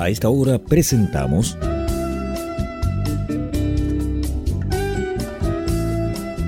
A 0.00 0.08
esta 0.08 0.30
hora 0.30 0.58
presentamos 0.58 1.58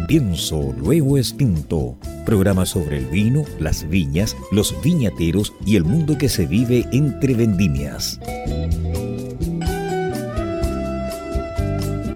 Pienso 0.09 0.75
Luego 0.79 1.19
Extinto, 1.19 1.99
programa 2.25 2.65
sobre 2.65 2.97
el 2.97 3.05
vino, 3.09 3.45
las 3.61 3.87
viñas, 3.87 4.35
los 4.53 4.75
viñateros 4.83 5.53
y 5.67 5.77
el 5.77 5.85
mundo 5.85 6.17
que 6.17 6.31
se 6.31 6.47
vive 6.47 6.89
entre 6.93 7.35
vendimias. 7.35 8.19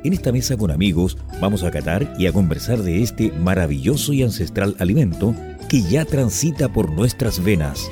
En 0.04 0.12
esta 0.14 0.32
mesa 0.32 0.56
con 0.56 0.70
amigos 0.70 1.18
vamos 1.38 1.64
a 1.64 1.70
catar 1.70 2.14
y 2.18 2.28
a 2.28 2.32
conversar 2.32 2.78
de 2.78 3.02
este 3.02 3.30
maravilloso 3.30 4.14
y 4.14 4.22
ancestral 4.22 4.74
alimento 4.78 5.34
que 5.68 5.82
ya 5.82 6.06
transita 6.06 6.72
por 6.72 6.90
nuestras 6.90 7.44
venas. 7.44 7.90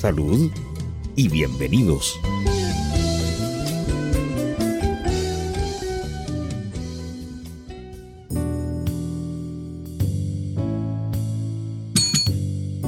Salud 0.00 0.50
y 1.14 1.28
bienvenidos. 1.28 2.18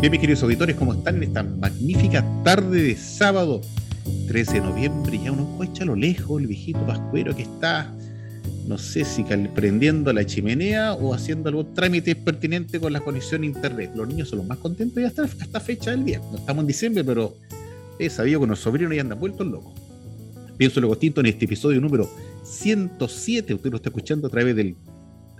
Bien, 0.06 0.12
mis 0.12 0.20
queridos 0.20 0.44
auditores, 0.44 0.76
¿cómo 0.76 0.92
están 0.94 1.16
en 1.16 1.24
esta 1.24 1.42
magnífica 1.42 2.24
tarde 2.44 2.80
de 2.80 2.94
sábado 2.94 3.60
13 4.28 4.52
de 4.52 4.60
noviembre? 4.60 5.18
Ya 5.18 5.32
uno 5.32 5.60
echa 5.64 5.82
a 5.82 5.86
lo 5.86 5.96
lejos 5.96 6.40
el 6.40 6.46
viejito 6.46 6.78
pascuero 6.86 7.34
que 7.34 7.42
está, 7.42 7.92
no 8.68 8.78
sé 8.78 9.04
si 9.04 9.24
prendiendo 9.52 10.12
la 10.12 10.24
chimenea 10.24 10.94
o 10.94 11.12
haciendo 11.12 11.48
algún 11.48 11.74
trámite 11.74 12.14
pertinente 12.14 12.78
con 12.78 12.92
la 12.92 13.00
conexión 13.00 13.42
a 13.42 13.46
internet. 13.46 13.90
Los 13.96 14.06
niños 14.06 14.28
son 14.28 14.38
los 14.38 14.46
más 14.46 14.58
contentos 14.58 15.02
ya 15.02 15.08
hasta 15.08 15.24
esta 15.24 15.58
fecha 15.58 15.90
del 15.90 16.04
día. 16.04 16.20
No 16.30 16.38
estamos 16.38 16.62
en 16.62 16.68
diciembre, 16.68 17.02
pero 17.02 17.34
he 17.98 18.08
sabido 18.08 18.38
que 18.38 18.46
los 18.46 18.60
sobrinos 18.60 18.94
ya 18.94 19.00
andan 19.00 19.18
vueltos 19.18 19.44
locos. 19.44 19.72
Pienso 20.56 20.78
luego 20.78 20.94
distinto 20.94 21.18
en 21.18 21.26
este 21.26 21.46
episodio 21.46 21.80
número 21.80 22.08
107. 22.44 23.54
Usted 23.54 23.70
lo 23.72 23.78
está 23.78 23.88
escuchando 23.88 24.28
a 24.28 24.30
través 24.30 24.54
del 24.54 24.76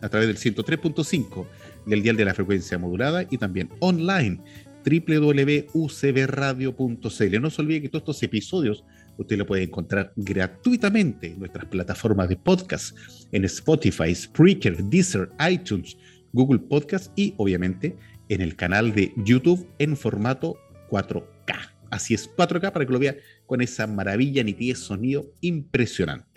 a 0.03 0.09
través 0.09 0.29
del 0.29 0.55
103.5 0.55 1.47
del 1.87 2.03
dial 2.03 2.17
de 2.17 2.25
la 2.25 2.35
frecuencia 2.35 2.79
modulada 2.79 3.25
y 3.31 3.39
también 3.39 3.71
online 3.81 4.41
www.ucbradio.cl. 4.85 7.41
No 7.41 7.51
se 7.51 7.63
olvide 7.63 7.83
que 7.83 7.89
todos 7.89 8.03
estos 8.03 8.23
episodios 8.23 8.85
usted 9.19 9.39
lo 9.39 9.47
puede 9.47 9.65
encontrar 9.65 10.13
gratuitamente 10.17 11.29
en 11.29 11.39
nuestras 11.39 11.67
plataformas 11.67 12.29
de 12.29 12.37
podcast, 12.37 12.97
en 13.33 13.45
Spotify, 13.45 14.15
Spreaker, 14.15 14.83
Deezer, 14.85 15.31
iTunes, 15.49 15.97
Google 16.33 16.61
Podcast 16.61 17.13
y 17.17 17.35
obviamente 17.39 17.97
en 18.29 18.41
el 18.41 18.57
canal 18.57 18.95
de 18.95 19.13
YouTube 19.17 19.67
en 19.79 19.97
formato 19.97 20.57
4K. 20.91 21.73
Así 21.91 22.15
es, 22.15 22.29
4K 22.37 22.73
para 22.73 22.85
que 22.85 22.93
lo 22.93 22.99
vea 22.99 23.17
con 23.47 23.61
esa 23.61 23.87
maravilla, 23.87 24.43
nitidez, 24.45 24.79
sonido 24.79 25.33
impresionante. 25.41 26.36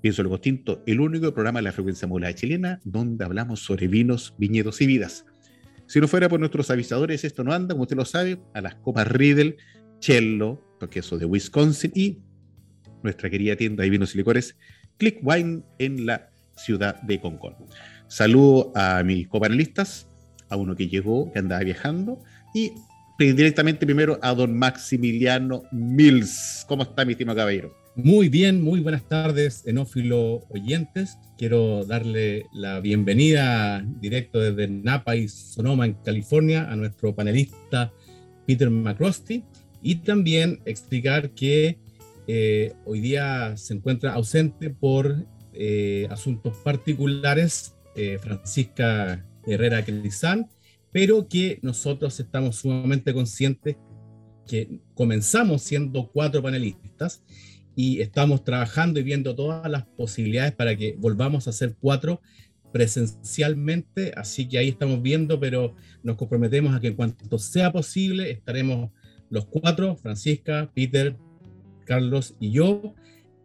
Pienso 0.00 0.22
el 0.22 0.40
Tinto, 0.40 0.82
el 0.86 1.00
único 1.00 1.32
programa 1.34 1.58
de 1.58 1.64
la 1.64 1.72
frecuencia 1.72 2.06
modulada 2.06 2.34
chilena 2.34 2.80
donde 2.84 3.24
hablamos 3.24 3.60
sobre 3.60 3.88
vinos, 3.88 4.34
viñedos 4.38 4.80
y 4.80 4.86
vidas. 4.86 5.24
Si 5.86 6.00
no 6.00 6.06
fuera 6.06 6.28
por 6.28 6.38
nuestros 6.38 6.70
avisadores, 6.70 7.24
esto 7.24 7.42
no 7.42 7.52
anda, 7.52 7.74
como 7.74 7.82
usted 7.82 7.96
lo 7.96 8.04
sabe, 8.04 8.38
a 8.54 8.60
las 8.60 8.76
copas 8.76 9.08
Riedel, 9.08 9.56
Cello, 10.00 10.62
queso 10.90 11.18
de 11.18 11.24
Wisconsin 11.24 11.90
y 11.94 12.18
nuestra 13.02 13.30
querida 13.30 13.56
tienda 13.56 13.82
de 13.82 13.90
vinos 13.90 14.14
y 14.14 14.18
licores, 14.18 14.56
Click 14.98 15.18
Wine 15.22 15.62
en 15.78 16.06
la 16.06 16.30
ciudad 16.56 17.00
de 17.02 17.20
Concón. 17.20 17.54
Saludo 18.06 18.72
a 18.74 19.02
mis 19.02 19.28
copanelistas, 19.28 20.08
a 20.48 20.56
uno 20.56 20.76
que 20.76 20.88
llegó, 20.88 21.32
que 21.32 21.38
andaba 21.38 21.62
viajando, 21.62 22.22
y 22.54 22.72
directamente 23.18 23.84
primero 23.86 24.18
a 24.22 24.34
don 24.34 24.56
Maximiliano 24.56 25.62
Mills. 25.72 26.64
¿Cómo 26.68 26.82
está, 26.82 27.04
mi 27.04 27.12
estimado 27.12 27.38
caballero? 27.38 27.77
Muy 28.00 28.28
bien, 28.28 28.62
muy 28.62 28.78
buenas 28.78 29.08
tardes, 29.08 29.66
enófilo 29.66 30.44
oyentes. 30.50 31.18
Quiero 31.36 31.84
darle 31.84 32.46
la 32.52 32.78
bienvenida 32.78 33.84
directo 34.00 34.38
desde 34.38 34.68
Napa 34.68 35.16
y 35.16 35.26
Sonoma, 35.26 35.84
en 35.84 35.94
California, 35.94 36.70
a 36.70 36.76
nuestro 36.76 37.12
panelista 37.12 37.92
Peter 38.46 38.70
McCrosty 38.70 39.42
y 39.82 39.96
también 39.96 40.60
explicar 40.64 41.30
que 41.30 41.80
eh, 42.28 42.72
hoy 42.84 43.00
día 43.00 43.56
se 43.56 43.74
encuentra 43.74 44.12
ausente 44.12 44.70
por 44.70 45.26
eh, 45.52 46.06
asuntos 46.08 46.56
particulares 46.58 47.74
eh, 47.96 48.16
Francisca 48.20 49.26
Herrera 49.44 49.84
Crizán, 49.84 50.48
pero 50.92 51.26
que 51.26 51.58
nosotros 51.62 52.20
estamos 52.20 52.54
sumamente 52.58 53.12
conscientes 53.12 53.74
que 54.46 54.78
comenzamos 54.94 55.62
siendo 55.62 56.08
cuatro 56.12 56.40
panelistas 56.40 57.24
y 57.78 58.00
estamos 58.00 58.42
trabajando 58.42 58.98
y 58.98 59.04
viendo 59.04 59.36
todas 59.36 59.70
las 59.70 59.84
posibilidades 59.86 60.50
para 60.50 60.74
que 60.74 60.96
volvamos 60.98 61.46
a 61.46 61.52
ser 61.52 61.76
cuatro 61.78 62.20
presencialmente, 62.72 64.12
así 64.16 64.48
que 64.48 64.58
ahí 64.58 64.70
estamos 64.70 65.00
viendo, 65.00 65.38
pero 65.38 65.76
nos 66.02 66.16
comprometemos 66.16 66.74
a 66.74 66.80
que 66.80 66.88
en 66.88 66.96
cuanto 66.96 67.38
sea 67.38 67.70
posible 67.70 68.32
estaremos 68.32 68.90
los 69.30 69.46
cuatro, 69.46 69.94
Francisca, 69.94 70.68
Peter, 70.74 71.16
Carlos 71.86 72.34
y 72.40 72.50
yo, 72.50 72.96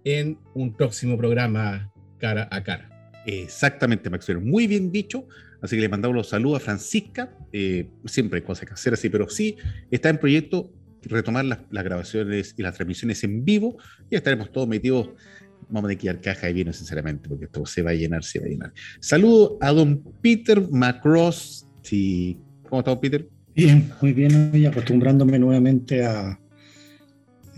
en 0.03 0.39
un 0.55 0.73
próximo 0.73 1.16
programa 1.16 1.93
cara 2.17 2.47
a 2.49 2.63
cara. 2.63 3.13
Exactamente, 3.27 4.09
Maxwell, 4.09 4.41
muy 4.41 4.66
bien 4.66 4.91
dicho. 4.91 5.27
Así 5.61 5.75
que 5.75 5.83
le 5.83 5.89
mandamos 5.89 6.17
los 6.17 6.29
saludos 6.29 6.59
a 6.59 6.66
Francisca. 6.66 7.38
Eh, 7.51 7.88
siempre 8.05 8.39
hay 8.39 8.43
cosas 8.43 8.67
que 8.67 8.73
hacer 8.73 8.93
así, 8.93 9.09
pero 9.09 9.29
sí 9.29 9.57
está 9.91 10.09
en 10.09 10.17
proyecto 10.17 10.73
retomar 11.03 11.46
las, 11.46 11.59
grabaciones 11.69 12.56
y 12.58 12.62
las 12.64 12.75
transmisiones 12.75 13.24
en 13.24 13.44
vivo 13.44 13.78
y 14.09 14.16
estaremos 14.16 14.52
todos 14.52 14.68
metidos. 14.68 15.09
Vamos 15.69 15.86
a 15.86 15.88
tener 15.88 15.97
que 15.97 16.08
ir 16.08 16.19
caja 16.19 16.47
de 16.47 16.53
vino, 16.53 16.74
sinceramente, 16.74 17.30
porque 17.30 17.46
esto 17.46 17.66
se 17.66 17.81
va 17.81 17.91
a 17.91 17.94
llenar, 17.94 18.24
se 18.24 18.40
va 18.40 18.46
a 18.46 18.50
llenar. 18.50 18.74
Saludo 19.00 19.58
a 19.62 19.72
don 19.72 20.03
Peter 20.22 20.62
Macross. 20.69 21.66
Sí. 21.81 22.38
¿Cómo 22.69 22.80
está, 22.81 23.00
Peter? 23.00 23.28
Bien, 23.56 23.91
muy 24.02 24.14
bien. 24.14 24.52
Hoy 24.53 24.66
acostumbrándome 24.66 25.40
nuevamente 25.40 26.03
a 26.06 26.40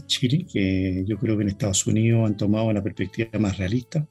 Chile, 0.06 0.46
que 0.52 1.04
yo 1.08 1.18
creo 1.18 1.36
que 1.36 1.44
en 1.44 1.50
Estados 1.50 1.86
Unidos 1.88 2.28
han 2.28 2.38
tomado 2.38 2.68
una 2.68 2.84
perspectiva 2.84 3.40
más 3.40 3.58
realista. 3.58 4.08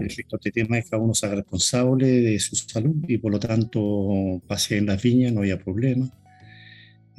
Respecto 0.00 0.36
a 0.36 0.38
este 0.38 0.50
tema 0.50 0.78
es 0.78 0.84
que 0.84 0.90
cada 0.90 1.02
uno 1.02 1.14
se 1.14 1.26
haga 1.26 1.36
responsable 1.36 2.06
de 2.06 2.38
su 2.40 2.56
salud 2.56 2.96
y 3.06 3.18
por 3.18 3.32
lo 3.32 3.38
tanto 3.38 4.42
pase 4.46 4.78
en 4.78 4.86
las 4.86 5.00
viñas, 5.00 5.32
no 5.32 5.42
haya 5.42 5.58
problema. 5.58 6.10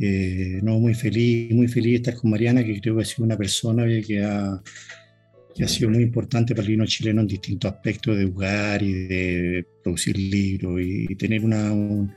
Eh, 0.03 0.59
no, 0.63 0.79
muy 0.79 0.95
feliz, 0.95 1.53
muy 1.53 1.67
feliz 1.67 1.91
de 1.91 1.95
estar 1.97 2.15
con 2.15 2.31
Mariana, 2.31 2.63
que 2.63 2.81
creo 2.81 2.95
que 2.95 3.03
ha 3.03 3.05
sido 3.05 3.23
una 3.23 3.37
persona 3.37 3.85
que 3.85 4.23
ha, 4.23 4.59
que 5.53 5.63
ha 5.63 5.67
sido 5.67 5.91
muy 5.91 6.01
importante 6.01 6.55
para 6.55 6.65
el 6.65 6.71
vino 6.71 6.87
chileno 6.87 7.21
en 7.21 7.27
distintos 7.27 7.71
aspectos 7.71 8.17
de 8.17 8.25
jugar 8.25 8.81
y 8.81 8.93
de 8.93 9.65
producir 9.83 10.17
libros 10.17 10.81
y, 10.81 11.15
tener 11.15 11.45
una, 11.45 11.71
un, 11.71 12.11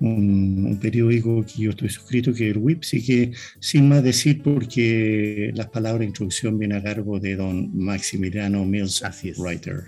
un, 0.00 0.78
periódico 0.82 1.46
que 1.46 1.62
yo 1.62 1.70
estoy 1.70 1.88
suscrito, 1.88 2.34
que 2.34 2.50
es 2.50 2.56
el 2.56 2.62
WIP, 2.62 2.82
sí 2.82 3.02
que 3.02 3.32
sin 3.58 3.88
más 3.88 4.02
decir, 4.02 4.42
porque 4.42 5.50
las 5.54 5.68
palabras 5.68 6.00
de 6.00 6.06
introducción 6.06 6.58
vienen 6.58 6.76
a 6.76 6.82
cargo 6.82 7.18
de 7.18 7.36
don 7.36 7.74
Maximiliano 7.74 8.66
Mills, 8.66 9.02
writer. 9.38 9.84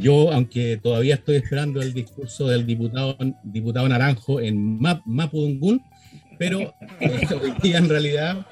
yo, 0.00 0.32
aunque 0.32 0.78
todavía 0.82 1.16
estoy 1.16 1.36
esperando 1.36 1.82
el 1.82 1.92
discurso 1.92 2.48
del 2.48 2.64
diputado, 2.64 3.18
diputado 3.44 3.86
Naranjo 3.86 4.40
en 4.40 4.80
Map, 4.80 5.02
Mapudungun, 5.04 5.82
pero 6.38 6.74
hoy 7.00 7.52
día 7.62 7.78
en 7.78 7.88
realidad 7.88 8.46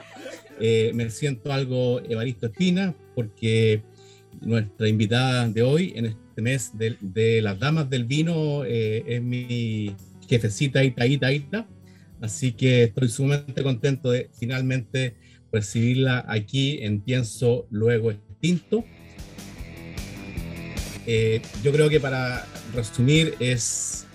eh, 0.61 0.93
me 0.95 1.11
siento 1.11 1.53
algo 1.53 2.01
Evaristo 2.01 2.47
Espina 2.47 2.95
porque 3.15 3.83
nuestra 4.41 4.89
invitada 4.89 5.49
de 5.49 5.63
hoy 5.63 5.93
en 5.97 6.07
este 6.07 6.43
mes 6.43 6.73
de, 6.75 7.41
las 7.43 7.59
damas 7.59 7.89
del 7.91 8.05
vino 8.05 8.65
eh, 8.65 9.05
es 9.07 9.23
mi 9.23 9.95
jefecita 10.29 10.83
Ita 10.85 11.07
Ita 11.07 11.33
Ita. 11.33 11.67
Así 12.21 12.53
que 12.53 12.85
estoy 12.85 13.09
sumamente 13.09 13.63
contento 13.63 14.11
de 14.11 14.31
finalmente 14.39 15.15
recibirla 15.53 16.25
aquí 16.27 16.79
en 16.83 17.01
Pienso 17.01 17.67
Luego 17.71 18.11
Extinto. 18.11 18.85
Eh, 21.07 21.43
yo 21.63 21.71
creo 21.71 21.91
que 21.91 22.01
para 22.01 22.47
resumir 22.75 23.35
es, 23.39 24.07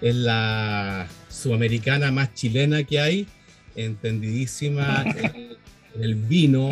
es 0.00 0.14
la 0.14 1.06
sudamericana 1.32 2.12
más 2.12 2.34
chilena 2.34 2.84
que 2.84 3.00
hay, 3.00 3.26
entendidísima 3.74 5.04
en 5.16 5.56
el 6.02 6.14
vino. 6.14 6.70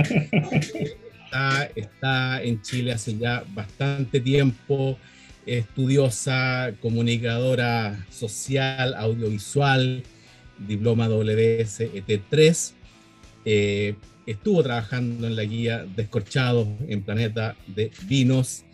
Está, 1.24 1.70
está 1.74 2.42
en 2.42 2.60
Chile 2.62 2.92
hace 2.92 3.16
ya 3.16 3.44
bastante 3.54 4.20
tiempo, 4.20 4.98
estudiosa, 5.46 6.72
comunicadora 6.80 8.06
social, 8.10 8.94
audiovisual, 8.94 10.02
diploma 10.58 11.08
WSET3. 11.08 12.72
Eh, 13.44 13.94
estuvo 14.26 14.62
trabajando 14.62 15.26
en 15.26 15.36
la 15.36 15.44
guía 15.44 15.86
Descorchados 15.96 16.68
en 16.88 17.02
Planeta 17.02 17.56
de 17.66 17.90
Vinos. 18.06 18.64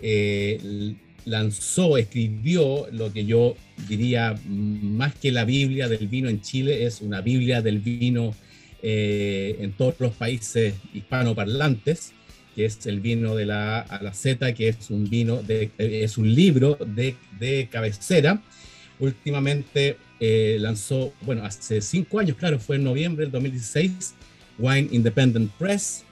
Eh, 0.00 0.96
lanzó, 1.24 1.96
escribió 1.96 2.86
lo 2.90 3.12
que 3.12 3.24
yo 3.24 3.56
diría 3.88 4.34
más 4.46 5.14
que 5.14 5.32
la 5.32 5.44
Biblia 5.44 5.88
del 5.88 6.08
vino 6.08 6.28
en 6.28 6.40
Chile, 6.40 6.86
es 6.86 7.00
una 7.00 7.20
Biblia 7.20 7.62
del 7.62 7.78
vino 7.78 8.34
eh, 8.82 9.56
en 9.60 9.72
todos 9.72 9.94
los 10.00 10.12
países 10.14 10.74
hispanoparlantes, 10.92 12.12
que 12.54 12.64
es 12.64 12.84
el 12.86 13.00
vino 13.00 13.34
de 13.34 13.46
la 13.46 13.80
A 13.80 14.02
la 14.02 14.12
Z, 14.12 14.54
que 14.54 14.68
es 14.68 14.90
un 14.90 15.08
vino 15.08 15.42
de, 15.42 15.70
eh, 15.78 16.00
es 16.02 16.18
un 16.18 16.34
libro 16.34 16.76
de, 16.84 17.16
de 17.38 17.68
cabecera. 17.70 18.42
Últimamente 18.98 19.96
eh, 20.20 20.56
lanzó, 20.60 21.12
bueno, 21.22 21.44
hace 21.44 21.80
cinco 21.80 22.18
años, 22.18 22.36
claro, 22.36 22.58
fue 22.58 22.76
en 22.76 22.84
noviembre 22.84 23.24
del 23.24 23.32
2016, 23.32 24.14
Wine 24.58 24.88
Independent 24.92 25.50
Press. 25.58 26.04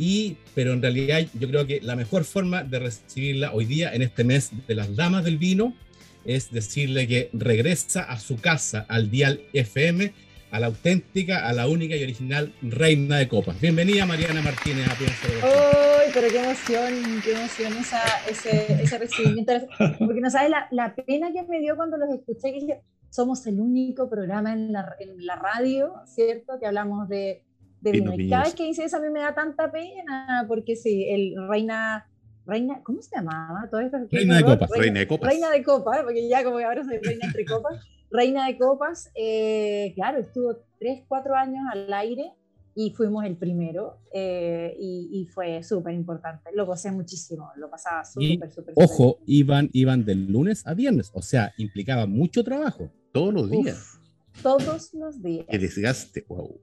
Y, 0.00 0.38
pero 0.54 0.72
en 0.72 0.80
realidad 0.80 1.26
yo 1.38 1.46
creo 1.46 1.66
que 1.66 1.82
la 1.82 1.94
mejor 1.94 2.24
forma 2.24 2.64
de 2.64 2.78
recibirla 2.78 3.52
hoy 3.52 3.66
día, 3.66 3.92
en 3.92 4.00
este 4.00 4.24
mes 4.24 4.50
de 4.66 4.74
las 4.74 4.96
damas 4.96 5.24
del 5.24 5.36
vino, 5.36 5.74
es 6.24 6.50
decirle 6.50 7.06
que 7.06 7.28
regresa 7.34 8.04
a 8.04 8.18
su 8.18 8.40
casa, 8.40 8.86
al 8.88 9.10
Dial 9.10 9.42
FM, 9.52 10.10
a 10.52 10.58
la 10.58 10.68
auténtica, 10.68 11.46
a 11.46 11.52
la 11.52 11.68
única 11.68 11.96
y 11.96 12.02
original 12.02 12.54
reina 12.62 13.18
de 13.18 13.28
copas. 13.28 13.60
Bienvenida 13.60 14.06
Mariana 14.06 14.40
Martínez 14.40 14.88
a 14.88 14.94
Pienso 14.94 15.28
¡Ay, 15.42 16.08
pero 16.14 16.28
qué 16.28 16.44
emoción, 16.44 17.20
qué 17.22 17.32
emoción 17.32 17.76
esa, 17.76 18.02
ese, 18.26 18.82
ese 18.82 18.96
recibimiento! 18.96 19.52
Porque 19.98 20.22
no 20.22 20.30
sabes 20.30 20.48
la, 20.48 20.66
la, 20.70 20.94
pena 20.94 21.30
que 21.30 21.42
me 21.42 21.60
dio 21.60 21.76
cuando 21.76 21.98
los 21.98 22.08
escuché, 22.08 22.54
que 22.54 22.80
somos 23.10 23.46
el 23.46 23.60
único 23.60 24.08
programa 24.08 24.54
en 24.54 24.72
la, 24.72 24.96
en 24.98 25.26
la 25.26 25.36
radio, 25.36 25.92
¿cierto? 26.06 26.54
Que 26.58 26.66
hablamos 26.66 27.06
de, 27.06 27.42
de 27.80 27.92
vino. 27.92 28.14
Y 28.14 28.28
cada 28.28 28.44
vez 28.44 28.54
que 28.54 28.64
dice 28.64 28.84
eso 28.84 28.96
a 28.96 29.00
mí 29.00 29.08
me 29.10 29.20
da 29.20 29.34
tanta 29.34 29.70
pena, 29.70 30.44
porque 30.48 30.76
sí, 30.76 31.06
el 31.08 31.34
reina... 31.48 32.06
Reina, 32.46 32.80
¿cómo 32.82 33.00
se 33.00 33.14
llamaba? 33.14 33.68
Todo 33.70 33.80
esto, 33.80 33.98
reina, 34.10 34.38
de 34.38 34.44
copas. 34.44 34.70
Reina, 34.70 35.00
de 35.00 35.06
copas. 35.06 35.28
Reina 35.28 35.50
de 35.50 35.62
copas, 35.62 36.02
porque 36.02 36.28
ya 36.28 36.42
como 36.42 36.58
ahora 36.58 36.82
soy 36.82 36.98
reina 36.98 37.26
entre 37.26 37.44
copas. 37.44 37.78
Reina 38.10 38.46
de 38.46 38.58
Copas, 38.58 39.10
eh, 39.14 39.92
claro, 39.94 40.18
estuvo 40.18 40.56
3, 40.80 41.04
4 41.06 41.34
años 41.36 41.62
al 41.72 41.92
aire 41.92 42.32
y 42.74 42.90
fuimos 42.90 43.24
el 43.24 43.36
primero 43.36 43.98
eh, 44.12 44.76
y, 44.78 45.26
fue 45.32 45.62
súper 45.62 45.94
importante. 45.94 46.50
Lo 46.54 46.66
gocé 46.66 46.90
muchísimo, 46.90 47.50
lo 47.56 47.70
pasaba 47.70 48.04
súper, 48.04 48.50
súper. 48.50 48.74
Ojo, 48.76 49.18
iban, 49.26 49.70
iban 49.72 50.04
del 50.04 50.26
lunes 50.26 50.66
a 50.66 50.74
viernes, 50.74 51.10
o 51.14 51.22
sea, 51.22 51.52
implicaba 51.56 52.06
mucho 52.06 52.42
trabajo. 52.42 52.90
Todos 53.12 53.32
los 53.32 53.50
días. 53.50 53.98
todos 54.42 54.92
los 54.94 55.22
días. 55.22 55.46
Qué 55.48 55.58
desgaste, 55.58 56.24
wow. 56.28 56.60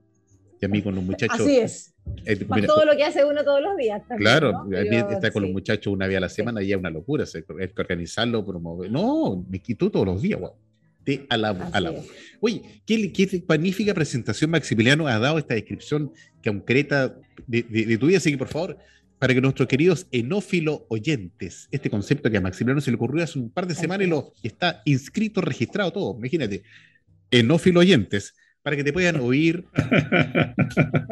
Y 0.60 0.64
a 0.64 0.68
mí 0.68 0.82
con 0.82 0.94
los 0.94 1.04
muchachos. 1.04 1.40
Así 1.40 1.58
es. 1.58 1.94
Eh, 2.24 2.36
todo 2.66 2.84
lo 2.84 2.96
que 2.96 3.04
hace 3.04 3.24
uno 3.24 3.44
todos 3.44 3.62
los 3.62 3.76
días. 3.76 4.02
claro, 4.16 4.64
¿no? 4.64 4.76
está 4.76 5.30
con 5.30 5.42
los 5.42 5.52
muchachos 5.52 5.92
una 5.92 6.06
vez 6.06 6.16
a 6.16 6.20
la 6.20 6.28
semana 6.28 6.62
y 6.62 6.72
es 6.72 6.78
una 6.78 6.90
locura. 6.90 7.24
Hay 7.32 7.68
que 7.68 7.80
organizarlo, 7.80 8.44
promover. 8.44 8.90
No, 8.90 9.44
me 9.48 9.60
quito 9.60 9.90
todos 9.90 10.06
los 10.06 10.22
días, 10.22 10.40
wow 10.40 10.54
a 11.28 11.36
la 11.36 11.94
Oye, 12.40 12.82
¿qué, 12.86 13.44
magnífica 13.48 13.94
presentación 13.94 14.50
Maximiliano 14.50 15.06
ha 15.06 15.18
dado 15.18 15.38
esta 15.38 15.54
descripción 15.54 16.12
concreta 16.44 17.16
de, 17.46 17.62
de, 17.62 17.98
tu 17.98 18.06
vida. 18.06 18.18
Así 18.18 18.30
que, 18.30 18.38
por 18.38 18.48
favor, 18.48 18.78
para 19.18 19.34
que 19.34 19.40
nuestros 19.40 19.68
queridos 19.68 20.06
enófilo 20.12 20.86
oyentes, 20.88 21.68
este 21.70 21.90
concepto 21.90 22.30
que 22.30 22.36
a 22.36 22.40
Maximiliano 22.40 22.80
se 22.80 22.90
le 22.90 22.96
ocurrió 22.96 23.24
hace 23.24 23.38
un 23.38 23.50
par 23.50 23.66
de 23.66 23.74
semanas 23.74 24.06
y 24.06 24.10
lo 24.10 24.32
está 24.42 24.82
inscrito, 24.84 25.40
registrado 25.40 25.92
todo. 25.92 26.16
Imagínate, 26.18 26.62
enófilo 27.30 27.80
oyentes, 27.80 28.34
para 28.62 28.76
que 28.76 28.84
te 28.84 28.92
puedan 28.92 29.16
oír, 29.16 29.64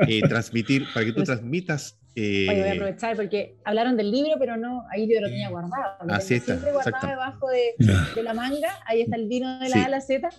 eh, 0.09 0.21
transmitir, 0.29 0.87
para 0.93 1.07
que 1.07 1.13
tú 1.13 1.17
pues 1.17 1.27
transmitas 1.27 1.99
voy 2.17 2.49
a 2.49 2.69
eh, 2.69 2.73
aprovechar 2.73 3.15
porque 3.15 3.57
hablaron 3.65 3.97
del 3.97 4.11
libro, 4.11 4.37
pero 4.39 4.57
no, 4.57 4.85
ahí 4.91 5.07
yo 5.07 5.21
lo 5.21 5.29
tenía 5.29 5.51
guardado. 5.51 5.97
Así 6.09 6.35
está. 6.35 6.55
Siempre 6.55 6.73
guardado 6.73 7.09
debajo 7.09 7.49
de, 7.49 7.75
de, 8.15 8.23
la 8.23 8.33
manga, 8.33 8.71
ahí 8.87 9.03
está 9.03 9.17
el 9.17 9.29
vino 9.29 9.59
de 9.59 9.69
la 9.69 9.83
A 9.83 9.85
a 9.85 9.89
la 9.91 10.01
Z. 10.01 10.31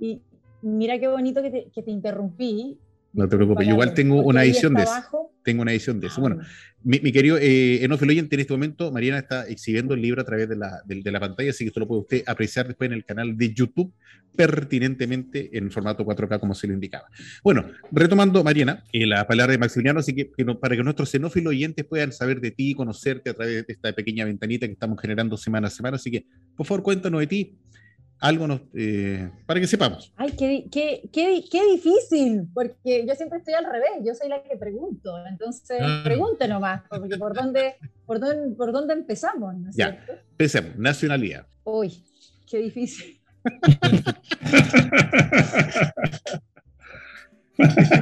Y 0.00 0.22
mira 0.62 0.98
qué 0.98 1.08
bonito 1.08 1.42
que 1.42 1.50
te, 1.50 1.70
que 1.70 1.82
te 1.82 1.90
interrumpí. 1.90 2.80
No 3.18 3.28
te 3.28 3.34
preocupes, 3.34 3.66
yo 3.66 3.72
igual 3.72 3.94
tengo 3.94 4.22
una 4.22 4.44
edición 4.44 4.74
de 4.74 4.84
eso. 4.84 5.32
Tengo 5.42 5.62
una 5.62 5.72
edición 5.72 5.98
de 5.98 6.06
eso. 6.06 6.20
Bueno, 6.20 6.38
mi, 6.84 7.00
mi 7.00 7.10
querido 7.10 7.36
eh, 7.36 7.82
Enofilo 7.82 8.12
Oyente, 8.12 8.36
en 8.36 8.40
este 8.40 8.52
momento 8.52 8.92
Mariana 8.92 9.18
está 9.18 9.44
exhibiendo 9.48 9.94
el 9.94 10.02
libro 10.02 10.22
a 10.22 10.24
través 10.24 10.48
de 10.48 10.54
la, 10.54 10.82
de, 10.84 11.02
de 11.02 11.10
la 11.10 11.18
pantalla, 11.18 11.50
así 11.50 11.64
que 11.64 11.68
esto 11.68 11.80
lo 11.80 11.88
puede 11.88 12.02
usted 12.02 12.22
apreciar 12.26 12.68
después 12.68 12.88
en 12.88 12.94
el 12.94 13.04
canal 13.04 13.36
de 13.36 13.52
YouTube 13.52 13.92
pertinentemente 14.38 15.50
en 15.58 15.68
formato 15.68 16.06
4K 16.06 16.38
como 16.38 16.54
se 16.54 16.68
le 16.68 16.74
indicaba. 16.74 17.08
Bueno, 17.42 17.64
retomando, 17.90 18.44
Mariana, 18.44 18.84
eh, 18.92 19.04
la 19.04 19.26
palabra 19.26 19.50
de 19.50 19.58
Maximiliano, 19.58 19.98
así 19.98 20.14
que, 20.14 20.30
para 20.60 20.76
que 20.76 20.84
nuestros 20.84 21.10
xenófilos 21.10 21.50
oyentes 21.50 21.84
puedan 21.84 22.12
saber 22.12 22.40
de 22.40 22.52
ti, 22.52 22.72
conocerte 22.72 23.30
a 23.30 23.34
través 23.34 23.66
de 23.66 23.72
esta 23.72 23.92
pequeña 23.92 24.24
ventanita 24.24 24.66
que 24.66 24.74
estamos 24.74 25.00
generando 25.00 25.36
semana 25.36 25.66
a 25.66 25.70
semana, 25.70 25.96
así 25.96 26.12
que 26.12 26.26
por 26.54 26.66
favor 26.66 26.84
cuéntanos 26.84 27.18
de 27.18 27.26
ti, 27.26 27.58
algo 28.20 28.46
nos, 28.46 28.60
eh, 28.74 29.30
para 29.46 29.60
que 29.60 29.66
sepamos. 29.66 30.12
Ay, 30.16 30.32
qué, 30.32 30.68
qué, 30.70 31.08
qué, 31.12 31.44
qué, 31.50 31.64
difícil, 31.72 32.48
porque 32.52 33.06
yo 33.06 33.14
siempre 33.14 33.38
estoy 33.38 33.54
al 33.54 33.64
revés, 33.64 33.90
yo 34.04 34.14
soy 34.14 34.28
la 34.28 34.42
que 34.42 34.56
pregunto, 34.56 35.14
entonces 35.26 35.78
ah. 35.82 36.02
pregunte 36.04 36.48
nomás, 36.48 36.82
porque 36.88 37.16
por 37.16 37.34
dónde, 37.34 37.76
por 38.06 38.20
dónde, 38.20 38.56
por 38.56 38.72
dónde 38.72 38.94
empezamos, 38.94 39.56
¿no 39.56 39.70
es 39.70 39.76
ya, 39.76 39.90
cierto? 39.90 40.12
empecemos, 40.30 40.76
nacionalidad. 40.76 41.46
Uy, 41.64 42.04
qué 42.48 42.58
difícil. 42.58 43.20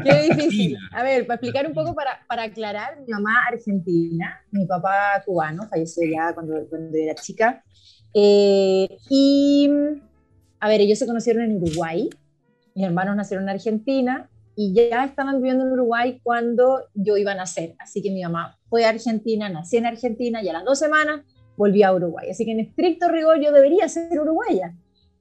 Qué 0.05 0.31
difícil. 0.31 0.77
A 0.93 1.03
ver, 1.03 1.27
para 1.27 1.37
explicar 1.37 1.67
un 1.67 1.73
poco, 1.73 1.95
para, 1.95 2.21
para, 2.29 2.45
aclarar, 2.45 3.01
mi 3.01 3.13
mamá 3.13 3.47
argentina, 3.51 4.41
mi 4.51 4.67
papá 4.67 5.23
cubano, 5.25 5.67
falleció 5.69 6.07
ya 6.07 6.35
cuando, 6.35 6.67
cuando 6.69 6.97
era 6.97 7.15
chica. 7.15 7.65
Eh, 8.15 8.99
y, 9.11 9.71
a 10.61 10.69
ver, 10.69 10.81
ellos 10.81 10.99
se 10.99 11.07
conocieron 11.07 11.45
en 11.45 11.57
Uruguay, 11.57 12.09
mis 12.75 12.85
hermanos 12.85 13.17
nacieron 13.17 13.45
en 13.45 13.51
Argentina 13.51 14.29
y 14.55 14.75
ya 14.75 15.05
estaban 15.05 15.37
viviendo 15.37 15.65
en 15.65 15.73
Uruguay 15.73 16.21
cuando 16.23 16.85
yo 16.95 17.17
iba 17.17 17.33
a 17.33 17.35
nacer. 17.35 17.75
Así 17.79 18.03
que 18.03 18.11
mi 18.11 18.23
mamá 18.23 18.59
fue 18.69 18.85
a 18.85 18.91
Argentina, 18.91 19.49
nací 19.49 19.77
en 19.77 19.87
Argentina 19.87 20.43
y 20.43 20.49
a 20.49 20.53
las 20.53 20.65
dos 20.65 20.79
semanas 20.79 21.23
volví 21.57 21.83
a 21.83 21.93
Uruguay. 21.93 22.31
Así 22.31 22.45
que 22.45 22.53
en 22.53 22.61
estricto 22.61 23.09
rigor 23.09 23.41
yo 23.41 23.53
debería 23.53 23.89
ser 23.89 24.19
uruguaya 24.19 24.75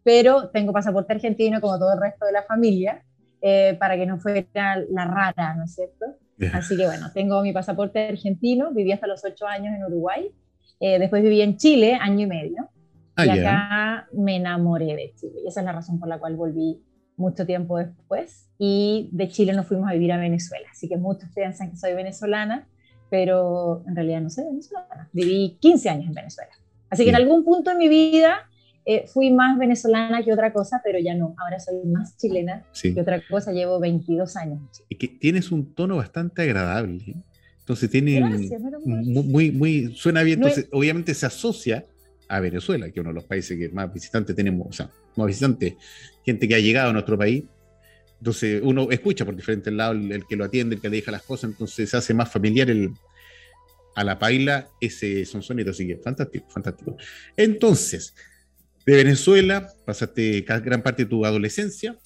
pero 0.06 0.50
tengo 0.50 0.72
pasaporte 0.72 1.14
argentino 1.14 1.60
como 1.60 1.80
todo 1.80 1.94
el 1.94 2.00
resto 2.00 2.28
de 2.28 2.32
la 2.32 2.44
familia, 2.44 3.04
eh, 3.42 3.76
para 3.80 3.98
que 3.98 4.06
no 4.06 4.20
fuera 4.20 4.46
la 4.92 5.06
rara, 5.06 5.56
¿no 5.56 5.64
es 5.64 5.74
cierto? 5.74 6.06
Así 6.54 6.78
que 6.78 6.86
bueno, 6.86 7.08
tengo 7.12 7.42
mi 7.42 7.52
pasaporte 7.52 8.08
argentino, 8.10 8.72
viví 8.72 8.92
hasta 8.92 9.08
los 9.08 9.26
ocho 9.26 9.48
años 9.48 9.74
en 9.76 9.84
Uruguay, 9.84 10.32
eh, 10.80 11.00
después 11.00 11.24
viví 11.24 11.42
en 11.42 11.58
Chile 11.58 11.98
año 12.00 12.20
y 12.20 12.28
medio, 12.28 12.70
ah, 13.16 13.26
y 13.26 13.30
acá 13.30 14.08
me 14.14 14.38
enamoré 14.38 14.96
de 14.96 15.14
Chile, 15.16 15.42
y 15.44 15.48
esa 15.48 15.62
es 15.62 15.66
la 15.66 15.72
razón 15.72 16.00
por 16.00 16.08
la 16.08 16.20
cual 16.20 16.36
volví 16.36 16.82
mucho 17.18 17.46
tiempo 17.46 17.78
después, 17.78 18.50
y 18.58 19.10
de 19.12 19.30
Chile 19.30 19.54
nos 19.54 19.68
fuimos 19.68 19.90
a 19.90 19.94
vivir 19.94 20.12
a 20.12 20.18
Venezuela, 20.18 20.68
así 20.72 20.88
que 20.88 20.98
muchos 20.98 21.30
piensan 21.34 21.72
que 21.72 21.78
soy 21.78 21.94
venezolana, 21.94 22.68
pero 23.10 23.84
en 23.88 23.96
realidad 23.96 24.22
no 24.22 24.30
soy 24.30 24.46
venezolana, 24.46 25.10
viví 25.14 25.58
15 25.60 25.90
años 25.90 26.08
en 26.08 26.14
Venezuela. 26.14 26.52
Así 26.90 27.04
que 27.04 27.10
en 27.10 27.16
algún 27.16 27.44
punto 27.44 27.72
de 27.72 27.78
mi 27.78 27.90
vida 27.90 28.48
eh, 28.88 29.06
fui 29.08 29.32
más 29.32 29.58
venezolana 29.58 30.24
que 30.24 30.32
otra 30.32 30.54
cosa, 30.54 30.80
pero 30.84 31.00
ya 31.00 31.16
no. 31.16 31.36
Ahora 31.38 31.60
soy 31.60 31.76
más 31.86 32.16
chilena 32.18 32.64
que 32.82 33.02
otra 33.02 33.22
cosa. 33.28 33.52
Llevo 33.52 33.80
22 33.80 34.36
años. 34.36 34.62
Y 34.90 34.96
que 34.96 35.08
tienes 35.08 35.52
un 35.52 35.74
tono 35.74 35.98
bastante 35.98 36.44
agradable. 36.44 37.04
¿eh? 37.08 37.16
Entonces 37.60 37.90
tiene 37.90 38.22
muy, 38.86 39.52
muy, 39.52 39.96
suena 39.96 40.22
bien. 40.22 40.40
Entonces, 40.40 40.70
obviamente 40.72 41.16
se 41.16 41.26
asocia 41.26 41.86
a 42.28 42.40
Venezuela, 42.40 42.86
que 42.86 43.00
es 43.00 43.02
uno 43.02 43.10
de 43.10 43.16
los 43.16 43.26
países 43.26 43.58
que 43.58 43.70
más 43.70 43.94
visitantes 43.94 44.36
tenemos, 44.36 44.68
o 44.68 44.74
sea, 44.74 44.90
más 45.16 45.28
visitantes, 45.28 45.76
gente 46.26 46.48
que 46.48 46.56
ha 46.56 46.60
llegado 46.60 46.90
a 46.90 46.94
nuestro 46.94 47.18
país. 47.18 47.44
Entonces 48.20 48.62
uno 48.64 48.90
escucha 48.92 49.26
por 49.26 49.36
diferentes 49.36 49.72
lados 49.74 49.98
el, 49.98 50.26
que 50.26 50.36
lo 50.36 50.46
atiende, 50.46 50.76
el 50.76 50.82
que 50.82 50.90
le 50.90 50.98
deja 50.98 51.12
las 51.12 51.24
cosas, 51.24 51.52
entonces 51.52 51.90
se 51.90 51.98
hace 51.98 52.14
más 52.14 52.32
familiar 52.32 52.70
el, 52.70 52.92
a 53.96 54.04
la 54.04 54.20
paila 54.20 54.68
ese 54.80 55.26
sonsonito. 55.26 55.72
Así 55.72 55.88
que 55.88 55.98
fantástico, 55.98 56.50
fantástico. 56.50 56.98
Entonces, 57.36 58.14
de 58.86 58.96
Venezuela, 58.96 59.68
pasaste 59.86 60.42
gran 60.42 60.84
parte 60.84 61.04
de 61.04 61.10
tu 61.10 61.26
adolescencia. 61.26 61.98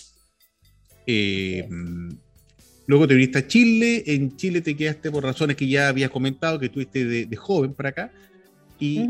Eh, 1.06 1.68
luego 2.86 3.08
te 3.08 3.16
viniste 3.16 3.40
a 3.40 3.48
Chile. 3.48 4.04
En 4.06 4.36
Chile 4.38 4.62
te 4.62 4.76
quedaste 4.76 5.12
por 5.12 5.24
razones 5.24 5.56
que 5.56 5.68
ya 5.68 5.90
habías 5.90 6.10
comentado, 6.10 6.60
que 6.60 6.68
estuviste 6.68 7.06
de, 7.06 7.36
joven 7.36 7.74
para 7.74 7.90
acá. 7.90 8.12
Y 8.80 9.10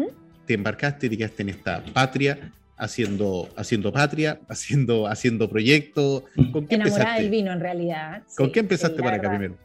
te 0.49 0.55
embarcaste, 0.55 1.07
te 1.07 1.15
quedaste 1.15 1.43
en 1.43 1.49
esta 1.49 1.83
patria, 1.93 2.51
haciendo, 2.75 3.49
haciendo 3.55 3.93
patria, 3.93 4.39
haciendo, 4.49 5.05
haciendo 5.05 5.47
proyectos. 5.47 6.23
¿Con 6.51 6.65
qué 6.65 6.73
Enamorada 6.73 7.01
empezaste? 7.01 7.21
del 7.21 7.29
vino, 7.29 7.53
en 7.53 7.59
realidad. 7.59 8.23
¿Con 8.35 8.51
qué 8.51 8.61
empezaste 8.61 9.03
para 9.03 9.17
acá 9.17 9.29
primero? 9.29 9.55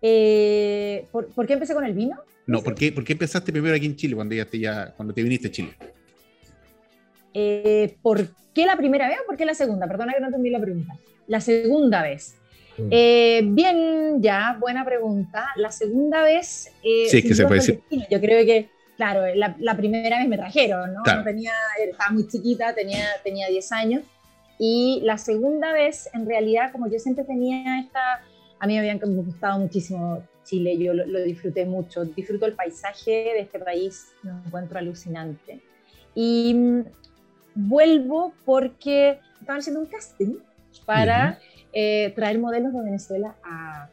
Eh, 0.00 1.04
¿por, 1.12 1.46
qué 1.46 1.52
empecé 1.52 1.74
con 1.74 1.84
el 1.84 1.92
vino? 1.92 2.16
No, 2.46 2.62
¿por 2.62 2.74
qué, 2.74 2.90
¿por 2.92 3.04
qué 3.04 3.12
empezaste 3.12 3.52
primero 3.52 3.76
aquí 3.76 3.84
en 3.84 3.94
Chile 3.94 4.14
cuando, 4.14 4.34
ya 4.34 4.46
te, 4.46 4.58
ya, 4.58 4.94
cuando 4.96 5.12
te 5.12 5.22
viniste 5.22 5.48
a 5.48 5.50
Chile? 5.50 5.76
Eh, 7.34 7.94
¿Por 8.00 8.26
qué 8.54 8.64
la 8.64 8.78
primera 8.78 9.06
vez 9.06 9.18
o 9.22 9.26
por 9.26 9.36
qué 9.36 9.44
la 9.44 9.52
segunda? 9.52 9.86
Perdona 9.86 10.14
que 10.14 10.20
no 10.20 10.28
entendí 10.28 10.48
la 10.48 10.60
pregunta. 10.60 10.94
La 11.26 11.42
segunda 11.42 12.02
vez. 12.02 12.36
Mm. 12.78 12.88
Eh, 12.90 13.42
bien, 13.44 14.22
ya, 14.22 14.56
buena 14.58 14.82
pregunta. 14.82 15.48
La 15.56 15.70
segunda 15.70 16.22
vez. 16.22 16.72
Eh, 16.82 17.04
sí, 17.10 17.18
es 17.18 17.24
que 17.24 17.34
se 17.34 17.46
puede 17.46 17.60
decir. 17.60 17.80
Yo 18.10 18.18
creo 18.18 18.46
que, 18.46 18.70
claro, 19.00 19.22
la, 19.34 19.76
primera 19.78 20.18
vez 20.18 20.28
me 20.28 20.36
trajeron, 20.36 20.92
¿no? 20.92 21.02
tenía, 21.24 21.52
estaba 21.82 22.10
muy 22.10 22.28
chiquita, 22.28 22.74
tenía, 22.74 23.06
tenía 23.24 23.48
10 23.48 23.72
años. 23.72 24.02
Y 24.58 25.00
la 25.04 25.16
segunda 25.16 25.72
vez, 25.72 26.10
en 26.12 26.26
realidad, 26.26 26.70
como 26.70 26.86
yo 26.86 26.98
siempre 26.98 27.24
tenía 27.24 27.80
esta, 27.80 28.20
a 28.58 28.66
mí 28.66 28.74
me 28.74 28.80
habían 28.80 28.98
gustado 28.98 29.58
muchísimo 29.58 30.22
Chile, 30.44 30.76
yo 30.76 30.92
lo, 30.92 31.22
disfruté 31.22 31.64
mucho, 31.64 32.04
disfruto 32.04 32.44
el 32.44 32.52
paisaje 32.52 33.10
de 33.10 33.40
este 33.40 33.58
país, 33.58 34.08
lo 34.22 34.32
encuentro 34.44 34.78
alucinante. 34.78 35.62
Y 36.14 36.52
mm, 36.52 36.84
vuelvo 37.54 38.34
porque 38.44 39.18
estaban 39.40 39.60
haciendo 39.60 39.80
un 39.80 39.86
casting 39.86 40.40
para 40.84 41.38
eh, 41.72 42.12
traer 42.14 42.38
modelos 42.38 42.74
de 42.74 42.82
Venezuela 42.82 43.34
a, 43.42 43.88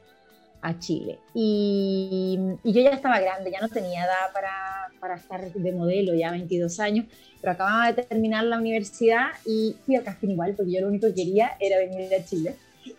a 0.61 0.79
Chile. 0.79 1.19
Y, 1.33 2.39
y, 2.63 2.73
yo 2.73 2.81
ya 2.81 2.91
estaba 2.91 3.19
grande, 3.19 3.51
ya 3.51 3.59
no 3.61 3.69
tenía 3.69 4.05
edad 4.05 4.33
para, 4.33 4.51
para, 4.99 5.15
estar 5.15 5.51
de 5.51 5.71
modelo, 5.71 6.13
ya 6.13 6.31
22 6.31 6.79
años, 6.79 7.05
pero 7.41 7.53
acababa 7.53 7.91
de 7.91 8.03
terminar 8.03 8.43
la 8.43 8.57
universidad 8.57 9.27
y 9.45 9.75
fui 9.85 9.95
al 9.95 10.03
casting 10.03 10.29
igual, 10.29 10.53
porque 10.55 10.71
yo 10.71 10.81
lo 10.81 10.87
único 10.87 11.07
que 11.07 11.15
quería 11.15 11.51
era 11.59 11.77
venir 11.77 12.13
a 12.13 12.23
Chile. 12.23 12.55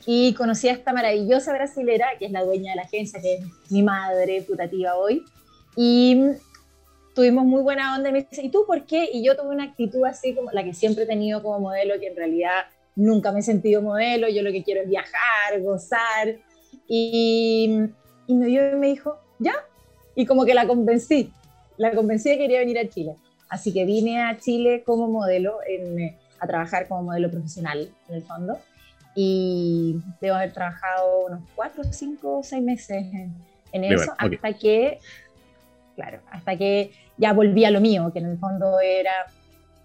Y 0.06 0.34
conocí 0.34 0.68
a 0.68 0.72
esta 0.72 0.92
maravillosa 0.92 1.52
brasilera, 1.52 2.06
que 2.18 2.26
es 2.26 2.32
la 2.32 2.44
dueña 2.44 2.72
de 2.72 2.76
la 2.76 2.82
agencia, 2.82 3.20
que 3.20 3.34
es 3.34 3.44
mi 3.70 3.82
madre 3.82 4.42
putativa 4.42 4.96
hoy. 4.96 5.24
Y 5.76 6.20
tuvimos 7.14 7.44
muy 7.44 7.62
buena 7.62 7.96
onda 7.96 8.10
y 8.10 8.12
me 8.12 8.22
dice, 8.22 8.42
¿y 8.42 8.50
tú 8.50 8.64
por 8.66 8.84
qué? 8.86 9.08
Y 9.12 9.24
yo 9.24 9.36
tuve 9.36 9.48
una 9.48 9.64
actitud 9.64 10.04
así 10.04 10.34
como 10.34 10.50
la 10.52 10.62
que 10.62 10.74
siempre 10.74 11.04
he 11.04 11.06
tenido 11.06 11.42
como 11.42 11.58
modelo, 11.58 11.98
que 11.98 12.08
en 12.08 12.16
realidad 12.16 12.66
nunca 12.94 13.32
me 13.32 13.40
he 13.40 13.42
sentido 13.42 13.80
modelo, 13.80 14.28
yo 14.28 14.42
lo 14.42 14.52
que 14.52 14.62
quiero 14.62 14.82
es 14.82 14.88
viajar, 14.88 15.60
gozar. 15.60 16.36
Y, 16.88 17.70
y 18.26 18.34
me 18.34 18.46
dio 18.46 18.72
y 18.72 18.76
me 18.76 18.88
dijo, 18.88 19.18
ya. 19.38 19.54
Y 20.14 20.26
como 20.26 20.44
que 20.44 20.54
la 20.54 20.66
convencí, 20.66 21.32
la 21.76 21.92
convencí 21.92 22.30
de 22.30 22.36
que 22.36 22.42
quería 22.42 22.58
venir 22.58 22.78
a 22.78 22.88
Chile. 22.88 23.14
Así 23.48 23.72
que 23.72 23.84
vine 23.84 24.22
a 24.22 24.36
Chile 24.38 24.82
como 24.84 25.08
modelo, 25.08 25.58
en, 25.66 26.16
a 26.40 26.46
trabajar 26.46 26.88
como 26.88 27.04
modelo 27.04 27.30
profesional 27.30 27.88
en 28.08 28.14
el 28.14 28.22
fondo. 28.22 28.58
Y 29.14 29.96
debo 30.20 30.36
haber 30.36 30.52
trabajado 30.52 31.26
unos 31.26 31.40
cuatro, 31.54 31.82
cinco, 31.90 32.40
seis 32.42 32.62
meses 32.62 33.04
en, 33.72 33.84
eso, 33.84 34.12
hasta 34.16 34.52
que, 34.52 34.98
claro, 35.96 36.20
hasta 36.30 36.56
que 36.56 36.92
ya 37.16 37.32
volví 37.32 37.64
a 37.64 37.70
lo 37.70 37.80
mío, 37.80 38.10
que 38.12 38.20
en 38.20 38.26
el 38.26 38.38
fondo 38.38 38.78
era 38.80 39.26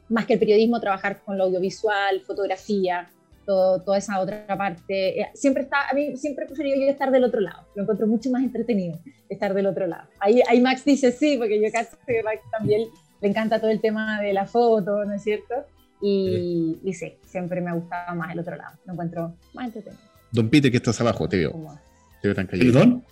más 0.10 0.26
que 0.26 0.34
el 0.34 0.40
periodismo, 0.40 0.80
trabajar 0.80 1.20
con 1.22 1.38
lo 1.38 1.46
audiovisual, 1.46 2.22
fotografía, 2.22 3.10
todo, 3.46 3.82
toda 3.82 3.98
esa 3.98 4.20
otra 4.20 4.46
parte. 4.58 5.22
Eh, 5.22 5.28
siempre 5.34 5.64
está, 5.64 5.90
a 5.90 5.94
mí 5.94 6.16
siempre 6.18 6.46
he 6.46 6.48
preferido 6.48 6.78
yo 6.78 6.88
estar 6.88 7.12
del 7.12 7.24
otro 7.24 7.42
lado, 7.42 7.68
lo 7.76 7.84
encuentro 7.84 8.08
mucho 8.08 8.30
más 8.30 8.44
entretenido 8.44 9.00
estar 9.30 9.54
del 9.54 9.68
otro 9.68 9.88
lado. 9.88 10.08
Ahí, 10.20 10.42
ahí 10.48 10.62
Max 10.62 10.86
dice 10.86 11.12
sí, 11.12 11.38
porque 11.38 11.62
yo 11.62 11.72
casi 11.72 11.96
Max 12.24 12.42
también 12.52 12.88
le 13.22 13.28
encanta 13.28 13.60
todo 13.60 13.72
el 13.72 13.82
tema 13.82 14.22
de 14.22 14.34
la 14.34 14.46
foto, 14.46 15.06
¿no 15.06 15.14
es 15.14 15.24
cierto? 15.24 15.54
Y 16.02 16.80
sí, 16.84 16.90
y 16.90 16.94
sí 16.94 17.14
siempre 17.26 17.62
me 17.62 17.70
ha 17.70 17.74
gustado 17.74 18.16
más 18.16 18.32
el 18.34 18.40
otro 18.40 18.56
lado, 18.56 18.78
lo 18.86 18.94
encuentro 18.94 19.36
más 19.54 19.66
entretenido. 19.68 20.02
Don 20.32 20.50
Peter, 20.50 20.72
que 20.72 20.78
estás 20.78 21.00
abajo, 21.00 21.30
te 21.30 21.38
veo. 21.38 21.80
Te 22.22 22.28
veo 22.28 22.36
tan 22.36 22.48
¿Perdón? 22.48 23.04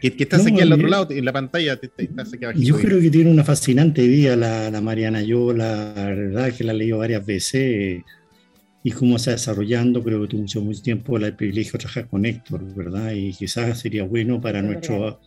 Que, 0.00 0.14
estás 0.18 0.46
aquí 0.46 0.60
al 0.60 0.72
otro 0.72 0.86
lado, 0.86 1.06
en 1.10 1.24
la 1.24 1.32
pantalla, 1.32 1.76
te, 1.76 1.90
estás 1.96 2.32
aquí 2.34 2.62
Yo 2.62 2.76
creo 2.76 3.00
que 3.00 3.10
tiene 3.10 3.30
una 3.30 3.42
fascinante 3.42 4.06
vida 4.06 4.36
la, 4.36 4.70
la 4.70 4.80
Mariana. 4.82 5.22
Yo 5.22 5.52
la, 5.52 5.94
verdad 5.94 6.52
que 6.52 6.62
la 6.62 6.72
he 6.72 6.76
leído 6.76 6.98
varias 6.98 7.24
veces 7.24 8.02
y 8.84 8.92
cómo 8.92 9.16
está 9.16 9.32
desarrollando. 9.32 10.04
Creo 10.04 10.22
que 10.22 10.28
tuvo 10.28 10.42
mucho, 10.42 10.60
mucho 10.60 10.82
tiempo 10.82 11.16
el 11.16 11.34
privilegio 11.34 11.72
de 11.72 11.78
trabajar 11.78 12.06
con 12.06 12.24
Héctor, 12.24 12.62
¿verdad? 12.76 13.12
Y 13.12 13.32
quizás 13.32 13.80
sería 13.80 14.04
bueno 14.04 14.40
para 14.40 14.62
nuestro 14.62 15.20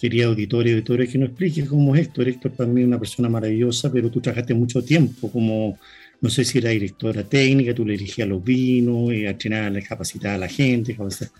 querido 0.00 0.30
auditorio 0.30 0.72
y 0.72 0.74
auditores 0.76 1.10
que 1.10 1.18
nos 1.18 1.30
explique 1.30 1.66
cómo 1.66 1.94
es 1.94 2.02
Héctor. 2.02 2.28
Héctor 2.28 2.68
mí 2.68 2.82
es 2.82 2.86
una 2.86 2.98
persona 2.98 3.28
maravillosa, 3.28 3.92
pero 3.92 4.10
tú 4.10 4.20
trabajaste 4.20 4.54
mucho 4.54 4.82
tiempo 4.82 5.30
como, 5.30 5.76
no 6.20 6.30
sé 6.30 6.44
si 6.44 6.58
era 6.58 6.70
directora 6.70 7.24
técnica, 7.24 7.74
tú 7.74 7.84
le 7.84 7.92
dirigías 7.94 8.28
los 8.28 8.42
vinos, 8.42 9.12
y 9.12 9.26
entrenar, 9.26 9.82
capacitar 9.82 10.36
a 10.36 10.38
la 10.38 10.48
gente, 10.48 10.94
capacitar 10.94 11.30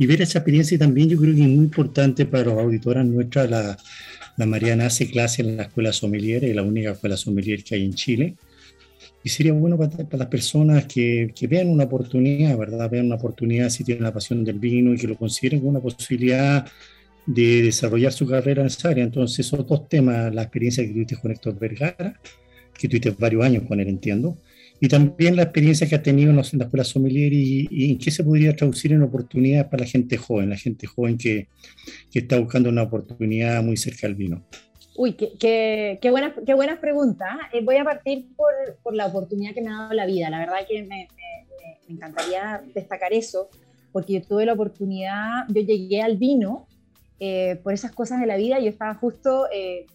y 0.00 0.06
ver 0.06 0.22
esa 0.22 0.38
experiencia 0.38 0.78
también 0.78 1.08
yo 1.08 1.18
creo 1.18 1.34
que 1.34 1.42
es 1.42 1.48
muy 1.48 1.64
importante 1.64 2.24
para 2.24 2.44
los 2.44 2.58
auditoras 2.58 3.04
nuestras. 3.04 3.50
La, 3.50 3.76
la 4.36 4.46
Mariana 4.46 4.86
hace 4.86 5.10
clase 5.10 5.42
en 5.42 5.56
la 5.56 5.64
escuela 5.64 5.92
sommelier, 5.92 6.44
es 6.44 6.54
la 6.54 6.62
única 6.62 6.92
escuela 6.92 7.16
sommelier 7.16 7.64
que 7.64 7.74
hay 7.74 7.84
en 7.84 7.94
Chile. 7.94 8.36
Y 9.28 9.30
sería 9.30 9.52
bueno 9.52 9.76
para, 9.76 9.90
para 9.90 10.16
las 10.16 10.28
personas 10.28 10.86
que, 10.86 11.34
que, 11.34 11.46
vean 11.46 11.68
una 11.68 11.84
oportunidad, 11.84 12.56
¿verdad? 12.56 12.88
Vean 12.88 13.04
una 13.04 13.16
oportunidad 13.16 13.68
si 13.68 13.84
tienen 13.84 14.04
la 14.04 14.10
pasión 14.14 14.42
del 14.42 14.58
vino 14.58 14.94
y 14.94 14.96
que 14.96 15.06
lo 15.06 15.18
consideren 15.18 15.60
como 15.60 15.72
una 15.72 15.80
posibilidad 15.80 16.66
de 17.26 17.60
desarrollar 17.60 18.10
su 18.10 18.26
carrera 18.26 18.62
en 18.62 18.68
esa 18.68 18.88
área. 18.88 19.04
Entonces, 19.04 19.40
esos 19.40 19.66
dos 19.66 19.86
temas, 19.86 20.34
la 20.34 20.44
experiencia 20.44 20.82
que 20.82 20.94
tuviste 20.94 21.16
con 21.16 21.30
Héctor 21.30 21.58
Vergara, 21.58 22.18
que 22.72 22.88
tuviste 22.88 23.10
varios 23.10 23.44
años 23.44 23.64
con 23.68 23.78
él, 23.80 23.88
entiendo, 23.88 24.38
y 24.80 24.88
también 24.88 25.36
la 25.36 25.42
experiencia 25.42 25.86
que 25.86 25.96
ha 25.96 26.02
tenido 26.02 26.30
en 26.30 26.36
la 26.36 26.40
escuela 26.40 26.84
sommelier 26.84 27.30
y, 27.30 27.68
y, 27.70 27.90
en 27.90 27.98
qué 27.98 28.10
se 28.10 28.24
podría 28.24 28.56
traducir 28.56 28.94
en 28.94 29.02
oportunidades 29.02 29.66
para 29.66 29.84
la 29.84 29.90
gente 29.90 30.16
joven, 30.16 30.48
la 30.48 30.56
gente 30.56 30.86
joven 30.86 31.18
que, 31.18 31.48
que 32.10 32.20
está 32.20 32.38
buscando 32.38 32.70
una 32.70 32.84
oportunidad 32.84 33.62
muy 33.62 33.76
cerca 33.76 34.06
del 34.06 34.16
vino. 34.16 34.46
Uy, 34.98 35.12
qué, 35.12 35.32
qué, 35.38 36.00
qué, 36.02 36.10
buenas, 36.10 36.32
qué 36.44 36.54
buenas 36.54 36.80
preguntas. 36.80 37.28
Eh, 37.52 37.62
voy 37.64 37.76
a 37.76 37.84
partir 37.84 38.34
por, 38.34 38.52
por, 38.82 38.96
la 38.96 39.06
oportunidad 39.06 39.54
que 39.54 39.62
me 39.62 39.70
ha 39.70 39.82
dado 39.82 39.94
la 39.94 40.06
vida. 40.06 40.28
La 40.28 40.40
verdad 40.40 40.56
que 40.68 40.82
me, 40.82 40.88
me, 40.88 41.08
me, 41.86 41.94
encantaría 41.94 42.64
destacar 42.74 43.12
eso, 43.12 43.48
porque 43.92 44.14
yo 44.14 44.22
tuve 44.26 44.44
la 44.44 44.54
oportunidad, 44.54 45.46
yo 45.50 45.62
llegué 45.62 46.02
al 46.02 46.16
vino 46.16 46.66
eh, 47.20 47.60
por 47.62 47.74
esas 47.74 47.92
cosas 47.92 48.18
de 48.18 48.26
la 48.26 48.36
vida. 48.36 48.58
Yo 48.58 48.70
estaba 48.70 48.92
justo 48.94 49.46
eh, 49.52 49.86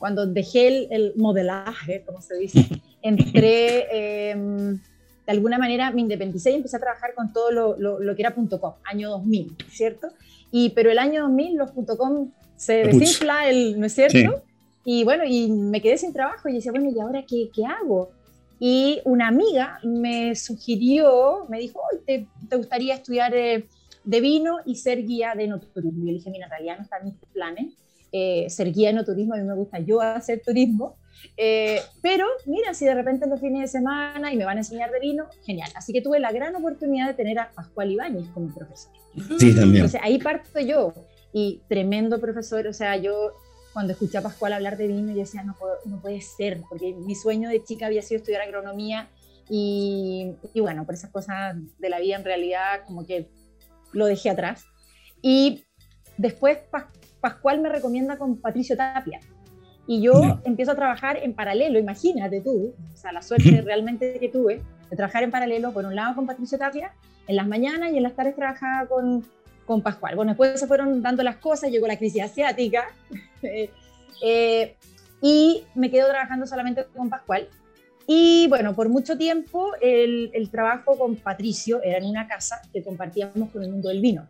cuando 0.00 0.26
dejé 0.26 0.66
el, 0.66 0.88
el 0.90 1.12
modelaje, 1.14 2.02
como 2.04 2.20
se 2.20 2.36
dice. 2.36 2.66
entré, 3.02 4.30
em, 4.30 4.74
de 4.74 5.32
alguna 5.32 5.58
manera 5.58 5.92
me 5.92 6.00
independicé 6.00 6.50
y 6.50 6.54
empecé 6.56 6.76
a 6.78 6.80
trabajar 6.80 7.14
con 7.14 7.32
todo 7.32 7.52
lo, 7.52 7.76
lo, 7.78 8.16
que 8.16 8.22
era 8.22 8.34
.com, 8.34 8.74
año 8.82 9.10
2000, 9.10 9.56
¿cierto? 9.70 10.08
Y, 10.50 10.70
pero 10.70 10.90
el 10.90 10.98
año 10.98 11.22
2000 11.22 11.54
los 11.54 11.70
.com 11.70 12.32
se 12.56 12.84
desinfla, 12.84 13.48
el, 13.48 13.78
¿no 13.78 13.86
es 13.86 13.94
cierto? 13.94 14.42
Y 14.84 15.04
bueno, 15.04 15.24
y 15.26 15.50
me 15.50 15.80
quedé 15.80 15.96
sin 15.96 16.12
trabajo 16.12 16.48
y 16.48 16.54
decía, 16.54 16.72
bueno, 16.72 16.90
¿y 16.94 17.00
ahora 17.00 17.24
qué, 17.26 17.48
qué 17.54 17.64
hago? 17.64 18.10
Y 18.60 19.00
una 19.04 19.28
amiga 19.28 19.78
me 19.82 20.34
sugirió, 20.34 21.46
me 21.48 21.58
dijo, 21.58 21.80
¿te, 22.06 22.26
¿te, 22.48 22.56
gustaría 22.56 22.94
estudiar 22.94 23.34
eh, 23.34 23.66
de 24.04 24.20
vino 24.20 24.58
y 24.64 24.76
ser 24.76 25.04
guía 25.04 25.34
de 25.34 25.44
enoturismo? 25.44 26.02
Y 26.02 26.06
yo 26.06 26.12
le 26.12 26.12
dije, 26.18 26.30
mira, 26.30 26.46
en 26.46 26.50
realidad 26.50 26.76
no 26.76 26.84
están 26.84 27.04
mis 27.04 27.14
planes 27.32 27.74
eh, 28.16 28.48
ser 28.48 28.72
guía 28.72 28.90
de 28.90 28.92
enoturismo, 28.92 29.34
a 29.34 29.38
mí 29.38 29.42
me 29.42 29.56
gusta 29.56 29.80
yo 29.80 30.00
hacer 30.00 30.40
turismo, 30.40 30.96
eh, 31.36 31.80
pero 32.00 32.24
mira, 32.46 32.72
si 32.72 32.84
de 32.84 32.94
repente 32.94 33.24
en 33.24 33.32
los 33.32 33.40
fines 33.40 33.62
de 33.62 33.66
semana 33.66 34.32
y 34.32 34.36
me 34.36 34.44
van 34.44 34.56
a 34.56 34.60
enseñar 34.60 34.92
de 34.92 35.00
vino, 35.00 35.24
genial. 35.44 35.68
Así 35.74 35.92
que 35.92 36.00
tuve 36.00 36.20
la 36.20 36.30
gran 36.30 36.54
oportunidad 36.54 37.08
de 37.08 37.14
tener 37.14 37.40
a 37.40 37.50
Pascual 37.50 37.90
Ibáñez 37.90 38.28
como 38.28 38.54
profesor. 38.54 38.92
Sí, 39.40 39.52
también. 39.52 39.84
Entonces 39.84 40.00
ahí 40.00 40.18
parto 40.18 40.60
yo 40.60 40.94
y 41.34 41.60
tremendo 41.68 42.20
profesor, 42.20 42.66
o 42.68 42.72
sea, 42.72 42.96
yo 42.96 43.32
cuando 43.72 43.92
escuché 43.92 44.18
a 44.18 44.22
Pascual 44.22 44.52
hablar 44.52 44.76
de 44.76 44.86
vino, 44.86 45.12
yo 45.12 45.18
decía, 45.18 45.42
no, 45.42 45.56
no 45.84 46.00
puede 46.00 46.20
ser, 46.20 46.62
porque 46.68 46.94
mi 46.94 47.16
sueño 47.16 47.48
de 47.48 47.62
chica 47.64 47.86
había 47.86 48.02
sido 48.02 48.18
estudiar 48.18 48.40
agronomía 48.42 49.08
y, 49.50 50.32
y, 50.54 50.60
bueno, 50.60 50.86
por 50.86 50.94
esas 50.94 51.10
cosas 51.10 51.56
de 51.78 51.88
la 51.90 51.98
vida 51.98 52.14
en 52.14 52.24
realidad 52.24 52.82
como 52.86 53.04
que 53.04 53.28
lo 53.92 54.06
dejé 54.06 54.30
atrás. 54.30 54.64
Y 55.20 55.64
después 56.16 56.58
Pascual 57.20 57.60
me 57.60 57.68
recomienda 57.68 58.16
con 58.16 58.40
Patricio 58.40 58.76
Tapia, 58.76 59.18
y 59.86 60.00
yo 60.00 60.40
empiezo 60.44 60.72
a 60.72 60.76
trabajar 60.76 61.18
en 61.18 61.34
paralelo, 61.34 61.78
imagínate 61.78 62.40
tú, 62.40 62.74
o 62.92 62.96
sea, 62.96 63.12
la 63.12 63.22
suerte 63.22 63.60
realmente 63.60 64.18
que 64.18 64.28
tuve 64.28 64.62
de 64.88 64.96
trabajar 64.96 65.24
en 65.24 65.30
paralelo, 65.30 65.72
por 65.72 65.84
un 65.84 65.94
lado 65.94 66.14
con 66.14 66.26
Patricio 66.26 66.58
Tapia, 66.58 66.92
en 67.26 67.36
las 67.36 67.46
mañanas 67.46 67.92
y 67.92 67.96
en 67.96 68.02
las 68.02 68.14
tardes 68.14 68.36
trabajaba 68.36 68.86
con, 68.86 69.24
con 69.66 69.82
Pascual. 69.82 70.16
Bueno, 70.16 70.32
después 70.32 70.58
se 70.58 70.66
fueron 70.66 71.02
dando 71.02 71.22
las 71.22 71.36
cosas, 71.36 71.70
llegó 71.70 71.86
la 71.86 71.98
crisis 71.98 72.22
asiática 72.22 72.88
eh, 74.22 74.76
y 75.20 75.64
me 75.74 75.90
quedo 75.90 76.08
trabajando 76.08 76.46
solamente 76.46 76.84
con 76.96 77.10
Pascual. 77.10 77.48
Y 78.06 78.46
bueno, 78.48 78.74
por 78.74 78.90
mucho 78.90 79.16
tiempo 79.16 79.72
el, 79.80 80.30
el 80.34 80.50
trabajo 80.50 80.98
con 80.98 81.16
Patricio 81.16 81.82
era 81.82 81.98
en 81.98 82.04
una 82.04 82.28
casa 82.28 82.60
que 82.72 82.82
compartíamos 82.82 83.50
con 83.50 83.62
el 83.62 83.70
mundo 83.70 83.88
del 83.88 84.00
vino 84.00 84.28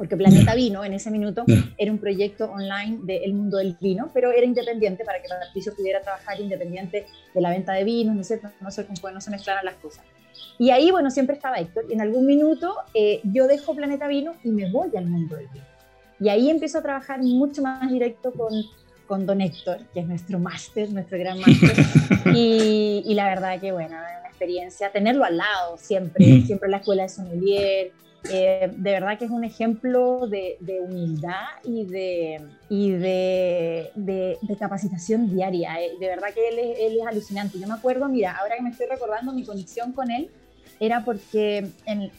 porque 0.00 0.16
Planeta 0.16 0.54
Vino 0.54 0.82
en 0.82 0.94
ese 0.94 1.10
minuto 1.10 1.44
era 1.76 1.92
un 1.92 1.98
proyecto 1.98 2.50
online 2.50 3.00
del 3.02 3.34
mundo 3.34 3.58
del 3.58 3.76
vino, 3.78 4.10
pero 4.14 4.32
era 4.32 4.46
independiente 4.46 5.04
para 5.04 5.20
que 5.20 5.28
Patricio 5.28 5.74
pudiera 5.76 6.00
trabajar 6.00 6.40
independiente 6.40 7.04
de 7.34 7.40
la 7.42 7.50
venta 7.50 7.74
de 7.74 7.84
vinos, 7.84 8.16
no 8.16 8.24
sé, 8.24 8.40
no 8.62 8.70
sé 8.70 8.86
cómo 8.86 9.10
no 9.12 9.20
se 9.20 9.30
mezclaran 9.30 9.62
las 9.62 9.74
cosas. 9.74 10.02
Y 10.58 10.70
ahí, 10.70 10.90
bueno, 10.90 11.10
siempre 11.10 11.36
estaba 11.36 11.58
Héctor. 11.58 11.84
Y 11.90 11.92
en 11.92 12.00
algún 12.00 12.24
minuto 12.24 12.76
eh, 12.94 13.20
yo 13.24 13.46
dejo 13.46 13.76
Planeta 13.76 14.08
Vino 14.08 14.36
y 14.42 14.48
me 14.48 14.70
voy 14.70 14.88
al 14.96 15.04
mundo 15.04 15.36
del 15.36 15.48
vino. 15.48 15.66
Y 16.18 16.30
ahí 16.30 16.48
empiezo 16.48 16.78
a 16.78 16.82
trabajar 16.82 17.20
mucho 17.20 17.60
más 17.60 17.90
directo 17.90 18.32
con, 18.32 18.54
con 19.06 19.26
don 19.26 19.42
Héctor, 19.42 19.80
que 19.92 20.00
es 20.00 20.06
nuestro 20.06 20.38
máster, 20.38 20.90
nuestro 20.92 21.18
gran 21.18 21.40
máster. 21.40 21.76
y, 22.34 23.02
y, 23.04 23.12
la 23.12 23.26
verdad 23.26 23.60
que, 23.60 23.70
bueno, 23.70 23.98
una 23.98 24.28
experiencia, 24.28 24.90
tenerlo 24.90 25.24
al 25.24 25.36
lado 25.36 25.76
siempre, 25.76 26.40
siempre 26.46 26.68
en 26.68 26.70
la 26.70 26.76
escuela 26.78 27.02
de 27.02 27.08
sommelier, 27.10 27.92
eh, 28.28 28.70
de 28.76 28.90
verdad 28.90 29.18
que 29.18 29.24
es 29.24 29.30
un 29.30 29.44
ejemplo 29.44 30.26
de, 30.26 30.58
humildad 30.80 31.46
y 31.64 31.84
de, 31.84 32.40
y 32.68 32.90
de, 32.90 33.90
de, 33.94 34.56
capacitación 34.58 35.34
diaria. 35.34 35.80
Eh, 35.80 35.92
de 35.98 36.06
verdad 36.06 36.28
que 36.34 36.48
él 36.48 36.58
es, 36.58 36.78
él 36.80 36.98
es, 37.00 37.06
alucinante. 37.06 37.58
Yo 37.58 37.66
me 37.66 37.74
acuerdo, 37.74 38.08
mira, 38.08 38.36
ahora 38.36 38.56
que 38.56 38.62
me 38.62 38.70
estoy 38.70 38.86
recordando 38.88 39.32
mi 39.32 39.44
conexión 39.44 39.92
con 39.92 40.10
él, 40.10 40.30
era 40.78 41.04
porque 41.04 41.66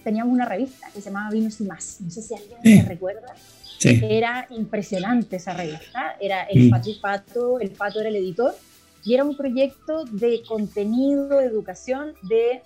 teníamos 0.03 0.33
una 0.33 0.45
revista 0.45 0.87
que 0.93 1.01
se 1.01 1.09
llamaba 1.09 1.31
Vinos 1.31 1.59
y 1.61 1.63
Más. 1.65 1.99
No 2.01 2.11
sé 2.11 2.21
si 2.21 2.35
alguien 2.35 2.83
se 2.83 2.87
recuerda. 2.87 3.33
Era 3.83 4.47
impresionante 4.51 5.37
esa 5.37 5.53
revista. 5.53 6.15
Era 6.19 6.43
el 6.43 6.69
Pato 6.69 6.89
y 6.89 6.95
Pato, 6.95 7.59
el 7.59 7.71
Pato 7.71 7.99
era 7.99 8.09
el 8.09 8.15
editor. 8.15 8.55
Y 9.03 9.15
era 9.15 9.23
un 9.23 9.35
proyecto 9.35 10.05
de 10.05 10.43
contenido, 10.47 11.27
de 11.39 11.45
educación 11.45 12.13
de 12.29 12.61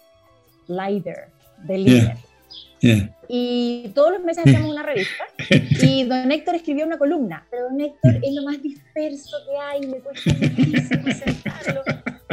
Lider, 0.67 1.29
de 1.63 1.77
líder. 1.77 2.17
Y 3.27 3.91
todos 3.95 4.11
los 4.11 4.23
meses 4.23 4.45
hacíamos 4.45 4.71
una 4.71 4.83
revista 4.83 5.23
y 5.81 6.03
don 6.03 6.31
Héctor 6.31 6.55
escribía 6.55 6.85
una 6.85 6.97
columna, 6.97 7.45
pero 7.49 7.69
don 7.69 7.81
Héctor 7.81 8.19
es 8.21 8.33
lo 8.33 8.43
más 8.43 8.61
disperso 8.61 9.37
que 9.49 9.57
hay, 9.57 9.87
me 9.87 9.99
cuesta 9.99 10.31
muchísimo 10.33 11.11
sentarlo. 11.11 11.81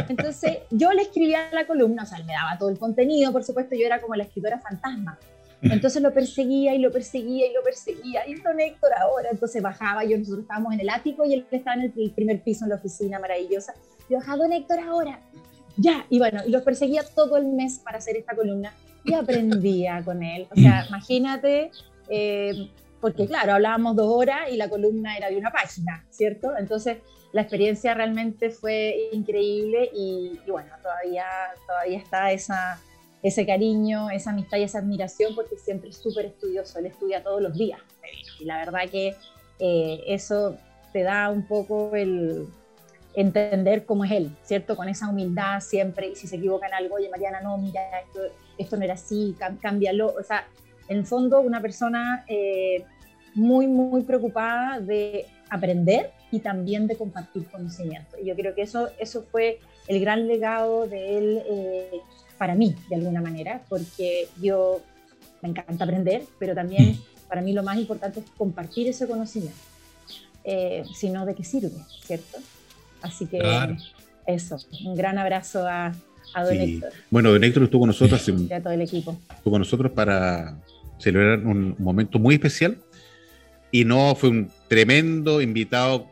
Entonces 0.07 0.59
yo 0.69 0.91
le 0.91 1.03
escribía 1.03 1.49
la 1.51 1.65
columna, 1.65 2.03
o 2.03 2.05
sea, 2.05 2.19
él 2.19 2.25
me 2.25 2.33
daba 2.33 2.57
todo 2.57 2.69
el 2.69 2.77
contenido, 2.77 3.31
por 3.31 3.43
supuesto 3.43 3.75
yo 3.75 3.85
era 3.85 4.01
como 4.01 4.15
la 4.15 4.23
escritora 4.23 4.59
fantasma. 4.59 5.17
Entonces 5.63 6.01
lo 6.01 6.13
perseguía 6.13 6.75
y 6.75 6.79
lo 6.79 6.91
perseguía 6.91 7.47
y 7.47 7.53
lo 7.53 7.63
perseguía. 7.63 8.27
Y 8.27 8.35
don 8.35 8.59
Héctor 8.59 8.91
ahora, 8.99 9.29
entonces 9.31 9.61
bajaba, 9.61 10.03
yo 10.03 10.17
nosotros 10.17 10.41
estábamos 10.41 10.73
en 10.73 10.81
el 10.81 10.89
ático 10.89 11.23
y 11.25 11.33
él 11.33 11.45
estaba 11.51 11.81
en 11.81 11.93
el 11.95 12.11
primer 12.11 12.41
piso 12.41 12.65
en 12.65 12.69
la 12.69 12.75
oficina 12.75 13.17
maravillosa. 13.17 13.73
Yo 14.09 14.17
bajaba, 14.17 14.43
don 14.43 14.51
Héctor 14.51 14.79
ahora, 14.79 15.21
ya. 15.77 16.05
Y 16.09 16.19
bueno, 16.19 16.41
y 16.45 16.51
los 16.51 16.63
perseguía 16.63 17.03
todo 17.15 17.37
el 17.37 17.45
mes 17.47 17.79
para 17.79 17.99
hacer 17.99 18.17
esta 18.17 18.35
columna 18.35 18.73
y 19.03 19.13
aprendía 19.13 20.01
con 20.03 20.23
él. 20.23 20.47
O 20.51 20.55
sea, 20.55 20.85
imagínate, 20.89 21.71
eh, 22.09 22.69
porque 23.01 23.27
claro, 23.27 23.53
hablábamos 23.53 23.95
dos 23.95 24.07
horas 24.09 24.51
y 24.51 24.57
la 24.57 24.69
columna 24.69 25.17
era 25.17 25.29
de 25.29 25.37
una 25.37 25.51
página, 25.51 26.05
¿cierto? 26.09 26.55
Entonces, 26.57 26.97
la 27.31 27.41
experiencia 27.41 27.93
realmente 27.93 28.49
fue 28.49 29.09
increíble 29.11 29.89
y, 29.93 30.39
bueno, 30.47 30.69
todavía, 30.81 31.25
todavía 31.67 31.97
está 31.97 32.31
esa, 32.31 32.79
ese 33.23 33.45
cariño, 33.45 34.09
esa 34.09 34.31
amistad 34.31 34.57
y 34.57 34.63
esa 34.63 34.79
admiración 34.79 35.35
porque 35.35 35.57
siempre 35.57 35.89
es 35.89 35.97
súper 35.97 36.27
estudioso, 36.27 36.79
él 36.79 36.85
estudia 36.85 37.23
todos 37.23 37.41
los 37.41 37.53
días. 37.57 37.79
Y 38.39 38.45
la 38.45 38.57
verdad 38.57 38.89
que 38.89 39.15
eh, 39.59 40.03
eso 40.07 40.57
te 40.91 41.01
da 41.01 41.29
un 41.29 41.47
poco 41.47 41.95
el, 41.95 42.47
entender 43.15 43.85
cómo 43.85 44.05
es 44.05 44.11
él, 44.11 44.35
¿cierto? 44.43 44.75
Con 44.75 44.89
esa 44.89 45.09
humildad 45.09 45.59
siempre, 45.61 46.09
y 46.09 46.15
si 46.15 46.27
se 46.27 46.37
equivoca 46.37 46.67
en 46.67 46.73
algo, 46.73 46.95
oye, 46.95 47.09
Mariana, 47.09 47.41
no, 47.41 47.57
mira, 47.57 47.81
esto, 47.99 48.19
esto 48.57 48.77
no 48.77 48.83
era 48.83 48.93
así, 48.93 49.35
cámbialo. 49.61 50.13
O 50.19 50.23
sea, 50.23 50.47
en 50.87 50.97
el 50.99 51.05
fondo, 51.05 51.41
una 51.41 51.61
persona 51.61 52.25
eh, 52.27 52.83
muy, 53.33 53.67
muy 53.67 54.01
preocupada 54.03 54.79
de 54.79 55.25
aprender 55.49 56.11
y 56.31 56.39
también 56.39 56.87
de 56.87 56.95
compartir 56.95 57.45
conocimiento. 57.47 58.17
Y 58.21 58.25
yo 58.25 58.35
creo 58.35 58.55
que 58.55 58.63
eso, 58.63 58.89
eso 58.99 59.23
fue 59.31 59.59
el 59.87 59.99
gran 59.99 60.27
legado 60.27 60.87
de 60.87 61.17
él 61.17 61.43
eh, 61.45 62.01
para 62.37 62.55
mí, 62.55 62.75
de 62.89 62.95
alguna 62.95 63.21
manera, 63.21 63.61
porque 63.69 64.27
yo 64.41 64.81
me 65.41 65.49
encanta 65.49 65.83
aprender, 65.83 66.23
pero 66.39 66.55
también 66.55 66.99
para 67.27 67.41
mí 67.41 67.53
lo 67.53 67.63
más 67.63 67.77
importante 67.77 68.21
es 68.21 68.25
compartir 68.37 68.87
ese 68.87 69.07
conocimiento. 69.07 69.57
Eh, 70.45 70.83
sino 70.93 71.25
de 71.25 71.35
qué 71.35 71.45
sirve, 71.45 71.71
¿cierto? 72.05 72.37
Así 73.01 73.27
que 73.27 73.39
eso, 74.25 74.57
un 74.85 74.93
gran 74.93 75.17
abrazo 75.17 75.65
a, 75.65 75.93
Don 76.41 76.59
Héctor. 76.59 76.91
Bueno, 77.09 77.31
Don 77.31 77.43
Héctor 77.43 77.63
estuvo 77.63 77.81
con 77.81 77.87
nosotros. 77.87 78.27
y 78.49 78.53
a 78.53 78.61
todo 78.61 78.73
el 78.73 78.81
equipo. 78.81 79.17
Estuvo 79.29 79.51
con 79.51 79.61
nosotros 79.61 79.91
para 79.91 80.57
celebrar 80.97 81.39
un 81.39 81.75
momento 81.79 82.19
muy 82.19 82.35
especial. 82.35 82.77
Y 83.71 83.85
no, 83.85 84.15
fue 84.15 84.29
un 84.29 84.49
tremendo 84.67 85.41
invitado, 85.41 86.07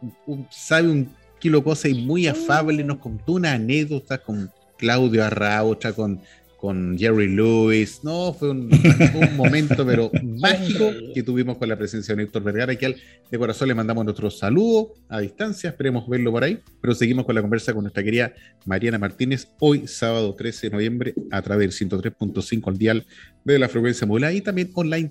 sabe 0.49 0.89
un 0.89 1.09
kilo 1.39 1.63
cosa 1.63 1.87
y 1.87 1.93
muy 1.93 2.27
afable. 2.27 2.83
Nos 2.83 2.97
contó 2.97 3.33
una 3.33 3.53
anécdota 3.53 4.17
con 4.17 4.49
Claudio 4.77 5.23
Arraucha, 5.23 5.93
con 5.93 6.19
con 6.61 6.97
Jerry 6.97 7.27
Lewis. 7.27 8.01
No, 8.03 8.33
fue 8.33 8.51
un, 8.51 8.69
momento, 9.35 9.83
pero 9.83 10.11
mágico 10.23 10.91
que 11.11 11.23
tuvimos 11.23 11.57
con 11.57 11.67
la 11.67 11.75
presencia 11.75 12.15
de 12.15 12.21
Héctor 12.21 12.43
Vergara, 12.43 12.75
que 12.75 12.85
al 12.85 12.95
de 13.31 13.37
corazón 13.39 13.67
le 13.67 13.73
mandamos 13.73 14.05
nuestro 14.05 14.29
saludo 14.29 14.93
a 15.09 15.19
distancia. 15.21 15.71
Esperemos 15.71 16.07
verlo 16.07 16.31
por 16.31 16.43
ahí. 16.43 16.59
Pero 16.79 16.93
seguimos 16.93 17.25
con 17.25 17.33
la 17.33 17.41
conversa 17.41 17.73
con 17.73 17.81
nuestra 17.81 18.03
querida 18.03 18.31
Mariana 18.65 18.99
Martínez, 18.99 19.47
hoy, 19.59 19.87
sábado 19.87 20.35
13 20.35 20.67
de 20.67 20.71
noviembre, 20.71 21.15
a 21.31 21.41
través 21.41 21.79
del 21.79 21.89
103.5 21.89 22.67
al 22.67 22.77
dial 22.77 23.07
de 23.43 23.57
la 23.57 23.67
frecuencia 23.67 24.05
modulada 24.05 24.33
y 24.33 24.41
también 24.41 24.69
online 24.75 25.09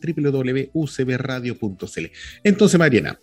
www.ucbradio.cl. 0.72 2.06
Entonces, 2.44 2.78
Mariana, 2.78 3.18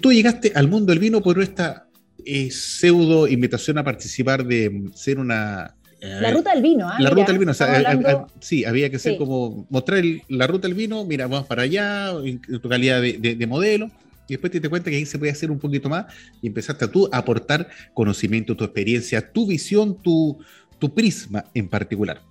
tú 0.00 0.12
llegaste 0.12 0.52
al 0.54 0.68
mundo 0.68 0.92
del 0.92 1.00
vino 1.00 1.20
por 1.20 1.42
esta 1.42 1.88
eh, 2.24 2.52
pseudo 2.52 3.26
invitación 3.26 3.78
a 3.78 3.84
participar 3.84 4.46
de 4.46 4.90
ser 4.94 5.18
una 5.18 5.74
la 6.04 6.30
ruta 6.30 6.52
del 6.52 6.62
vino, 6.62 6.88
¿ah? 6.88 6.96
La 6.98 7.10
ruta 7.10 7.26
del 7.26 7.38
vino, 7.38 7.52
o 7.52 7.54
sea, 7.54 7.80
eh, 7.80 8.00
eh, 8.06 8.16
sí, 8.40 8.64
había 8.64 8.90
que 8.90 8.98
ser 8.98 9.16
como 9.16 9.66
mostrar 9.70 10.02
la 10.28 10.46
ruta 10.46 10.68
del 10.68 10.76
vino, 10.76 11.04
mira, 11.04 11.26
vamos 11.26 11.46
para 11.46 11.62
allá, 11.62 12.10
en, 12.24 12.40
tu 12.40 12.68
calidad 12.68 13.00
de, 13.00 13.46
modelo, 13.46 13.90
y 14.28 14.34
después 14.34 14.52
te 14.52 14.60
das 14.60 14.68
cuenta 14.68 14.90
que 14.90 14.96
ahí 14.96 15.06
se 15.06 15.18
puede 15.18 15.32
hacer 15.32 15.50
un 15.50 15.58
poquito 15.58 15.88
más 15.88 16.06
y 16.40 16.46
empezaste 16.46 16.84
a 16.84 16.88
tú 16.88 17.08
a 17.12 17.18
aportar 17.18 17.68
conocimiento, 17.92 18.56
tu 18.56 18.64
experiencia, 18.64 19.32
tu 19.32 19.46
visión, 19.46 20.00
tu, 20.00 20.38
tu 20.78 20.94
prisma 20.94 21.44
en 21.54 21.68
particular. 21.68 22.22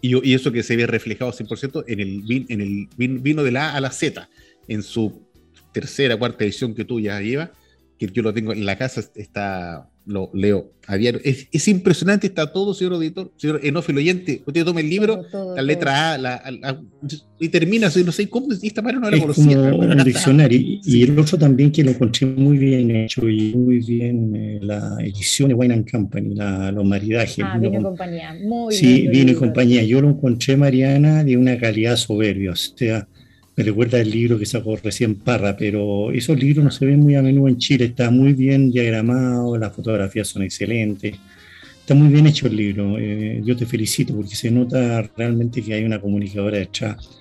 Y, 0.00 0.28
y, 0.28 0.34
eso 0.34 0.52
que 0.52 0.62
se 0.62 0.76
ve 0.76 0.86
reflejado 0.86 1.32
100% 1.32 1.84
en 1.86 2.00
el, 2.00 2.22
vin, 2.22 2.46
en 2.48 2.60
el 2.60 2.88
vino 2.96 3.42
de 3.42 3.50
la 3.50 3.70
A 3.70 3.76
a 3.76 3.80
la 3.80 3.90
Z, 3.90 4.28
en 4.68 4.82
su 4.82 5.26
tercera, 5.72 6.16
cuarta 6.16 6.44
edición 6.44 6.74
que 6.74 6.84
tú 6.84 7.00
ya 7.00 7.20
llevas, 7.20 7.50
que 7.98 8.08
yo 8.08 8.22
lo 8.22 8.32
tengo 8.32 8.52
en 8.52 8.66
la 8.66 8.76
casa, 8.76 9.02
está 9.14 9.88
lo 10.06 10.30
leo 10.32 10.72
a 10.86 10.96
diario. 10.96 11.20
Es, 11.24 11.68
impresionante, 11.68 12.28
está 12.28 12.52
todo, 12.52 12.72
señor 12.72 12.94
auditor, 12.94 13.32
señor 13.36 13.60
enófilo 13.62 13.98
oyente. 13.98 14.42
Usted 14.46 14.64
toma 14.64 14.80
el 14.80 14.88
libro, 14.88 15.24
la 15.54 15.62
letra 15.62 16.12
A, 16.12 16.18
la, 16.18 16.80
y 17.38 17.48
termina, 17.48 17.88
no 18.04 18.12
sé 18.12 18.28
cómo, 18.28 18.48
esta 18.52 18.82
manera 18.82 19.00
no 19.00 19.10
la 19.10 19.18
conocía. 19.18 19.58
un 19.58 20.04
diccionario. 20.04 20.60
Y 20.84 21.02
el 21.02 21.18
otro 21.18 21.36
también 21.36 21.72
que 21.72 21.82
lo 21.82 21.90
encontré 21.90 22.26
muy 22.26 22.56
bien 22.56 22.90
hecho 22.94 23.28
y 23.28 23.52
muy 23.54 23.80
bien 23.80 24.34
eh, 24.34 24.58
la 24.62 24.96
edición 25.00 25.48
de 25.48 25.54
Wine 25.54 25.74
and 25.74 25.90
Company, 25.90 26.34
la, 26.34 26.70
los 26.70 26.84
maridajes. 26.84 27.44
Ah, 27.44 27.58
vino 27.58 27.80
y 27.80 27.82
compañía, 27.82 28.34
muy 28.42 28.72
Sí, 28.72 29.08
vino 29.08 29.32
y 29.32 29.34
compañía. 29.34 29.82
Yo 29.82 30.00
lo 30.00 30.10
encontré, 30.10 30.56
Mariana, 30.56 31.24
de 31.24 31.36
una 31.36 31.58
calidad 31.58 31.96
soberbia. 31.96 32.52
O 32.52 32.56
sea, 32.56 33.08
me 33.56 33.64
recuerda 33.64 33.98
el 33.98 34.10
libro 34.10 34.38
que 34.38 34.44
sacó 34.44 34.76
recién 34.76 35.14
Parra, 35.14 35.56
pero 35.56 36.12
esos 36.12 36.38
libros 36.38 36.62
no 36.62 36.70
se 36.70 36.84
ven 36.84 37.00
muy 37.00 37.14
a 37.14 37.22
menudo 37.22 37.48
en 37.48 37.56
Chile, 37.56 37.86
está 37.86 38.10
muy 38.10 38.34
bien 38.34 38.70
diagramado, 38.70 39.56
las 39.56 39.74
fotografías 39.74 40.28
son 40.28 40.42
excelentes, 40.42 41.14
está 41.80 41.94
muy 41.94 42.08
bien 42.08 42.26
hecho 42.26 42.48
el 42.48 42.56
libro, 42.56 42.98
eh, 42.98 43.40
yo 43.42 43.56
te 43.56 43.64
felicito 43.64 44.14
porque 44.14 44.36
se 44.36 44.50
nota 44.50 45.02
realmente 45.16 45.62
que 45.62 45.72
hay 45.72 45.84
una 45.84 45.98
comunicadora 45.98 46.58
detrás 46.58 47.18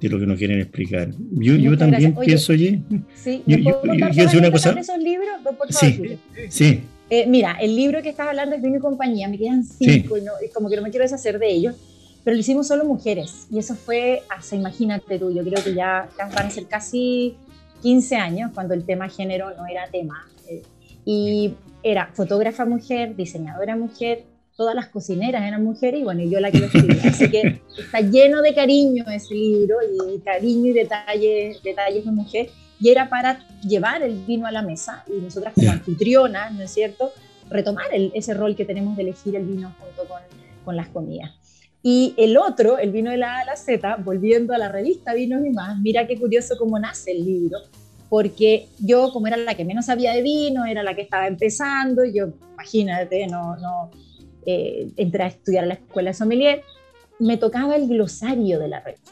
de 0.00 0.08
lo 0.08 0.20
que 0.20 0.26
nos 0.26 0.38
quieren 0.38 0.60
explicar. 0.60 1.10
Yo, 1.32 1.76
también 1.76 2.14
pienso, 2.14 2.52
oye, 2.52 2.80
sí, 3.14 3.42
yo, 3.46 3.56
yo, 3.56 3.82
yo 3.82 4.38
una 4.38 4.50
cosa. 4.52 4.70
esos 4.78 4.98
libros? 4.98 5.30
Por 5.58 5.72
sí, 5.72 6.16
sí. 6.48 6.80
Eh, 7.10 7.26
mira, 7.26 7.56
el 7.60 7.74
libro 7.74 8.00
que 8.02 8.08
estás 8.08 8.28
hablando 8.28 8.54
es 8.54 8.62
de 8.62 8.70
mi 8.70 8.78
compañía, 8.78 9.28
me 9.28 9.36
quedan 9.36 9.64
cinco 9.64 10.16
y, 10.16 10.22
no, 10.22 10.32
y 10.44 10.48
como 10.50 10.70
que 10.70 10.76
no 10.76 10.82
me 10.82 10.90
quiero 10.90 11.02
deshacer 11.02 11.38
de 11.38 11.50
ellos 11.50 11.74
pero 12.24 12.34
lo 12.34 12.40
hicimos 12.40 12.68
solo 12.68 12.84
mujeres. 12.84 13.46
Y 13.50 13.58
eso 13.58 13.74
fue 13.74 14.22
hace, 14.28 14.56
imagínate 14.56 15.18
tú, 15.18 15.32
yo 15.32 15.42
creo 15.42 15.62
que 15.62 15.74
ya 15.74 16.08
van 16.18 16.46
a 16.46 16.50
ser 16.50 16.66
casi 16.66 17.36
15 17.82 18.16
años 18.16 18.50
cuando 18.54 18.74
el 18.74 18.84
tema 18.84 19.08
género 19.08 19.54
no 19.56 19.66
era 19.66 19.88
tema. 19.88 20.26
Eh, 20.48 20.62
y 21.04 21.54
era 21.82 22.10
fotógrafa 22.14 22.64
mujer, 22.64 23.16
diseñadora 23.16 23.76
mujer, 23.76 24.24
todas 24.56 24.74
las 24.74 24.88
cocineras 24.88 25.42
eran 25.42 25.64
mujeres 25.64 26.00
y 26.00 26.04
bueno, 26.04 26.22
yo 26.22 26.38
la 26.38 26.50
que 26.50 26.58
lo 26.58 26.66
escribí. 26.66 26.98
Así 27.04 27.30
que 27.30 27.60
está 27.78 28.00
lleno 28.00 28.42
de 28.42 28.54
cariño 28.54 29.04
ese 29.12 29.34
libro 29.34 29.76
y 29.82 30.20
cariño 30.20 30.70
y 30.70 30.72
detalles, 30.72 31.62
detalles 31.62 32.04
de 32.04 32.10
mujer. 32.10 32.50
Y 32.78 32.90
era 32.90 33.08
para 33.08 33.38
llevar 33.60 34.02
el 34.02 34.24
vino 34.24 34.46
a 34.46 34.52
la 34.52 34.62
mesa 34.62 35.04
y 35.06 35.20
nosotras 35.20 35.54
como 35.54 35.70
anfitrionas, 35.70 36.52
¿no 36.52 36.62
es 36.62 36.70
cierto? 36.70 37.12
Retomar 37.48 37.86
ese 37.92 38.34
rol 38.34 38.56
que 38.56 38.64
tenemos 38.64 38.96
de 38.96 39.02
elegir 39.02 39.36
el 39.36 39.44
vino 39.44 39.72
junto 39.78 40.08
con, 40.08 40.20
con 40.64 40.76
las 40.76 40.88
comidas. 40.88 41.41
Y 41.82 42.14
el 42.16 42.36
otro, 42.36 42.78
el 42.78 42.92
vino 42.92 43.10
de 43.10 43.16
la 43.16 43.38
A 43.38 43.40
a 43.40 43.44
la 43.44 43.56
Z, 43.56 43.96
volviendo 44.04 44.54
a 44.54 44.58
la 44.58 44.68
revista 44.68 45.14
Vinos 45.14 45.44
y 45.44 45.50
más, 45.50 45.78
mira 45.80 46.06
qué 46.06 46.16
curioso 46.16 46.54
cómo 46.56 46.78
nace 46.78 47.10
el 47.10 47.24
libro, 47.24 47.58
porque 48.08 48.68
yo 48.78 49.10
como 49.12 49.26
era 49.26 49.36
la 49.36 49.54
que 49.54 49.64
menos 49.64 49.86
sabía 49.86 50.12
de 50.12 50.22
vino, 50.22 50.64
era 50.64 50.82
la 50.84 50.94
que 50.94 51.02
estaba 51.02 51.26
empezando, 51.26 52.04
yo, 52.04 52.28
imagínate, 52.52 53.26
no, 53.26 53.56
no 53.56 53.90
eh, 54.46 54.90
entré 54.96 55.24
a 55.24 55.26
estudiar 55.26 55.64
a 55.64 55.68
la 55.68 55.74
escuela 55.74 56.10
de 56.10 56.14
sommelier, 56.14 56.62
me 57.18 57.36
tocaba 57.36 57.74
el 57.74 57.88
glosario 57.88 58.60
de 58.60 58.68
la 58.68 58.80
revista. 58.80 59.10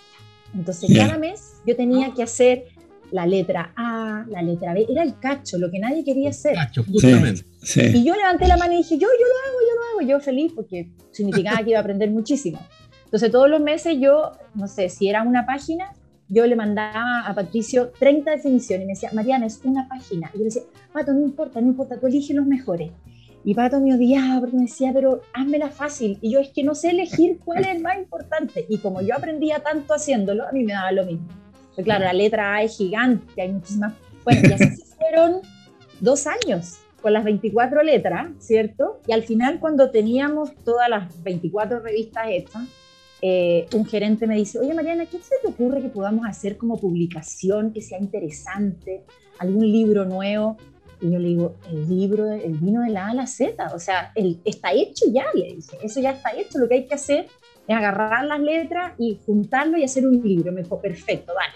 Entonces 0.55 0.91
cada 0.97 1.19
mes 1.19 1.55
yo 1.67 1.77
tenía 1.77 2.13
que 2.15 2.23
hacer 2.23 2.67
la 3.11 3.27
letra 3.27 3.73
A, 3.77 4.25
la 4.29 4.43
letra 4.43 4.75
B, 4.75 4.87
era 4.89 5.03
el 5.03 5.19
cacho, 5.19 5.59
lo 5.59 5.71
que 5.71 5.79
nadie 5.79 6.05
quería 6.05 6.31
hacer. 6.31 6.55
Cacho, 6.55 6.85
justamente. 6.85 7.45
Y 7.63 8.05
yo 8.05 8.15
levanté 8.15 8.47
la 8.47 8.57
mano 8.57 8.73
y 8.73 8.79
dije, 8.79 8.97
yo, 8.97 9.09
yo 9.09 9.27
lo 9.27 9.51
hago, 9.51 9.61
yo 9.61 9.75
lo 9.75 9.83
hago, 9.91 10.11
yo 10.11 10.21
feliz, 10.21 10.53
porque 10.55 10.91
significaba 11.11 11.59
que 11.59 11.71
iba 11.71 11.79
a 11.79 11.83
aprender 11.83 12.11
muchísimo. 12.11 12.59
Entonces 13.05 13.31
todos 13.31 13.51
los 13.51 13.61
meses 13.61 13.97
yo, 14.01 14.33
no 14.55 14.67
sé, 14.67 14.89
si 14.89 15.09
era 15.09 15.23
una 15.23 15.45
página, 15.45 15.93
yo 16.29 16.47
le 16.47 16.55
mandaba 16.55 17.27
a 17.27 17.35
Patricio 17.35 17.91
30 17.99 18.31
definiciones 18.31 18.85
y 18.85 18.87
me 18.87 18.93
decía, 18.93 19.11
Mariana, 19.13 19.47
es 19.47 19.61
una 19.65 19.89
página. 19.89 20.31
Y 20.33 20.39
yo 20.39 20.39
le 20.39 20.45
decía, 20.45 20.63
Pato, 20.93 21.13
no 21.13 21.21
importa, 21.21 21.61
no 21.61 21.67
importa, 21.67 21.99
tú 21.99 22.07
elige 22.07 22.35
los 22.35 22.47
mejores. 22.47 22.93
Y 23.45 23.55
Pato 23.55 23.81
me 23.81 23.95
odiaba 23.95 24.39
porque 24.41 24.57
me 24.57 24.63
decía, 24.63 24.93
pero 24.95 25.23
házmela 25.33 25.71
fácil. 25.71 26.19
Y 26.21 26.31
yo 26.31 26.41
es 26.41 26.51
que 26.51 26.63
no 26.63 26.75
sé 26.75 26.91
elegir 26.91 27.41
cuál 27.45 27.63
es 27.63 27.69
el 27.69 27.83
más 27.83 27.99
importante. 27.99 28.65
Y 28.69 28.79
como 28.79 29.01
yo 29.01 29.17
aprendía 29.17 29.59
tanto 29.59 29.93
haciéndolo, 29.93 30.47
a 30.47 30.53
mí 30.53 30.63
me 30.63 30.73
daba 30.73 30.93
lo 30.93 31.05
mismo. 31.05 31.27
Pero 31.75 31.85
claro, 31.85 32.05
la 32.05 32.13
letra 32.13 32.55
A 32.55 32.63
es 32.63 32.77
gigante, 32.77 33.43
hay 33.43 33.53
muchísimas. 33.53 33.95
Bueno, 34.25 34.41
y 34.49 34.53
así 34.53 34.83
fueron 34.99 35.41
dos 36.01 36.27
años 36.27 36.79
con 37.01 37.13
las 37.13 37.25
24 37.25 37.83
letras, 37.83 38.29
¿cierto? 38.39 39.01
Y 39.07 39.13
al 39.13 39.23
final, 39.23 39.59
cuando 39.61 39.91
teníamos 39.91 40.55
todas 40.65 40.89
las 40.89 41.23
24 41.23 41.81
revistas 41.81 42.27
hechas, 42.29 42.63
eh, 43.23 43.67
un 43.75 43.85
gerente 43.85 44.27
me 44.27 44.37
dice, 44.37 44.59
oye 44.59 44.73
Mariana, 44.73 45.05
¿qué 45.05 45.19
se 45.19 45.37
te 45.43 45.49
ocurre 45.49 45.83
que 45.83 45.89
podamos 45.89 46.27
hacer 46.27 46.57
como 46.57 46.79
publicación 46.79 47.73
que 47.73 47.83
sea 47.83 47.99
interesante? 47.99 49.05
¿Algún 49.39 49.71
libro 49.71 50.05
nuevo? 50.07 50.57
Y 51.03 51.11
yo 51.11 51.19
le 51.19 51.29
digo, 51.29 51.57
el 51.71 51.89
libro, 51.89 52.31
el 52.31 52.55
vino 52.59 52.83
de 52.83 52.91
la 52.91 53.07
A 53.07 53.11
a 53.11 53.15
la 53.15 53.27
Z, 53.27 53.73
o 53.75 53.79
sea, 53.79 54.13
el, 54.15 54.41
está 54.45 54.73
hecho 54.73 55.07
ya, 55.13 55.25
le 55.35 55.55
dice, 55.55 55.77
eso 55.83 56.01
ya 56.01 56.13
está 56.13 56.31
hecho, 56.37 56.59
lo 56.59 56.69
que 56.69 56.75
hay 56.75 56.87
que 56.87 56.95
hacer 56.95 57.27
es 57.67 57.77
agarrar 57.77 58.25
las 58.25 58.41
letras 58.41 58.93
y 58.99 59.19
juntarlo 59.25 59.79
y 59.79 59.85
hacer 59.85 60.07
un 60.07 60.23
libro. 60.23 60.53
Me 60.53 60.63
dijo, 60.63 60.81
perfecto, 60.81 61.33
dale. 61.35 61.55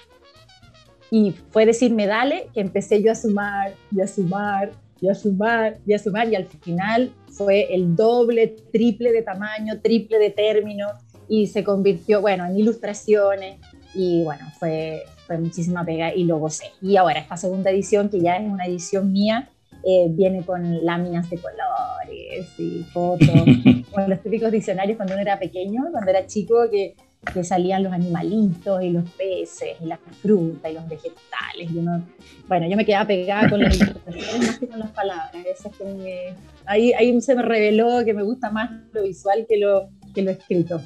Y 1.11 1.35
fue 1.51 1.67
decirme, 1.67 2.07
dale, 2.07 2.49
que 2.55 2.61
empecé 2.61 3.03
yo 3.03 3.13
a 3.13 3.15
sumar 3.15 3.75
y 3.91 4.01
a 4.01 4.07
sumar 4.07 4.73
y 5.01 5.09
a 5.09 5.15
sumar 5.15 5.79
y 5.87 5.95
a 5.95 5.99
sumar 5.99 6.29
y 6.29 6.35
al 6.35 6.47
final 6.47 7.13
fue 7.31 7.75
el 7.75 7.97
doble, 7.97 8.55
triple 8.73 9.13
de 9.13 9.23
tamaño, 9.23 9.81
triple 9.81 10.19
de 10.19 10.31
términos 10.31 10.93
y 11.29 11.47
se 11.47 11.65
convirtió, 11.65 12.21
bueno, 12.21 12.45
en 12.47 12.59
ilustraciones 12.59 13.59
y 13.95 14.23
bueno, 14.25 14.45
fue, 14.59 15.03
fue 15.27 15.39
muchísima 15.39 15.85
pega 15.85 16.15
y 16.15 16.25
lo 16.25 16.39
gocé. 16.39 16.67
Y 16.83 16.97
ahora 16.97 17.21
esta 17.21 17.37
segunda 17.37 17.71
edición, 17.71 18.09
que 18.09 18.21
ya 18.21 18.37
es 18.37 18.51
una 18.51 18.67
edición 18.67 19.13
mía, 19.13 19.51
eh, 19.85 20.07
viene 20.11 20.45
con 20.45 20.85
láminas 20.85 21.29
de 21.29 21.39
colores 21.39 22.47
y 22.59 22.83
fotos, 22.93 23.29
con 23.93 24.09
los 24.09 24.23
típicos 24.23 24.51
diccionarios 24.51 24.97
cuando 24.97 25.15
uno 25.15 25.23
era 25.23 25.39
pequeño, 25.39 25.85
cuando 25.91 26.11
era 26.11 26.27
chico, 26.27 26.69
que, 26.71 26.97
que 27.33 27.45
salían 27.45 27.83
los 27.83 27.93
animalitos 27.93 28.83
y 28.83 28.91
los 28.91 29.09
peces 29.11 29.77
y 29.81 29.87
las 29.87 29.99
frutas 30.21 30.71
y 30.71 30.75
los 30.75 30.89
vegetales. 30.89 31.71
Y 31.73 31.79
uno, 31.79 32.07
bueno, 32.49 32.69
yo 32.69 32.77
me 32.77 32.85
quedaba 32.85 33.07
pegada 33.07 33.49
con 33.49 33.61
las 33.61 33.77
ilustraciones 33.81 34.47
más 34.47 34.59
que 34.59 34.67
con 34.69 34.79
las 34.79 34.91
palabras. 34.91 35.47
Eso 35.47 35.69
es 35.69 35.77
que 35.77 36.35
ahí, 36.67 36.93
ahí 36.93 37.21
se 37.21 37.35
me 37.35 37.43
reveló 37.43 38.05
que 38.05 38.15
me 38.15 38.23
gusta 38.23 38.51
más 38.51 38.71
lo 38.93 39.03
visual 39.03 39.47
que 39.49 39.59
lo, 39.59 39.89
que 40.15 40.23
lo 40.23 40.31
escrito. 40.31 40.81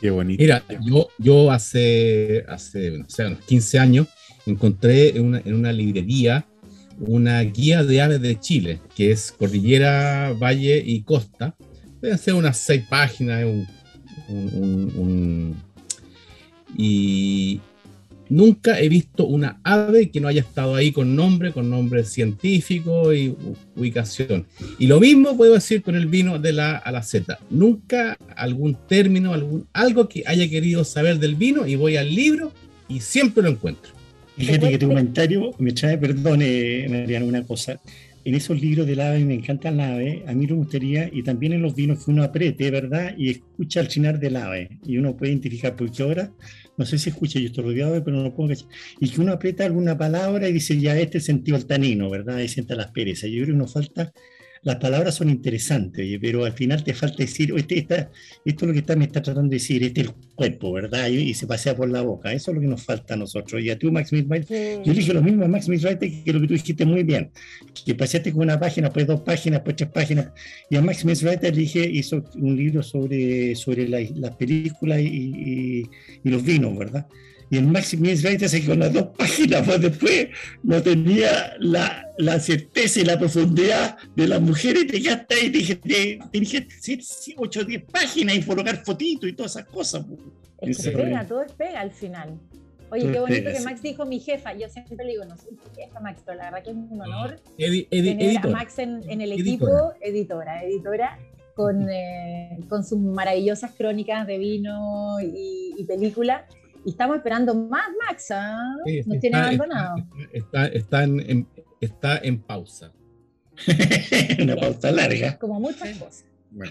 Qué 0.00 0.10
bonito. 0.10 0.42
Mira, 0.42 0.62
yo, 0.84 1.08
yo 1.18 1.50
hace, 1.50 2.44
hace 2.48 2.90
no 2.98 3.08
sé, 3.08 3.26
unos 3.26 3.40
15 3.40 3.78
años 3.78 4.08
encontré 4.44 5.16
en 5.16 5.24
una, 5.24 5.42
en 5.44 5.54
una 5.54 5.72
librería 5.72 6.46
una 6.98 7.40
guía 7.42 7.84
de 7.84 8.00
aves 8.00 8.20
de 8.20 8.38
Chile, 8.40 8.80
que 8.94 9.10
es 9.10 9.32
Cordillera, 9.32 10.32
Valle 10.32 10.82
y 10.84 11.02
Costa. 11.02 11.54
Deben 12.00 12.18
ser 12.18 12.34
unas 12.34 12.56
seis 12.56 12.84
páginas. 12.88 13.44
Un, 13.44 13.66
un, 14.28 14.92
un, 14.96 15.65
y, 16.76 17.60
Nunca 18.28 18.80
he 18.80 18.88
visto 18.88 19.24
una 19.26 19.60
ave 19.62 20.10
que 20.10 20.20
no 20.20 20.26
haya 20.26 20.40
estado 20.40 20.74
ahí 20.74 20.90
con 20.90 21.14
nombre, 21.14 21.52
con 21.52 21.70
nombre 21.70 22.04
científico 22.04 23.14
y 23.14 23.34
ubicación. 23.76 24.46
Y 24.78 24.88
lo 24.88 24.98
mismo 24.98 25.36
puedo 25.36 25.54
decir 25.54 25.82
con 25.82 25.94
el 25.94 26.06
vino 26.06 26.38
de 26.38 26.52
la 26.52 26.76
a 26.76 26.90
la 26.90 27.02
Z. 27.02 27.38
Nunca 27.50 28.18
algún 28.34 28.76
término, 28.88 29.32
algún, 29.32 29.66
algo 29.72 30.08
que 30.08 30.24
haya 30.26 30.48
querido 30.48 30.84
saber 30.84 31.20
del 31.20 31.36
vino 31.36 31.66
y 31.66 31.76
voy 31.76 31.96
al 31.96 32.12
libro 32.12 32.52
y 32.88 33.00
siempre 33.00 33.44
lo 33.44 33.50
encuentro. 33.50 33.92
Fíjate 34.36 34.70
que 34.70 34.78
tu 34.78 34.88
comentario 34.88 35.52
me 35.58 35.72
trae, 35.72 35.96
perdone, 35.96 36.86
Mariana, 36.90 37.24
una 37.24 37.42
cosa. 37.44 37.80
En 38.24 38.34
esos 38.34 38.60
libros 38.60 38.88
del 38.88 39.00
ave 39.00 39.24
me 39.24 39.34
encanta 39.34 39.68
el 39.68 39.80
ave, 39.80 40.24
a 40.26 40.32
mí 40.32 40.48
me 40.48 40.52
gustaría, 40.54 41.08
y 41.12 41.22
también 41.22 41.52
en 41.52 41.62
los 41.62 41.76
vinos 41.76 42.04
que 42.04 42.10
uno 42.10 42.24
apriete, 42.24 42.72
¿verdad? 42.72 43.14
Y 43.16 43.30
escucha 43.30 43.80
el 43.80 43.86
chinar 43.86 44.18
del 44.18 44.34
ave. 44.34 44.78
Y 44.84 44.98
uno 44.98 45.16
puede 45.16 45.30
identificar, 45.30 45.76
porque 45.76 46.02
ahora 46.02 46.32
no 46.76 46.84
sé 46.84 46.98
si 46.98 47.10
escucha, 47.10 47.38
yo 47.38 47.46
estoy 47.46 47.64
rodeado, 47.64 48.02
pero 48.04 48.16
no 48.16 48.24
lo. 48.24 48.68
Y 49.00 49.08
que 49.10 49.20
uno 49.20 49.32
aprieta 49.32 49.64
alguna 49.64 49.96
palabra 49.96 50.48
y 50.48 50.52
dice, 50.52 50.78
ya 50.78 50.98
este 50.98 51.20
sentido 51.20 51.56
el 51.56 51.66
tanino, 51.66 52.10
¿verdad? 52.10 52.36
Ahí 52.36 52.48
sienta 52.48 52.74
las 52.74 52.92
perezas. 52.92 53.30
Yo 53.30 53.42
creo 53.44 53.54
que 53.54 53.58
nos 53.58 53.72
falta, 53.72 54.12
las 54.62 54.76
palabras 54.76 55.14
son 55.14 55.30
interesantes, 55.30 56.18
pero 56.20 56.44
al 56.44 56.52
final 56.52 56.82
te 56.82 56.94
falta 56.94 57.18
decir, 57.18 57.52
este, 57.56 57.78
esto 57.78 58.10
es 58.44 58.62
lo 58.62 58.72
que 58.72 58.78
está, 58.80 58.96
me 58.96 59.04
está 59.04 59.22
tratando 59.22 59.50
de 59.50 59.56
decir, 59.56 59.82
este 59.84 60.02
es 60.02 60.08
el 60.08 60.14
cuerpo, 60.34 60.72
¿verdad? 60.72 61.08
Y, 61.08 61.34
se 61.34 61.46
pasea 61.46 61.76
por 61.76 61.90
la 61.90 62.02
boca. 62.02 62.32
Eso 62.32 62.50
es 62.50 62.54
lo 62.56 62.60
que 62.60 62.66
nos 62.66 62.82
falta 62.82 63.14
a 63.14 63.16
nosotros. 63.16 63.62
Y 63.62 63.70
a 63.70 63.78
tú, 63.78 63.92
Max 63.92 64.10
Smith 64.10 64.26
yo 64.84 64.92
dije 64.92 65.12
lo 65.12 65.22
mismo 65.22 65.44
a 65.44 65.48
Max 65.48 65.66
Smith 65.66 65.82
que 65.82 66.32
lo 66.32 66.40
que 66.40 66.46
tú 66.46 66.54
dijiste 66.54 66.84
muy 66.84 67.02
bien, 67.02 67.30
que 67.84 67.94
paseaste 67.94 68.32
con 68.32 68.42
una 68.42 68.58
página, 68.58 68.90
pues 68.90 69.06
dos 69.06 69.20
páginas, 69.20 69.60
pues 69.60 69.76
tres 69.76 69.90
páginas. 69.90 70.30
Y 70.70 70.76
a 70.76 70.82
Max 70.82 71.00
Smith 71.00 71.22
le 71.22 71.50
dije, 71.50 71.88
hizo 71.88 72.24
un 72.36 72.56
libro 72.56 72.82
sobre, 72.82 73.54
sobre 73.54 73.88
las 73.88 74.36
películas 74.36 75.00
y, 75.00 75.84
y, 76.24 76.30
los 76.30 76.42
vinos, 76.42 76.76
¿verdad? 76.76 77.06
Y 77.50 77.58
el 77.58 77.66
Max 77.66 77.94
Writer 77.94 78.48
se 78.48 78.64
con 78.66 78.80
las 78.80 78.92
dos 78.92 79.08
páginas, 79.16 79.62
pues 79.66 79.80
después 79.80 80.28
no 80.62 80.82
tenía 80.82 81.54
la, 81.60 82.10
la, 82.18 82.40
certeza 82.40 83.00
y 83.00 83.04
la 83.04 83.18
profundidad 83.18 83.96
de 84.16 84.26
las 84.26 84.40
mujeres, 84.40 84.84
y 84.84 84.86
te 84.86 85.02
quedaste 85.02 85.34
ahí, 85.34 85.50
te 85.50 85.58
dije, 85.58 85.76
te, 85.76 86.18
dije 86.32 86.66
8 87.36 87.60
o 87.60 87.64
10 87.64 87.82
páginas 87.84 88.36
y 88.36 88.42
colocar 88.42 88.84
fotitos 88.84 89.30
y 89.30 89.32
todas 89.32 89.52
esas 89.52 89.66
cosas. 89.66 90.04
Pues. 90.58 90.78
Es 90.78 90.84
que 90.84 90.90
pega, 90.90 91.24
todo 91.26 91.42
es 91.42 91.52
pega 91.52 91.80
al 91.80 91.92
final. 91.92 92.38
Oye, 92.90 93.12
qué 93.12 93.18
bonito 93.18 93.50
que 93.52 93.60
Max 93.60 93.82
dijo 93.82 94.06
mi 94.06 94.20
jefa. 94.20 94.54
Yo 94.54 94.68
siempre 94.68 95.04
le 95.04 95.12
digo, 95.12 95.24
no 95.24 95.36
soy 95.36 95.56
tu 95.56 95.68
jefa, 95.74 96.00
Max, 96.00 96.22
pero 96.24 96.38
la 96.38 96.44
verdad 96.44 96.62
que 96.62 96.70
es 96.70 96.76
un 96.76 97.00
honor 97.00 97.40
tener 97.56 98.38
a 98.38 98.46
Max 98.48 98.78
en, 98.78 99.08
en 99.08 99.20
el 99.20 99.32
equipo, 99.32 99.92
editora, 100.00 100.62
editora, 100.62 101.18
con, 101.54 101.88
eh, 101.90 102.58
con 102.68 102.84
sus 102.84 102.98
maravillosas 102.98 103.72
crónicas 103.72 104.26
de 104.26 104.38
vino 104.38 105.20
y, 105.20 105.74
y 105.76 105.84
películas. 105.84 106.42
Y 106.86 106.90
estamos 106.90 107.16
esperando 107.16 107.52
más, 107.52 107.88
Max. 108.06 108.30
¿ah? 108.30 108.76
Nos 109.06 109.18
tiene 109.18 109.36
abandonado. 109.36 109.96
Está, 110.32 110.66
está, 110.68 111.02
en, 111.02 111.48
está 111.80 112.18
en 112.18 112.38
pausa. 112.38 112.92
Una 114.40 114.54
pausa 114.54 114.92
larga. 114.92 115.36
Como 115.36 115.58
muchas 115.58 115.98
cosas. 115.98 116.24
Bueno, 116.48 116.70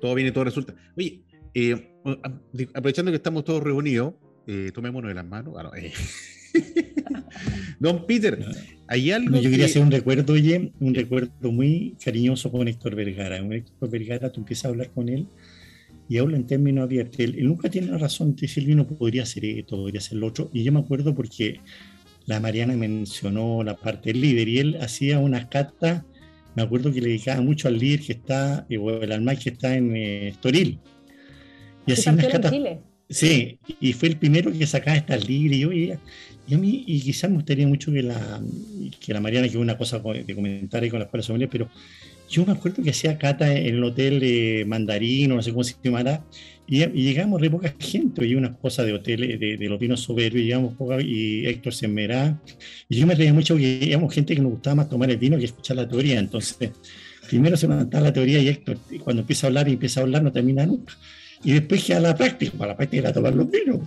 todo 0.00 0.14
viene, 0.14 0.32
todo 0.32 0.44
resulta. 0.44 0.74
Oye, 0.96 1.20
eh, 1.52 2.00
aprovechando 2.72 3.12
que 3.12 3.16
estamos 3.16 3.44
todos 3.44 3.62
reunidos, 3.62 4.14
eh, 4.46 4.70
tomémonos 4.72 5.10
de 5.10 5.14
las 5.14 5.26
manos. 5.26 5.52
Bueno, 5.52 5.70
ah, 5.70 5.78
eh. 5.80 5.92
Don 7.78 8.06
Peter, 8.06 8.42
hay 8.88 9.10
algo. 9.10 9.38
yo 9.38 9.50
quería 9.50 9.66
hacer 9.66 9.82
un 9.82 9.90
recuerdo, 9.90 10.32
oye, 10.32 10.72
un 10.80 10.94
recuerdo 10.94 11.52
muy 11.52 11.94
cariñoso 12.02 12.50
con 12.50 12.66
Héctor 12.68 12.94
Vergara. 12.94 13.36
Héctor 13.36 13.90
Vergara, 13.90 14.32
tú 14.32 14.40
empiezas 14.40 14.64
a 14.64 14.68
hablar 14.68 14.88
con 14.92 15.10
él 15.10 15.28
y 16.08 16.18
habla 16.18 16.36
en 16.36 16.46
términos 16.46 16.84
abiertos. 16.84 17.20
Él, 17.20 17.36
nunca 17.46 17.68
tiene 17.68 17.88
la 17.88 17.98
razón, 17.98 18.34
dice 18.36 18.60
el 18.60 18.66
vino 18.66 18.86
podría 18.86 19.26
ser 19.26 19.44
esto, 19.44 19.76
podría 19.76 20.00
ser 20.00 20.18
lo 20.18 20.28
otro. 20.28 20.50
Y 20.52 20.62
yo 20.62 20.72
me 20.72 20.80
acuerdo 20.80 21.14
porque 21.14 21.60
la 22.26 22.40
Mariana 22.40 22.76
mencionó 22.76 23.62
la 23.62 23.76
parte 23.76 24.12
del 24.12 24.20
líder 24.20 24.48
y 24.48 24.58
él 24.58 24.78
hacía 24.80 25.18
unas 25.18 25.46
cartas, 25.46 26.02
me 26.54 26.62
acuerdo 26.62 26.92
que 26.92 27.00
le 27.00 27.08
dedicaba 27.08 27.40
mucho 27.40 27.68
al 27.68 27.78
líder 27.78 28.00
que 28.00 28.12
está, 28.12 28.66
eh, 28.68 28.78
o 28.78 29.02
el 29.02 29.12
alma 29.12 29.36
que 29.36 29.50
está 29.50 29.76
en 29.76 29.94
eh, 29.96 30.28
Estoril. 30.28 30.78
Y 31.86 31.92
hacía 31.92 32.12
unas 32.12 32.26
cartas. 32.26 32.52
Sí, 33.08 33.60
y 33.80 33.92
fue 33.92 34.08
el 34.08 34.16
primero 34.16 34.50
que 34.52 34.66
sacaba 34.66 34.96
estas 34.96 35.28
libres 35.28 35.58
y 35.58 35.60
yo, 35.60 35.72
y, 35.72 35.92
a 35.92 36.58
mí, 36.58 36.84
y 36.88 37.00
quizás 37.00 37.30
me 37.30 37.36
gustaría 37.36 37.66
mucho 37.66 37.92
que 37.92 38.02
la, 38.02 38.42
que 38.98 39.12
la 39.12 39.20
Mariana, 39.20 39.46
que 39.46 39.54
es 39.54 39.60
una 39.60 39.78
cosa 39.78 40.00
de 40.00 40.34
comentar 40.34 40.82
ahí 40.82 40.90
con 40.90 40.98
las 40.98 41.26
familias, 41.26 41.50
pero 41.52 41.68
yo 42.28 42.44
me 42.44 42.52
acuerdo 42.52 42.82
que 42.82 42.90
hacía 42.90 43.18
cata 43.18 43.52
en 43.52 43.76
el 43.76 43.84
hotel 43.84 44.20
de 44.20 44.64
Mandarino, 44.66 45.36
no 45.36 45.42
sé 45.42 45.50
cómo 45.50 45.64
se 45.64 45.74
llamara, 45.82 46.24
y, 46.66 46.82
y 46.82 47.02
llegamos 47.02 47.40
re 47.40 47.50
poca 47.50 47.74
gente, 47.78 48.26
y 48.26 48.34
unas 48.34 48.56
cosas 48.56 48.86
de 48.86 48.92
hotel, 48.92 49.38
de, 49.38 49.68
los 49.68 49.78
vinos 49.78 50.00
soberbios, 50.00 50.44
llegamos 50.44 50.74
poca, 50.74 51.00
y 51.00 51.46
Héctor 51.46 51.74
Semerá, 51.74 52.40
y 52.88 52.98
yo 52.98 53.06
me 53.06 53.14
reía 53.14 53.32
mucho 53.32 53.56
que 53.56 53.78
íbamos 53.82 54.12
gente 54.12 54.34
que 54.34 54.42
nos 54.42 54.52
gustaba 54.52 54.76
más 54.76 54.88
tomar 54.88 55.10
el 55.10 55.16
vino 55.16 55.38
que 55.38 55.44
escuchar 55.44 55.76
la 55.76 55.88
teoría, 55.88 56.18
entonces 56.18 56.70
primero 57.28 57.56
se 57.56 57.68
levantaba 57.68 58.04
la 58.04 58.12
teoría 58.12 58.40
y 58.40 58.48
Héctor, 58.48 58.78
cuando 59.02 59.22
empieza 59.22 59.46
a 59.46 59.48
hablar 59.48 59.68
y 59.68 59.72
empieza 59.72 60.00
a 60.00 60.02
hablar 60.04 60.22
no 60.22 60.32
termina 60.32 60.66
nunca, 60.66 60.94
y 61.44 61.52
después 61.52 61.84
queda 61.84 62.00
la 62.00 62.16
práctica, 62.16 62.52
para 62.58 62.72
la 62.72 62.76
práctica 62.76 63.02
era 63.02 63.12
tomar 63.12 63.34
los 63.34 63.50
vinos 63.50 63.80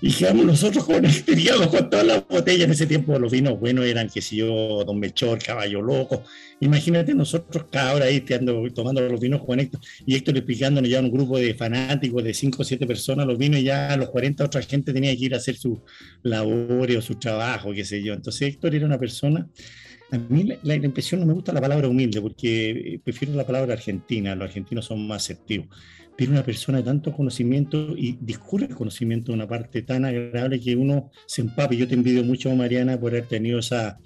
y 0.00 0.12
quedamos 0.12 0.44
nosotros 0.44 0.84
con 0.84 1.02
teníamos 1.24 1.68
con 1.68 1.88
todas 1.88 2.06
las 2.06 2.28
botellas 2.28 2.64
en 2.64 2.72
ese 2.72 2.86
tiempo. 2.86 3.18
Los 3.18 3.32
vinos 3.32 3.58
buenos 3.58 3.86
eran 3.86 4.08
que 4.08 4.20
si 4.20 4.36
yo 4.36 4.84
Don 4.84 4.98
Melchor 4.98 5.38
Caballo 5.42 5.80
Loco. 5.80 6.22
Imagínate 6.60 7.14
nosotros 7.14 7.66
cada 7.70 7.94
hora 7.94 8.06
ahí 8.06 8.20
tomando 8.20 9.00
los 9.08 9.20
vinos 9.20 9.42
con 9.44 9.60
Héctor 9.60 9.80
y 10.06 10.14
Héctor 10.14 10.36
explicándonos 10.36 10.90
ya 10.90 11.00
un 11.00 11.10
grupo 11.10 11.38
de 11.38 11.54
fanáticos 11.54 12.22
de 12.22 12.34
5 12.34 12.62
o 12.62 12.64
7 12.64 12.86
personas 12.86 13.26
los 13.26 13.38
vinos 13.38 13.60
y 13.60 13.64
ya 13.64 13.92
a 13.92 13.96
los 13.96 14.10
40 14.10 14.44
otra 14.44 14.62
gente 14.62 14.92
tenía 14.92 15.14
que 15.16 15.24
ir 15.24 15.34
a 15.34 15.38
hacer 15.38 15.56
su 15.56 15.82
labor 16.22 16.90
o 16.90 17.02
su 17.02 17.14
trabajo 17.16 17.72
qué 17.72 17.84
sé 17.84 18.02
yo. 18.02 18.14
Entonces 18.14 18.42
Héctor 18.42 18.74
era 18.74 18.86
una 18.86 18.98
persona 18.98 19.48
a 20.10 20.18
mí 20.18 20.48
la, 20.62 20.74
impresión 20.74 21.20
no 21.20 21.26
me 21.26 21.32
gusta 21.32 21.52
la 21.52 21.60
palabra 21.60 21.88
humilde 21.88 22.20
porque 22.20 23.00
prefiero 23.02 23.34
la 23.34 23.46
palabra 23.46 23.72
argentina, 23.72 24.34
los 24.34 24.48
argentinos 24.48 24.84
son 24.84 25.06
más 25.06 25.24
asertivos 25.24 25.68
pero 26.16 26.32
una 26.32 26.44
persona 26.44 26.78
de 26.78 26.84
tanto 26.84 27.12
conocimiento 27.12 27.96
y 27.96 28.16
discurre 28.20 28.66
el 28.66 28.74
conocimiento 28.74 29.32
de 29.32 29.36
una 29.38 29.48
parte 29.48 29.82
tan 29.82 30.04
agradable 30.04 30.60
que 30.60 30.76
uno 30.76 31.10
se 31.26 31.42
empape. 31.42 31.76
Yo 31.76 31.88
te 31.88 31.94
envidio 31.94 32.22
mucho, 32.22 32.54
Mariana, 32.54 32.98
por 32.98 33.12
haber 33.12 33.26
tenido 33.26 33.58
esa, 33.58 33.98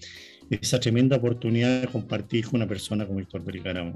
tremenda 0.80 1.16
oportunidad 1.16 1.82
de 1.82 1.88
compartir 1.88 2.46
con 2.46 2.56
una 2.56 2.66
persona 2.66 3.06
como 3.06 3.20
Héctor 3.20 3.44
Vergara. 3.44 3.92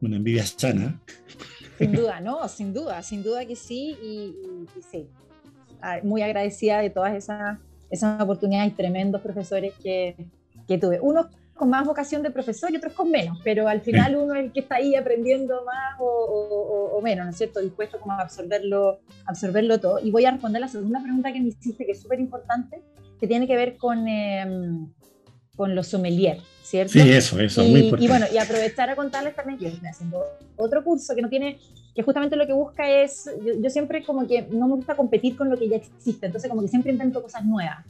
Una 0.00 0.16
envidia 0.16 0.44
sana. 0.44 1.00
Sin 1.78 1.92
duda, 1.92 2.20
no, 2.20 2.46
sin 2.48 2.74
duda, 2.74 3.02
sin 3.02 3.22
duda 3.22 3.46
que 3.46 3.56
sí, 3.56 3.96
y, 4.02 4.34
sí. 4.90 5.08
Ah, 5.80 6.00
muy 6.02 6.22
agradecida 6.22 6.80
de 6.80 6.90
todas 6.90 7.14
esas, 7.14 7.58
esas 7.90 8.20
oportunidades 8.20 8.72
y 8.72 8.76
tremendos 8.76 9.22
profesores 9.22 9.72
que, 9.82 10.16
que 10.66 10.78
tuve. 10.78 11.00
Unos 11.00 11.26
con 11.54 11.70
más 11.70 11.86
vocación 11.86 12.22
de 12.22 12.30
profesor 12.30 12.72
y 12.72 12.76
otros 12.76 12.92
con 12.94 13.10
menos, 13.10 13.38
pero 13.44 13.68
al 13.68 13.80
final 13.80 14.16
uno 14.16 14.34
es 14.34 14.44
el 14.44 14.52
que 14.52 14.60
está 14.60 14.76
ahí 14.76 14.96
aprendiendo 14.96 15.64
más 15.64 15.96
o, 16.00 17.00
menos, 17.02 17.24
¿no 17.24 17.30
es 17.30 17.36
cierto? 17.36 17.60
Dispuesto 17.60 18.00
como 18.00 18.12
a 18.12 18.22
absorberlo, 18.22 19.00
absorberlo 19.26 19.78
todo. 19.78 20.00
Y 20.00 20.10
voy 20.10 20.24
a 20.24 20.32
responder 20.32 20.60
la 20.60 20.68
segunda 20.68 21.00
pregunta 21.00 21.32
que 21.32 21.40
me 21.40 21.48
hiciste, 21.48 21.86
que 21.86 21.92
es 21.92 22.02
súper 22.02 22.18
importante, 22.18 22.82
que 23.20 23.26
tiene 23.26 23.46
que 23.46 23.56
ver 23.56 23.76
con, 23.76 24.08
em, 24.08 24.92
con 25.54 25.74
los 25.76 25.86
sommeliers, 25.86 26.42
¿cierto? 26.62 26.92
Sí, 26.92 27.00
eso, 27.00 27.38
eso, 27.38 27.62
y, 27.62 27.70
muy 27.70 27.80
importante. 27.82 28.04
Y 28.04 28.08
bueno, 28.08 28.26
y 28.32 28.38
aprovechar 28.38 28.90
a 28.90 28.96
contarles 28.96 29.36
también 29.36 29.58
que 29.58 29.68
estoy 29.68 29.88
haciendo 29.88 30.24
otro 30.56 30.82
curso 30.82 31.14
que 31.14 31.22
no 31.22 31.28
tiene, 31.28 31.58
que 31.94 32.02
justamente 32.02 32.34
lo 32.34 32.46
que 32.46 32.52
busca 32.52 32.88
es, 32.88 33.30
yo, 33.44 33.52
yo 33.60 33.70
siempre 33.70 34.02
como 34.02 34.26
que 34.26 34.42
no 34.50 34.66
me 34.66 34.74
gusta 34.74 34.96
competir 34.96 35.36
con 35.36 35.50
lo 35.50 35.56
que 35.56 35.68
ya 35.68 35.76
existe, 35.76 36.26
entonces 36.26 36.50
como 36.50 36.62
que 36.62 36.68
siempre 36.68 36.90
intento 36.90 37.22
cosas 37.22 37.44
nuevas. 37.44 37.84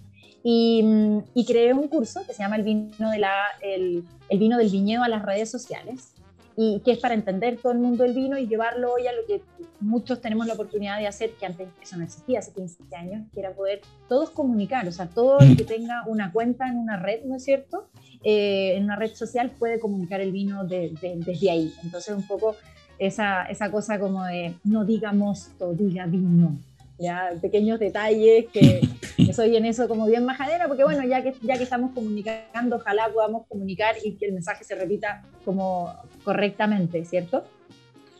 Y, 0.46 0.84
y, 1.32 1.46
creé 1.46 1.72
un 1.72 1.88
curso 1.88 2.20
que 2.26 2.34
se 2.34 2.42
llama 2.42 2.56
el 2.56 2.64
vino, 2.64 3.10
de 3.10 3.18
la, 3.18 3.32
el, 3.62 4.04
el, 4.28 4.38
vino 4.38 4.58
del 4.58 4.68
viñedo 4.68 5.02
a 5.02 5.08
las 5.08 5.22
redes 5.22 5.50
sociales 5.50 6.12
y 6.56 6.80
que 6.84 6.92
es 6.92 6.98
para 6.98 7.14
entender 7.14 7.58
todo 7.60 7.72
el 7.72 7.78
mundo 7.78 8.04
del 8.04 8.14
vino 8.14 8.38
y 8.38 8.46
llevarlo 8.46 8.92
hoy 8.92 9.06
a 9.06 9.12
lo 9.12 9.24
que 9.26 9.42
muchos 9.80 10.20
tenemos 10.20 10.46
la 10.46 10.54
oportunidad 10.54 10.98
de 10.98 11.06
hacer, 11.06 11.32
que 11.32 11.46
antes 11.46 11.68
eso 11.82 11.96
no 11.96 12.04
existía, 12.04 12.38
hace 12.38 12.52
15 12.52 12.94
años, 12.94 13.26
que 13.32 13.40
era 13.40 13.52
poder 13.52 13.80
todos 14.08 14.30
comunicar, 14.30 14.86
o 14.86 14.92
sea, 14.92 15.06
todo 15.06 15.40
el 15.40 15.56
que 15.56 15.64
tenga 15.64 16.04
una 16.06 16.30
cuenta 16.30 16.68
en 16.68 16.76
una 16.76 16.96
red, 16.96 17.24
¿no 17.24 17.36
es 17.36 17.44
cierto? 17.44 17.88
Eh, 18.22 18.76
en 18.76 18.84
una 18.84 18.96
red 18.96 19.14
social 19.14 19.50
puede 19.50 19.80
comunicar 19.80 20.20
el 20.20 20.30
vino 20.30 20.64
de, 20.64 20.94
de, 21.00 21.16
desde 21.16 21.50
ahí. 21.50 21.74
Entonces, 21.82 22.14
un 22.14 22.26
poco 22.26 22.54
esa, 22.98 23.44
esa 23.46 23.70
cosa 23.70 23.98
como 23.98 24.24
de 24.24 24.54
no 24.64 24.84
diga 24.84 25.12
mosto, 25.12 25.72
diga 25.74 26.06
vino, 26.06 26.56
ya 26.98 27.30
pequeños 27.40 27.78
detalles 27.78 28.46
que, 28.52 28.80
soy 29.32 29.56
en 29.56 29.64
eso 29.64 29.88
como 29.88 30.06
bien 30.06 30.24
majadera, 30.24 30.68
porque 30.68 30.84
bueno, 30.84 31.04
ya 31.04 31.22
que, 31.22 31.34
ya 31.42 31.56
que 31.56 31.64
estamos 31.64 31.92
comunicando, 31.92 32.76
ojalá 32.76 33.08
podamos 33.12 33.46
comunicar 33.46 33.96
y 34.04 34.12
que 34.16 34.26
el 34.26 34.32
mensaje 34.32 34.64
se 34.64 34.74
repita 34.74 35.22
como 35.44 35.92
correctamente, 36.24 37.04
¿cierto? 37.04 37.44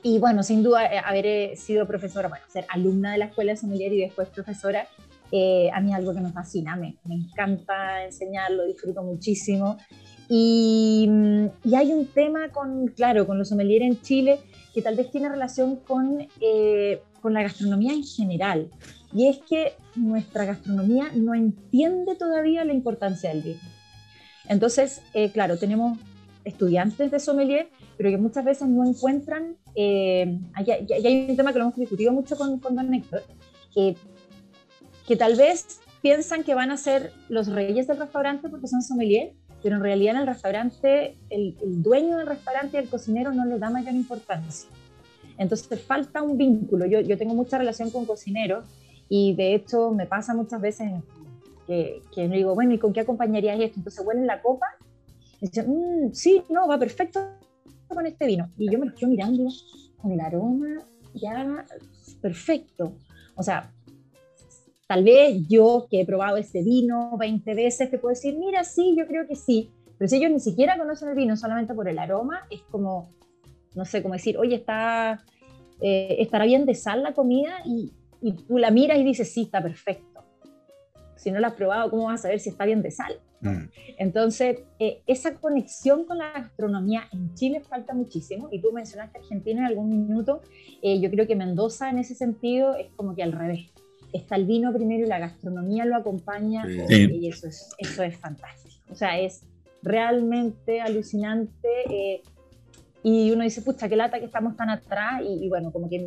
Y 0.02 0.18
bueno, 0.18 0.42
sin 0.42 0.62
duda, 0.62 0.84
eh, 0.86 1.00
haber 1.02 1.26
eh, 1.26 1.56
sido 1.56 1.86
profesora, 1.86 2.28
bueno, 2.28 2.44
ser 2.48 2.66
alumna 2.68 3.12
de 3.12 3.18
la 3.18 3.24
escuela 3.26 3.52
de 3.52 3.56
sommelier 3.56 3.92
y 3.92 4.00
después 4.00 4.28
profesora, 4.28 4.86
eh, 5.32 5.70
a 5.72 5.80
mí 5.80 5.90
es 5.90 5.96
algo 5.96 6.12
que 6.12 6.20
me 6.20 6.30
fascina, 6.30 6.76
me, 6.76 6.96
me 7.04 7.14
encanta 7.14 8.04
enseñarlo, 8.04 8.66
disfruto 8.66 9.02
muchísimo. 9.02 9.78
Y, 10.28 11.08
y, 11.64 11.74
hay 11.74 11.92
un 11.92 12.06
tema 12.06 12.50
con, 12.50 12.88
claro, 12.88 13.26
con 13.26 13.38
los 13.38 13.48
sommelier 13.48 13.82
en 13.82 14.00
Chile 14.00 14.40
que 14.74 14.82
tal 14.82 14.96
vez 14.96 15.10
tiene 15.10 15.28
relación 15.28 15.76
con 15.76 16.26
con 17.24 17.32
la 17.32 17.42
gastronomía 17.42 17.94
en 17.94 18.04
general. 18.04 18.70
Y 19.14 19.28
es 19.28 19.38
que 19.48 19.72
nuestra 19.96 20.44
gastronomía 20.44 21.10
no 21.14 21.34
entiende 21.34 22.16
todavía 22.16 22.66
la 22.66 22.74
importancia 22.74 23.30
del 23.30 23.40
vino. 23.40 23.60
Entonces, 24.46 25.00
eh, 25.14 25.30
claro, 25.30 25.56
tenemos 25.56 25.98
estudiantes 26.44 27.10
de 27.10 27.18
sommelier, 27.18 27.70
pero 27.96 28.10
que 28.10 28.18
muchas 28.18 28.44
veces 28.44 28.68
no 28.68 28.84
encuentran, 28.84 29.56
eh, 29.74 30.38
y 30.66 30.70
hay, 30.70 31.26
un 31.30 31.34
tema 31.34 31.54
que 31.54 31.60
lo 31.60 31.64
hemos 31.64 31.76
discutido 31.76 32.12
mucho 32.12 32.36
con, 32.36 32.58
con 32.58 32.76
don 32.76 32.92
Héctor, 32.92 33.22
que 33.74 35.16
tal 35.16 35.34
vez 35.34 35.80
piensan 36.02 36.44
que 36.44 36.52
van 36.52 36.70
a 36.70 36.76
ser 36.76 37.10
los 37.30 37.46
reyes 37.46 37.86
del 37.86 37.96
restaurante 37.96 38.50
porque 38.50 38.68
son 38.68 38.82
sommelier, 38.82 39.32
pero 39.62 39.76
en 39.76 39.82
realidad 39.82 40.16
en 40.16 40.20
el 40.20 40.26
restaurante, 40.26 41.16
el, 41.30 41.56
el 41.62 41.82
dueño 41.82 42.18
del 42.18 42.26
restaurante 42.26 42.76
y 42.76 42.80
el 42.80 42.90
cocinero 42.90 43.32
no 43.32 43.46
le 43.46 43.58
da 43.58 43.70
mayor 43.70 43.94
importancia. 43.94 44.68
Entonces 45.38 45.82
falta 45.82 46.22
un 46.22 46.38
vínculo. 46.38 46.86
Yo, 46.86 47.00
yo 47.00 47.18
tengo 47.18 47.34
mucha 47.34 47.58
relación 47.58 47.90
con 47.90 48.06
cocineros 48.06 48.64
y 49.08 49.34
de 49.34 49.54
hecho 49.54 49.90
me 49.90 50.06
pasa 50.06 50.34
muchas 50.34 50.60
veces 50.60 50.90
que, 51.66 52.02
que 52.14 52.28
digo, 52.28 52.54
bueno, 52.54 52.74
¿y 52.74 52.78
con 52.78 52.92
qué 52.92 53.00
acompañarías 53.00 53.58
esto? 53.60 53.80
Entonces 53.80 54.04
huelen 54.06 54.26
la 54.26 54.40
copa 54.42 54.66
y 55.40 55.46
dicen, 55.46 55.66
mmm, 55.68 56.12
sí, 56.12 56.42
no, 56.50 56.68
va 56.68 56.78
perfecto 56.78 57.20
con 57.88 58.06
este 58.06 58.26
vino. 58.26 58.50
Y 58.56 58.70
yo 58.70 58.78
me 58.78 58.86
lo 58.86 58.92
estoy 58.92 59.08
mirando 59.08 59.48
con 60.00 60.12
el 60.12 60.20
aroma, 60.20 60.82
ya, 61.14 61.64
perfecto. 62.20 62.96
O 63.36 63.42
sea, 63.42 63.72
tal 64.86 65.04
vez 65.04 65.46
yo 65.48 65.86
que 65.90 66.00
he 66.00 66.06
probado 66.06 66.36
este 66.36 66.62
vino 66.62 67.16
20 67.18 67.54
veces 67.54 67.90
te 67.90 67.98
puedo 67.98 68.14
decir, 68.14 68.36
mira, 68.38 68.64
sí, 68.64 68.94
yo 68.96 69.06
creo 69.06 69.26
que 69.26 69.36
sí. 69.36 69.70
Pero 69.98 70.08
si 70.08 70.16
ellos 70.16 70.30
ni 70.30 70.40
siquiera 70.40 70.76
conocen 70.76 71.08
el 71.10 71.14
vino 71.14 71.36
solamente 71.36 71.74
por 71.74 71.88
el 71.88 71.98
aroma, 71.98 72.46
es 72.50 72.62
como, 72.62 73.10
no 73.74 73.84
sé, 73.84 74.02
cómo 74.02 74.14
decir, 74.14 74.38
oye, 74.38 74.56
está, 74.56 75.24
eh, 75.80 76.16
estará 76.20 76.44
bien 76.44 76.66
de 76.66 76.74
sal 76.74 77.02
la 77.02 77.12
comida 77.12 77.60
y, 77.64 77.92
y, 78.22 78.32
tú 78.32 78.58
la 78.58 78.70
miras 78.70 78.98
y 78.98 79.04
dices, 79.04 79.32
sí, 79.32 79.42
está 79.42 79.62
perfecto. 79.62 80.24
Si 81.16 81.30
no 81.30 81.40
la 81.40 81.48
has 81.48 81.54
probado, 81.54 81.90
¿cómo 81.90 82.06
vas 82.06 82.20
a 82.20 82.22
saber 82.24 82.40
si 82.40 82.50
está 82.50 82.64
bien 82.64 82.82
de 82.82 82.90
sal? 82.90 83.18
Mm. 83.44 83.68
Entonces, 83.98 84.62
eh, 84.78 85.02
esa 85.06 85.34
conexión 85.34 86.04
con 86.04 86.18
la 86.18 86.32
gastronomía 86.32 87.04
en 87.12 87.34
Chile 87.34 87.60
falta 87.60 87.94
muchísimo. 87.94 88.48
Y 88.50 88.60
tú 88.60 88.72
mencionaste 88.72 89.18
Argentina 89.18 89.60
en 89.60 89.66
algún 89.66 89.90
minuto. 89.90 90.40
Eh, 90.82 91.00
yo 91.00 91.10
creo 91.10 91.26
que 91.26 91.36
Mendoza 91.36 91.90
en 91.90 91.98
ese 91.98 92.14
sentido 92.14 92.74
es 92.74 92.88
como 92.96 93.14
que 93.14 93.22
al 93.22 93.32
revés. 93.32 93.70
Está 94.12 94.36
el 94.36 94.46
vino 94.46 94.72
primero 94.72 95.04
y 95.04 95.08
la 95.08 95.18
gastronomía 95.18 95.84
lo 95.84 95.96
acompaña. 95.96 96.64
Y 96.88 97.28
eso 97.28 97.48
es, 97.48 97.74
eso 97.78 98.02
es 98.02 98.16
fantástico. 98.16 98.74
O 98.90 98.94
sea, 98.94 99.18
es 99.18 99.42
realmente 99.82 100.80
alucinante 100.80 102.22
y 103.04 103.30
uno 103.30 103.44
dice, 103.44 103.60
pucha, 103.60 103.86
qué 103.86 103.96
lata 103.96 104.18
que 104.18 104.24
estamos 104.24 104.56
tan 104.56 104.70
atrás, 104.70 105.20
y, 105.22 105.46
bueno, 105.50 105.70
como 105.70 105.90
que 105.90 105.98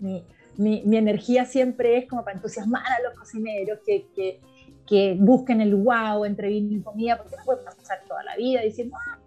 mi, 0.00 0.24
mi, 0.56 0.82
mi, 0.86 0.96
energía 0.96 1.44
siempre 1.44 1.98
es 1.98 2.08
como 2.08 2.24
para 2.24 2.36
entusiasmar 2.36 2.82
a 2.82 3.02
los 3.02 3.18
cocineros 3.18 3.80
que, 3.84 4.06
que, 4.16 4.40
que, 4.86 5.18
busquen 5.20 5.60
el 5.60 5.74
wow 5.76 6.24
entre 6.24 6.48
vino 6.48 6.74
y 6.74 6.80
comida, 6.80 7.18
porque 7.18 7.36
no 7.36 7.44
puede 7.44 7.62
pasar 7.62 7.98
toda 8.08 8.24
la 8.24 8.36
vida 8.36 8.62
diciendo, 8.62 8.96
ah, 8.96 9.18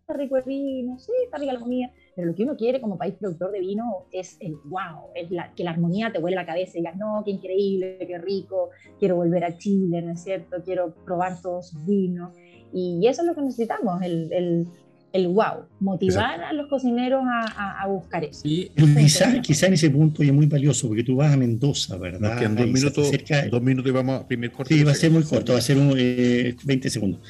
está 0.00 0.14
rico 0.14 0.36
el 0.36 0.44
vino, 0.44 0.96
sí, 1.00 1.10
está 1.24 1.38
rica 1.38 1.54
la 1.54 1.58
comida, 1.58 1.90
pero 2.14 2.28
lo 2.28 2.36
que 2.36 2.44
uno 2.44 2.56
quiere 2.56 2.80
como 2.80 2.96
país 2.96 3.14
productor 3.14 3.50
de 3.50 3.58
vino 3.58 4.06
es 4.12 4.36
el 4.38 4.54
wow, 4.66 5.10
es 5.16 5.28
la, 5.32 5.52
que 5.56 5.64
la 5.64 5.72
armonía 5.72 6.12
te 6.12 6.20
vuelva 6.20 6.42
la 6.42 6.46
cabeza 6.46 6.78
y 6.78 6.82
digas, 6.82 6.96
no, 6.96 7.22
qué 7.24 7.32
increíble, 7.32 7.98
qué 7.98 8.16
rico, 8.18 8.70
quiero 9.00 9.16
volver 9.16 9.42
a 9.42 9.58
Chile, 9.58 10.02
¿no 10.02 10.12
es 10.12 10.22
cierto? 10.22 10.62
Quiero 10.64 10.94
probar 11.04 11.42
todos 11.42 11.70
sus 11.70 11.84
vinos. 11.84 12.32
Y 12.72 13.04
eso 13.08 13.22
es 13.22 13.26
lo 13.26 13.34
que 13.34 13.42
necesitamos, 13.42 14.00
el, 14.02 14.32
el 14.32 14.68
el 15.12 15.28
wow, 15.28 15.64
motivar 15.80 16.42
a 16.42 16.52
los 16.52 16.68
cocineros 16.68 17.22
a, 17.24 17.82
a, 17.82 17.86
buscar 17.86 18.24
eso. 18.24 18.42
Y 18.44 18.70
quizá, 18.96 19.40
quizá, 19.40 19.66
en 19.66 19.74
ese 19.74 19.90
punto 19.90 20.22
es 20.22 20.32
muy 20.32 20.46
valioso, 20.46 20.88
porque 20.88 21.02
tú 21.02 21.16
vas 21.16 21.32
a 21.32 21.36
Mendoza, 21.36 21.96
¿verdad? 21.96 22.48
dos, 22.50 22.66
minutos, 22.66 23.10
dos 23.50 23.62
minutos 23.62 23.90
y 23.90 23.92
vamos 23.92 24.20
a 24.20 24.28
primer 24.28 24.52
corte. 24.52 24.74
Sí, 24.74 24.84
va 24.84 24.92
a 24.92 24.94
ser 24.94 25.10
muy 25.10 25.24
corto, 25.24 25.52
va 25.52 25.58
a 25.58 25.62
ser 25.62 25.78
un, 25.78 25.92
20 25.92 26.88
eh, 26.88 26.90
segundos. 26.90 27.20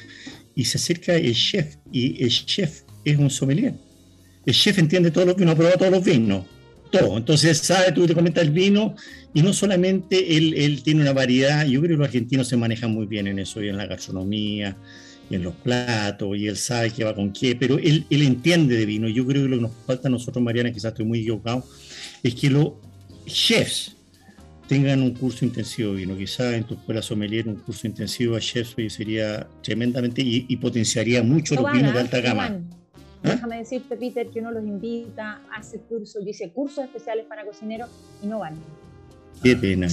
Y 0.53 0.65
se 0.65 0.77
acerca 0.77 1.15
el 1.15 1.33
chef, 1.33 1.77
y 1.91 2.23
el 2.23 2.29
chef 2.29 2.81
es 3.03 3.17
un 3.17 3.29
sommelier. 3.29 3.73
El 4.45 4.53
chef 4.53 4.77
entiende 4.77 5.11
todo 5.11 5.25
lo 5.25 5.35
que 5.35 5.43
uno 5.43 5.53
ha 5.53 5.55
probado 5.55 5.77
todos 5.77 5.91
los 5.91 6.03
vinos, 6.03 6.45
todo. 6.91 7.17
Entonces, 7.17 7.57
sabe, 7.57 7.91
tú 7.93 8.05
te 8.05 8.13
comentas 8.13 8.43
el 8.43 8.51
vino, 8.51 8.95
y 9.33 9.41
no 9.41 9.53
solamente 9.53 10.37
él, 10.37 10.53
él 10.55 10.83
tiene 10.83 11.01
una 11.01 11.13
variedad, 11.13 11.65
yo 11.65 11.79
creo 11.79 11.93
que 11.93 11.97
los 11.97 12.07
argentinos 12.07 12.47
se 12.47 12.57
manejan 12.57 12.91
muy 12.91 13.07
bien 13.07 13.27
en 13.27 13.39
eso, 13.39 13.63
y 13.63 13.69
en 13.69 13.77
la 13.77 13.87
gastronomía, 13.87 14.77
en 15.31 15.43
los 15.43 15.55
platos 15.55 16.37
y 16.37 16.47
él 16.47 16.57
sabe 16.57 16.91
qué 16.91 17.03
va 17.03 17.15
con 17.15 17.31
qué, 17.31 17.55
pero 17.55 17.77
él, 17.77 18.05
él 18.09 18.21
entiende 18.23 18.75
de 18.75 18.85
vino. 18.85 19.07
Yo 19.07 19.25
creo 19.25 19.43
que 19.43 19.49
lo 19.49 19.55
que 19.57 19.61
nos 19.63 19.71
falta 19.85 20.07
a 20.07 20.11
nosotros, 20.11 20.43
Mariana, 20.43 20.71
quizás 20.71 20.91
estoy 20.91 21.05
muy 21.05 21.19
equivocado, 21.19 21.65
es 22.23 22.35
que 22.35 22.49
los 22.49 22.73
chefs 23.25 23.95
tengan 24.67 25.01
un 25.01 25.13
curso 25.13 25.43
intensivo 25.43 25.91
de 25.91 25.97
vino. 25.97 26.17
Quizás 26.17 26.53
en 26.53 26.63
tu 26.63 26.75
escuela 26.75 27.01
sommelier 27.01 27.47
un 27.47 27.55
curso 27.55 27.87
intensivo 27.87 28.35
a 28.35 28.39
chefs 28.39 28.75
sería 28.93 29.47
tremendamente 29.61 30.21
y, 30.23 30.55
potenciaría 30.57 31.21
mucho 31.23 31.55
los 31.55 31.71
vinos 31.71 31.93
de 31.93 31.99
alta 31.99 32.21
gama. 32.21 32.57
¿Ah? 33.23 33.31
Déjame 33.31 33.57
decirte, 33.57 33.97
Peter, 33.97 34.27
que 34.29 34.39
uno 34.39 34.51
los 34.51 34.63
invita, 34.63 35.41
hace 35.53 35.79
cursos, 35.79 36.23
dice 36.25 36.49
cursos 36.51 36.85
especiales 36.85 37.25
para 37.25 37.45
cocineros 37.45 37.89
y 38.23 38.27
no 38.27 38.39
van. 38.39 38.55
Qué 39.43 39.55
pena. 39.55 39.87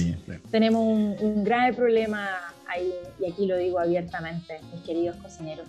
Tenemos 0.49 0.85
un, 0.85 1.15
un 1.19 1.43
grave 1.43 1.73
problema 1.73 2.29
y 2.77 3.31
aquí 3.31 3.45
lo 3.45 3.57
digo 3.57 3.79
abiertamente, 3.79 4.59
mis 4.73 4.81
queridos 4.83 5.15
cocineros. 5.17 5.67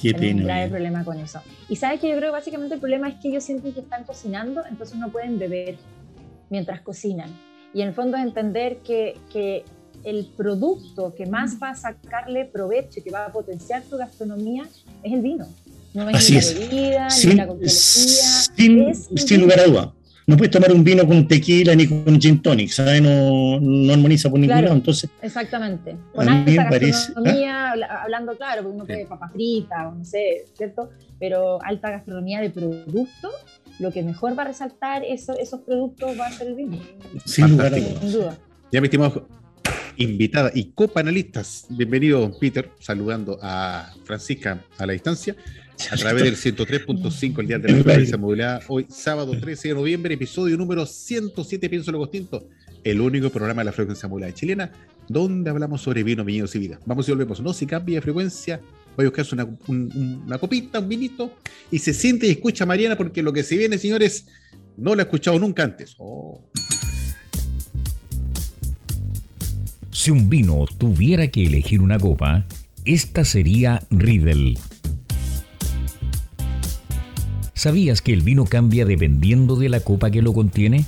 Qué 0.00 0.14
pena. 0.14 0.40
un 0.40 0.46
grave 0.46 0.68
problema 0.68 1.04
con 1.04 1.18
eso. 1.18 1.40
Y 1.68 1.76
sabes 1.76 2.00
que 2.00 2.08
yo 2.08 2.16
creo 2.16 2.30
que 2.30 2.38
básicamente 2.38 2.74
el 2.74 2.80
problema 2.80 3.08
es 3.08 3.16
que 3.16 3.28
ellos 3.28 3.44
sienten 3.44 3.72
que 3.72 3.80
están 3.80 4.04
cocinando, 4.04 4.64
entonces 4.66 4.96
no 4.96 5.10
pueden 5.10 5.38
beber 5.38 5.76
mientras 6.48 6.80
cocinan. 6.80 7.30
Y 7.74 7.82
en 7.82 7.88
el 7.88 7.94
fondo 7.94 8.16
es 8.16 8.24
entender 8.24 8.78
que, 8.78 9.16
que 9.32 9.64
el 10.04 10.26
producto 10.36 11.14
que 11.14 11.26
más 11.26 11.60
va 11.62 11.70
a 11.70 11.74
sacarle 11.74 12.44
provecho 12.44 13.00
y 13.00 13.02
que 13.02 13.10
va 13.10 13.26
a 13.26 13.32
potenciar 13.32 13.82
tu 13.82 13.96
gastronomía 13.96 14.64
es 15.02 15.12
el 15.12 15.20
vino. 15.20 15.46
No 15.92 16.08
es 16.08 16.16
Así 16.16 16.34
ni 16.34 16.40
la 16.40 16.66
bebida, 16.66 17.10
sin, 17.10 17.30
ni 17.30 17.36
la 17.36 17.46
coctelería. 17.46 17.74
Sin, 17.74 18.94
sin 18.94 19.40
lugar 19.40 19.60
a 19.60 19.64
duda 19.64 19.94
no 20.30 20.36
puedes 20.36 20.52
tomar 20.52 20.72
un 20.72 20.84
vino 20.84 21.04
con 21.06 21.26
tequila 21.26 21.74
ni 21.74 21.88
con 21.88 22.20
gin 22.20 22.40
tonic, 22.40 22.70
¿sabes? 22.70 23.02
No, 23.02 23.58
no 23.60 23.92
armoniza 23.92 24.30
por 24.30 24.38
ningún 24.38 24.62
lado. 24.62 24.76
Entonces, 24.76 25.10
exactamente. 25.20 25.96
Con 26.14 26.28
alta 26.28 26.68
gastronomía, 26.70 27.72
¿ah? 27.72 28.02
hablando 28.04 28.36
claro, 28.36 28.62
porque 28.62 28.76
uno 28.76 28.86
puede 28.86 29.06
papa 29.06 29.28
frita, 29.28 29.90
no 29.90 30.04
sé, 30.04 30.44
¿cierto? 30.56 30.90
Pero 31.18 31.60
alta 31.62 31.90
gastronomía 31.90 32.40
de 32.40 32.50
productos, 32.50 33.32
lo 33.80 33.90
que 33.90 34.04
mejor 34.04 34.38
va 34.38 34.44
a 34.44 34.46
resaltar 34.46 35.02
eso, 35.02 35.36
esos 35.36 35.62
productos 35.62 36.18
va 36.18 36.28
a 36.28 36.32
ser 36.32 36.46
el 36.46 36.54
vino. 36.54 36.78
Sin, 37.24 37.50
lugar 37.50 37.74
sin 37.74 38.12
duda. 38.12 38.38
Ya 38.70 38.80
me 38.80 38.86
estimado 38.86 39.26
invitada 39.96 40.52
y 40.54 40.70
copanelistas. 40.70 41.66
Bienvenido, 41.70 42.30
Peter, 42.38 42.70
saludando 42.78 43.36
a 43.42 43.92
Francisca 44.04 44.62
a 44.78 44.86
la 44.86 44.92
distancia 44.92 45.34
a 45.88 45.96
través 45.96 46.24
del 46.24 46.36
103.5 46.36 47.40
el 47.40 47.46
día 47.46 47.58
de 47.58 47.68
la 47.68 47.74
frecuencia 47.82 48.18
modulada. 48.18 48.60
Hoy, 48.68 48.86
sábado 48.88 49.38
13 49.38 49.68
de 49.68 49.74
noviembre, 49.74 50.14
episodio 50.14 50.56
número 50.56 50.84
107, 50.84 51.68
Pienso 51.70 51.92
lo 51.92 52.00
Distinto, 52.00 52.48
el 52.84 53.00
único 53.00 53.30
programa 53.30 53.62
de 53.62 53.66
la 53.66 53.72
frecuencia 53.72 54.08
modulada 54.08 54.34
chilena, 54.34 54.72
donde 55.08 55.48
hablamos 55.48 55.80
sobre 55.80 56.02
vino, 56.02 56.24
viñedos 56.24 56.54
y 56.56 56.58
vida. 56.58 56.80
Vamos 56.84 57.08
y 57.08 57.12
volvemos. 57.12 57.40
No, 57.40 57.52
si 57.52 57.66
cambia 57.66 57.96
de 57.96 58.02
frecuencia, 58.02 58.60
voy 58.96 59.06
a 59.06 59.08
buscarse 59.08 59.34
una, 59.34 59.48
una 59.68 60.38
copita, 60.38 60.80
un 60.80 60.88
vinito, 60.88 61.34
y 61.70 61.78
se 61.78 61.94
siente 61.94 62.26
y 62.26 62.30
escucha 62.30 62.64
a 62.64 62.66
Mariana, 62.66 62.96
porque 62.96 63.22
lo 63.22 63.32
que 63.32 63.42
se 63.42 63.56
viene, 63.56 63.78
señores, 63.78 64.26
no 64.76 64.94
lo 64.94 65.00
he 65.00 65.04
escuchado 65.04 65.38
nunca 65.38 65.62
antes. 65.62 65.94
Oh. 65.98 66.44
Si 69.90 70.10
un 70.10 70.28
vino 70.28 70.66
tuviera 70.78 71.28
que 71.28 71.44
elegir 71.44 71.80
una 71.80 71.98
copa, 71.98 72.46
esta 72.84 73.24
sería 73.24 73.82
Riedel 73.90 74.58
¿Sabías 77.60 78.00
que 78.00 78.14
el 78.14 78.22
vino 78.22 78.46
cambia 78.46 78.86
dependiendo 78.86 79.54
de 79.54 79.68
la 79.68 79.80
copa 79.80 80.10
que 80.10 80.22
lo 80.22 80.32
contiene? 80.32 80.86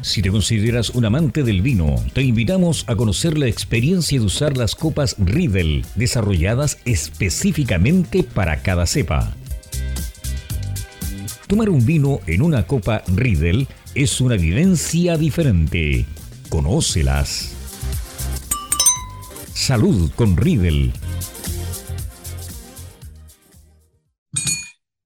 Si 0.00 0.22
te 0.22 0.30
consideras 0.30 0.90
un 0.90 1.06
amante 1.06 1.42
del 1.42 1.60
vino, 1.60 1.96
te 2.12 2.22
invitamos 2.22 2.84
a 2.86 2.94
conocer 2.94 3.36
la 3.36 3.48
experiencia 3.48 4.20
de 4.20 4.24
usar 4.24 4.56
las 4.56 4.76
copas 4.76 5.16
Riedel, 5.18 5.84
desarrolladas 5.96 6.78
específicamente 6.84 8.22
para 8.22 8.62
cada 8.62 8.86
cepa. 8.86 9.34
Tomar 11.48 11.68
un 11.68 11.84
vino 11.84 12.20
en 12.28 12.42
una 12.42 12.64
copa 12.64 13.02
Riedel 13.08 13.66
es 13.96 14.20
una 14.20 14.36
vivencia 14.36 15.16
diferente. 15.16 16.06
Conócelas. 16.48 17.56
Salud 19.52 20.12
con 20.14 20.36
Riedel. 20.36 20.92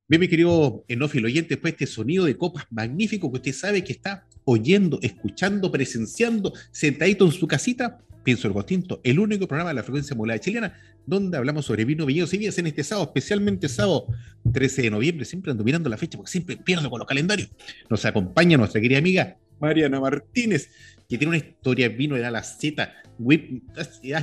Bien, 0.09 0.21
mi 0.21 0.29
querido 0.29 0.85
enófilo 0.89 1.27
oyente, 1.27 1.51
después 1.51 1.73
este 1.73 1.87
sonido 1.87 2.25
de 2.25 2.37
copas 2.37 2.67
magnífico 2.71 3.31
que 3.31 3.37
usted 3.37 3.53
sabe 3.53 3.85
que 3.85 3.93
está 3.93 4.27
oyendo, 4.45 4.99
escuchando, 5.01 5.71
presenciando, 5.71 6.53
sentadito 6.71 7.25
en 7.25 7.33
su 7.33 7.47
casita, 7.47 8.01
Pienso 8.23 8.47
el 8.47 8.55
Gostinto, 8.55 9.01
el 9.03 9.19
único 9.19 9.49
programa 9.49 9.71
de 9.71 9.75
la 9.75 9.83
frecuencia 9.83 10.15
modulada 10.15 10.39
chilena 10.39 10.79
donde 11.07 11.37
hablamos 11.37 11.67
sobre 11.67 11.85
vino, 11.85 12.07
viñedos 12.07 12.33
y 12.35 12.39
vidas 12.39 12.57
en 12.59 12.69
este 12.69 12.85
sábado, 12.85 13.07
especialmente 13.09 13.69
sábado 13.69 14.07
13 14.53 14.83
de 14.83 14.91
noviembre. 14.91 15.25
Siempre 15.25 15.51
ando 15.51 15.65
mirando 15.65 15.91
la 15.91 15.97
fecha 15.97 16.17
porque 16.17 16.31
siempre 16.31 16.57
pierdo 16.57 16.89
con 16.89 17.01
los 17.01 17.09
calendarios. 17.09 17.51
Nos 17.91 18.05
acompaña 18.05 18.57
nuestra 18.57 18.81
querida 18.81 18.99
amiga 18.99 19.37
Mariana 19.61 20.01
Martínez, 20.01 20.71
que 21.13 21.19
tiene 21.19 21.37
una 21.37 21.37
historia 21.37 21.91
de 21.91 21.95
vino 21.95 22.15
de 22.15 22.31
la 22.31 22.43
Z, 22.43 22.91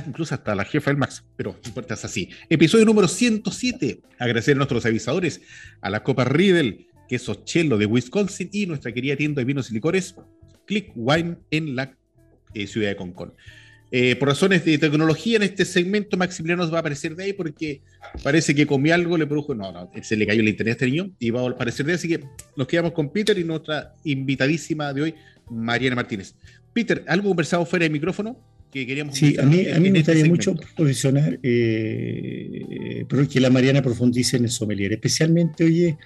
incluso 0.08 0.34
hasta 0.34 0.56
la 0.56 0.64
jefa 0.64 0.90
del 0.90 0.98
Max, 0.98 1.24
pero 1.36 1.52
no 1.52 1.68
importa, 1.68 1.94
es 1.94 2.04
así. 2.04 2.30
Episodio 2.48 2.84
número 2.84 3.06
107. 3.06 4.00
Agradecer 4.18 4.56
a 4.56 4.58
nuestros 4.58 4.84
avisadores, 4.84 5.40
a 5.82 5.88
la 5.88 6.02
Copa 6.02 6.24
Riedel, 6.24 6.88
queso 7.08 7.44
chelo 7.44 7.78
de 7.78 7.86
Wisconsin 7.86 8.50
y 8.52 8.66
nuestra 8.66 8.90
querida 8.90 9.14
tienda 9.14 9.38
de 9.38 9.44
vinos 9.44 9.70
y 9.70 9.74
licores, 9.74 10.16
Click 10.66 10.90
Wine 10.96 11.36
en 11.52 11.76
la 11.76 11.96
eh, 12.54 12.66
ciudad 12.66 12.88
de 12.88 12.96
Concón. 12.96 13.34
Eh, 13.92 14.16
por 14.16 14.28
razones 14.28 14.64
de 14.64 14.76
tecnología, 14.76 15.36
en 15.36 15.44
este 15.44 15.64
segmento 15.64 16.16
Maximiliano 16.16 16.64
nos 16.64 16.72
va 16.72 16.78
a 16.78 16.80
aparecer 16.80 17.14
de 17.14 17.22
ahí 17.22 17.32
porque 17.32 17.82
parece 18.24 18.52
que 18.52 18.66
comió 18.66 18.96
algo, 18.96 19.16
le 19.16 19.28
produjo, 19.28 19.54
no, 19.54 19.70
no, 19.70 19.92
se 20.02 20.16
le 20.16 20.26
cayó 20.26 20.40
el 20.40 20.48
internet 20.48 20.72
a 20.72 20.76
este 20.84 20.86
niño 20.86 21.12
y 21.20 21.30
va 21.30 21.42
a 21.42 21.50
aparecer 21.50 21.86
de 21.86 21.92
ahí, 21.92 21.96
así 21.96 22.08
que 22.08 22.20
nos 22.56 22.66
quedamos 22.66 22.92
con 22.92 23.12
Peter 23.12 23.38
y 23.38 23.44
nuestra 23.44 23.94
invitadísima 24.02 24.92
de 24.92 25.02
hoy, 25.02 25.14
Mariana 25.50 25.96
Martínez. 25.96 26.36
Peter, 26.72 27.04
¿algo 27.06 27.28
conversado 27.28 27.64
fuera 27.66 27.84
de 27.84 27.90
micrófono? 27.90 28.36
Que 28.70 28.86
queríamos 28.86 29.16
sí, 29.16 29.36
a 29.38 29.42
mí, 29.42 29.66
a 29.68 29.80
mí 29.80 29.90
me 29.90 29.98
este 29.98 30.12
gustaría 30.12 30.24
mucho 30.26 30.54
profesionar, 30.76 31.40
eh, 31.42 33.04
pero 33.08 33.28
que 33.28 33.40
la 33.40 33.50
Mariana 33.50 33.82
profundice 33.82 34.36
en 34.36 34.44
el 34.44 34.50
sommelier, 34.50 34.92
especialmente, 34.92 35.64
oye, 35.64 35.98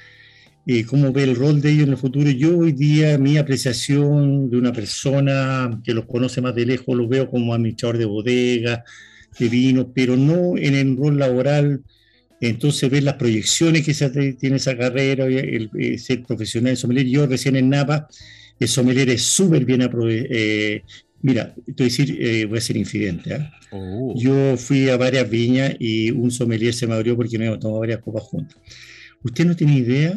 eh, 0.66 0.85
cómo 0.85 1.12
ve 1.12 1.24
el 1.24 1.37
rol 1.37 1.61
de 1.61 1.72
ellos 1.72 1.85
en 1.85 1.90
el 1.90 1.98
futuro. 1.98 2.31
Yo 2.31 2.57
hoy 2.57 2.72
día 2.72 3.18
mi 3.18 3.37
apreciación 3.37 4.48
de 4.48 4.57
una 4.57 4.72
persona 4.72 5.79
que 5.85 5.92
los 5.92 6.07
conoce 6.07 6.40
más 6.40 6.55
de 6.55 6.64
lejos 6.64 6.96
lo 6.96 7.07
veo 7.07 7.29
como 7.29 7.53
administrador 7.53 7.98
de 7.98 8.07
bodega, 8.07 8.85
de 9.38 9.48
vino, 9.50 9.92
pero 9.94 10.16
no 10.16 10.57
en 10.57 10.74
el 10.74 10.96
rol 10.96 11.18
laboral. 11.18 11.83
Entonces 12.40 12.90
ver 12.90 13.03
las 13.03 13.14
proyecciones 13.14 13.85
que 13.85 13.92
se 13.92 14.09
tiene 14.35 14.57
esa 14.57 14.77
carrera, 14.77 15.27
el, 15.27 15.98
ser 15.98 16.22
profesional 16.22 16.72
de 16.72 16.77
sommelier. 16.77 17.07
Yo 17.07 17.27
recién 17.27 17.57
en 17.57 17.68
Napa, 17.68 18.09
el 18.60 18.68
sommelier 18.68 19.10
es 19.10 19.22
súper 19.22 19.64
bien 19.64 19.88
eh, 20.08 20.82
Mira, 21.22 21.54
te 21.74 21.84
decir, 21.84 22.18
eh, 22.20 22.44
voy 22.44 22.58
a 22.58 22.60
ser 22.60 22.76
infidente. 22.76 23.34
¿ah? 23.34 23.50
Oh. 23.72 24.14
Yo 24.16 24.56
fui 24.56 24.88
a 24.90 24.96
varias 24.96 25.28
viñas 25.28 25.74
y 25.78 26.10
un 26.10 26.30
sommelier 26.30 26.74
se 26.74 26.86
me 26.86 26.94
abrió 26.94 27.16
porque 27.16 27.38
no 27.38 27.58
tomado 27.58 27.80
varias 27.80 28.00
copas 28.00 28.24
juntas. 28.24 28.58
Usted 29.22 29.46
no 29.46 29.56
tiene 29.56 29.78
idea 29.78 30.14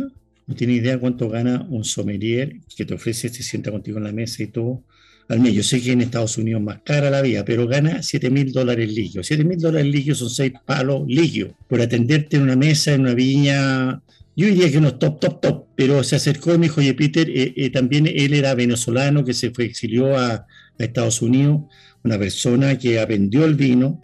no 0.47 0.55
tiene 0.55 0.73
idea 0.73 0.97
cuánto 0.97 1.29
gana 1.29 1.67
un 1.69 1.83
sommelier 1.83 2.55
que 2.75 2.85
te 2.85 2.93
ofrece, 2.93 3.29
se 3.29 3.43
sienta 3.43 3.69
contigo 3.69 3.97
en 3.97 4.05
la 4.05 4.13
mesa 4.13 4.43
y 4.43 4.47
todo. 4.47 4.81
Al 5.27 5.39
menos, 5.39 5.55
yo 5.57 5.63
sé 5.63 5.81
que 5.81 5.91
en 5.91 5.99
Estados 5.99 6.37
Unidos 6.37 6.61
es 6.61 6.65
más 6.65 6.79
cara 6.85 7.09
la 7.09 7.21
vida, 7.21 7.43
pero 7.43 7.67
gana 7.67 8.01
7 8.01 8.29
mil 8.29 8.53
dólares 8.53 8.89
líquidos. 8.93 9.27
7 9.27 9.43
mil 9.43 9.59
dólares 9.59 9.91
líquidos 9.91 10.19
son 10.19 10.29
6 10.29 10.53
palos 10.65 11.03
líquidos 11.05 11.51
por 11.67 11.81
atenderte 11.81 12.37
en 12.37 12.43
una 12.43 12.55
mesa, 12.55 12.93
en 12.93 13.01
una 13.01 13.13
viña. 13.13 14.01
Yo 14.37 14.45
diría 14.45 14.71
que 14.71 14.79
no 14.79 14.89
es 14.89 14.99
top, 14.99 15.19
top, 15.19 15.41
top, 15.41 15.65
pero 15.75 16.03
se 16.03 16.15
acercó 16.15 16.53
y 16.53 16.59
me 16.59 16.67
dijo, 16.67 16.79
oye, 16.79 16.93
Peter, 16.93 17.27
eh, 17.27 17.55
eh, 17.57 17.71
también 17.71 18.05
él 18.05 18.35
era 18.35 18.53
venezolano 18.53 19.25
que 19.25 19.33
se 19.33 19.49
fue, 19.49 19.65
exilió 19.65 20.15
a, 20.15 20.33
a 20.35 20.45
Estados 20.77 21.23
Unidos, 21.23 21.61
una 22.03 22.19
persona 22.19 22.77
que 22.77 22.99
aprendió 22.99 23.45
el 23.45 23.55
vino, 23.55 24.03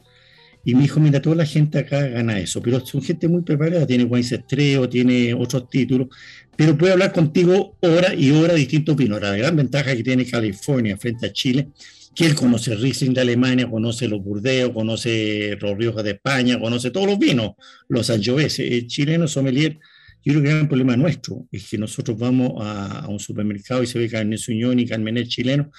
y 0.65 0.73
me 0.73 0.81
dijo, 0.81 0.99
mira, 0.99 1.21
toda 1.21 1.35
la 1.35 1.45
gente 1.45 1.77
acá 1.77 2.07
gana 2.07 2.39
eso, 2.39 2.63
pero 2.63 2.83
son 2.83 3.03
gente 3.03 3.27
muy 3.27 3.43
preparada, 3.43 3.85
tiene 3.85 4.05
Wines 4.05 4.31
Estreo, 4.31 4.89
tiene 4.89 5.35
otros 5.35 5.69
títulos, 5.69 6.07
pero 6.55 6.75
puede 6.75 6.93
hablar 6.93 7.11
contigo 7.11 7.77
hora 7.81 8.15
y 8.15 8.31
hora 8.31 8.53
de 8.53 8.59
distintos 8.59 8.95
vinos. 8.95 9.21
La 9.21 9.37
gran 9.37 9.55
ventaja 9.55 9.95
que 9.95 10.03
tiene 10.03 10.25
California 10.25 10.97
frente 10.97 11.27
a 11.27 11.31
Chile, 11.31 11.69
que 12.15 12.25
él 12.25 12.33
conoce 12.33 12.75
Riesling 12.75 13.13
de 13.13 13.21
Alemania, 13.21 13.69
conoce 13.69 14.07
los 14.07 14.23
Burdeos, 14.23 14.71
conoce 14.71 15.57
los 15.59 15.77
Rioja 15.77 16.01
de 16.01 16.11
España, 16.11 16.59
conoce 16.59 16.89
todos 16.89 17.05
los 17.05 17.19
vinos, 17.19 17.51
los 17.87 18.07
Sangiovese. 18.07 18.67
El 18.67 18.87
chileno 18.87 19.27
sommelier 19.27 19.79
yo 20.23 20.31
creo 20.31 20.41
que 20.41 20.49
el 20.49 20.55
gran 20.55 20.67
problema 20.67 20.95
nuestro 20.95 21.47
es 21.51 21.69
que 21.69 21.77
nosotros 21.77 22.17
vamos 22.17 22.53
a, 22.59 23.07
un 23.09 23.19
supermercado 23.19 23.83
y 23.83 23.87
se 23.87 23.99
ve 23.99 24.09
carne 24.09 24.37
suñón 24.37 24.79
y 24.79 24.85
carmenet 24.85 25.27
chileno 25.27 25.69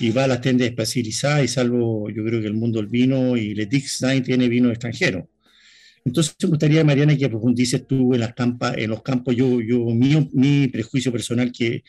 y 0.00 0.10
va 0.10 0.24
a 0.24 0.26
las 0.26 0.40
tiendas 0.40 0.68
especializadas 0.68 1.44
y 1.44 1.48
salvo, 1.48 2.10
yo 2.10 2.24
creo 2.24 2.40
que 2.40 2.48
el 2.48 2.54
mundo 2.54 2.80
del 2.80 2.88
vino 2.88 3.36
y 3.36 3.54
le 3.54 3.66
Dixstein 3.66 4.22
tiene 4.22 4.48
vino 4.48 4.70
extranjero. 4.70 5.28
Entonces 6.04 6.34
me 6.42 6.48
gustaría, 6.48 6.84
Mariana, 6.84 7.16
que 7.16 7.28
profundices 7.28 7.86
tú 7.86 8.12
en 8.12 8.20
las 8.20 8.34
campas, 8.34 8.76
en 8.76 8.90
los 8.90 9.02
campos. 9.02 9.36
Yo, 9.36 9.60
yo 9.60 9.78
mío, 9.86 10.28
mi 10.32 10.66
prejuicio 10.66 11.12
personal 11.12 11.52
que 11.52 11.84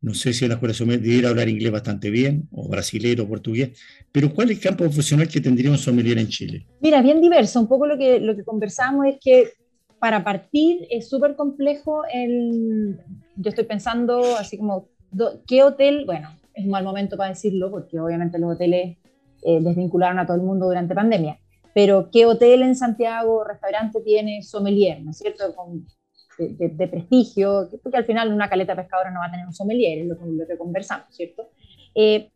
no 0.00 0.14
sé 0.14 0.32
si 0.32 0.44
en 0.44 0.50
la 0.50 0.54
escuela 0.54 0.74
debería 0.96 1.28
hablar 1.28 1.48
inglés 1.48 1.72
bastante 1.72 2.10
bien, 2.10 2.48
o 2.52 2.68
brasilero, 2.68 3.24
o 3.24 3.28
portugués, 3.28 3.70
pero 4.12 4.32
¿cuál 4.32 4.50
es 4.50 4.58
el 4.58 4.62
campo 4.62 4.84
profesional 4.84 5.26
que 5.28 5.40
tendría 5.40 5.70
un 5.70 5.78
sommelier 5.78 6.18
en 6.18 6.28
Chile? 6.28 6.66
Mira, 6.80 7.02
bien 7.02 7.20
diverso. 7.20 7.60
Un 7.60 7.68
poco 7.68 7.86
lo 7.86 7.98
que, 7.98 8.20
lo 8.20 8.36
que 8.36 8.44
conversamos 8.44 9.06
es 9.06 9.16
que 9.20 9.50
para 9.98 10.24
partir 10.24 10.86
es 10.90 11.08
súper 11.08 11.36
complejo. 11.36 12.02
El, 12.12 12.98
yo 13.36 13.48
estoy 13.48 13.64
pensando 13.64 14.36
así 14.36 14.58
como, 14.58 14.88
¿qué 15.46 15.62
hotel? 15.62 16.04
Bueno, 16.06 16.28
es 16.54 16.64
un 16.64 16.70
mal 16.70 16.84
momento 16.84 17.16
para 17.16 17.30
decirlo 17.30 17.70
porque 17.70 17.98
obviamente 18.00 18.38
los 18.38 18.54
hoteles 18.54 18.98
eh, 19.42 19.60
desvincularon 19.60 20.18
a 20.18 20.26
todo 20.26 20.36
el 20.36 20.42
mundo 20.42 20.66
durante 20.66 20.94
pandemia. 20.94 21.38
Pero 21.74 22.10
¿qué 22.10 22.24
hotel 22.26 22.62
en 22.62 22.74
Santiago, 22.74 23.44
restaurante 23.44 24.00
tiene 24.00 24.42
sommelier, 24.42 25.02
¿no 25.02 25.10
es 25.10 25.18
cierto? 25.18 25.44
De, 26.38 26.88
prestigio, 26.88 27.68
porque 27.82 27.98
al 27.98 28.04
final 28.04 28.32
una 28.32 28.48
caleta 28.48 28.76
pescadora 28.76 29.10
no 29.10 29.20
va 29.20 29.26
a 29.26 29.30
tener 29.30 29.46
un 29.46 29.54
sommelier, 29.54 29.98
es 30.00 30.06
lo, 30.06 30.46
que 30.46 30.58
conversamos, 30.58 31.06
¿cierto? 31.10 31.50
Eh, 31.94 32.30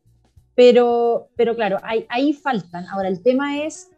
pero, 0.54 1.28
pero 1.36 1.54
claro, 1.54 1.78
ahí, 1.82 2.06
ahí 2.08 2.32
faltan. 2.32 2.86
Ahora, 2.88 3.08
el 3.08 3.22
tema 3.22 3.62
es 3.62 3.89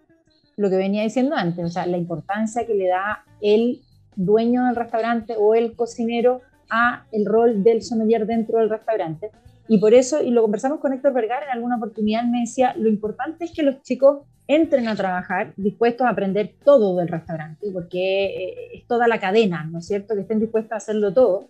lo 0.62 0.70
que 0.70 0.76
venía 0.76 1.02
diciendo 1.02 1.34
antes, 1.36 1.64
o 1.64 1.68
sea, 1.68 1.86
la 1.86 1.98
importancia 1.98 2.66
que 2.66 2.74
le 2.74 2.88
da 2.88 3.24
el 3.40 3.82
dueño 4.16 4.64
del 4.64 4.76
restaurante 4.76 5.34
o 5.38 5.54
el 5.54 5.74
cocinero 5.74 6.40
a 6.70 7.04
el 7.12 7.26
rol 7.26 7.62
del 7.62 7.82
sommelier 7.82 8.26
dentro 8.26 8.58
del 8.58 8.70
restaurante. 8.70 9.30
Y 9.68 9.78
por 9.78 9.92
eso, 9.92 10.22
y 10.22 10.30
lo 10.30 10.42
conversamos 10.42 10.80
con 10.80 10.92
Héctor 10.92 11.12
Vergara 11.12 11.46
en 11.46 11.52
alguna 11.52 11.76
oportunidad, 11.76 12.24
me 12.24 12.40
decía, 12.40 12.74
lo 12.76 12.88
importante 12.88 13.44
es 13.44 13.52
que 13.52 13.62
los 13.62 13.82
chicos 13.82 14.22
entren 14.46 14.88
a 14.88 14.96
trabajar 14.96 15.52
dispuestos 15.56 16.06
a 16.06 16.10
aprender 16.10 16.54
todo 16.64 16.96
del 16.96 17.08
restaurante, 17.08 17.68
porque 17.72 18.26
eh, 18.26 18.54
es 18.74 18.86
toda 18.86 19.08
la 19.08 19.18
cadena, 19.18 19.64
¿no 19.64 19.78
es 19.78 19.86
cierto? 19.86 20.14
Que 20.14 20.22
estén 20.22 20.40
dispuestos 20.40 20.72
a 20.72 20.76
hacerlo 20.76 21.12
todo. 21.12 21.48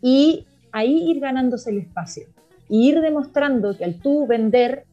y 0.00 0.46
ahí 0.72 1.08
ir 1.08 1.20
ganándose 1.20 1.70
el 1.70 1.78
espacio 1.78 2.26
y 2.68 2.88
ir 2.88 3.00
demostrando 3.00 3.76
que 3.76 3.84
al 3.84 4.00
tú 4.00 4.26
vender 4.26 4.86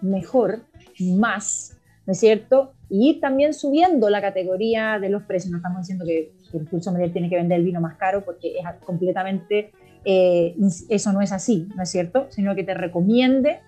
mejor, 0.00 0.60
más, 1.00 1.76
¿no 2.06 2.12
es 2.12 2.20
cierto? 2.20 2.72
Y 2.90 3.10
ir 3.10 3.20
también 3.20 3.54
subiendo 3.54 4.10
la 4.10 4.20
categoría 4.20 4.98
de 4.98 5.08
los 5.08 5.22
precios. 5.22 5.50
No 5.50 5.58
estamos 5.58 5.80
diciendo 5.80 6.04
que, 6.04 6.32
el 6.52 6.68
curso 6.68 6.92
medio 6.92 7.12
tiene 7.12 7.30
que 7.30 7.36
vender 7.36 7.60
el 7.60 7.64
vino 7.64 7.80
más 7.80 7.96
caro 7.96 8.24
porque 8.24 8.58
es 8.58 8.64
completamente, 8.84 9.70
eh, 10.04 10.56
eso 10.88 11.12
no 11.12 11.20
es 11.20 11.30
así, 11.30 11.68
¿no 11.76 11.82
es 11.84 11.90
cierto? 11.90 12.26
Sino 12.30 12.54
que 12.56 12.64
te 12.64 12.74
recomiende 12.74 13.60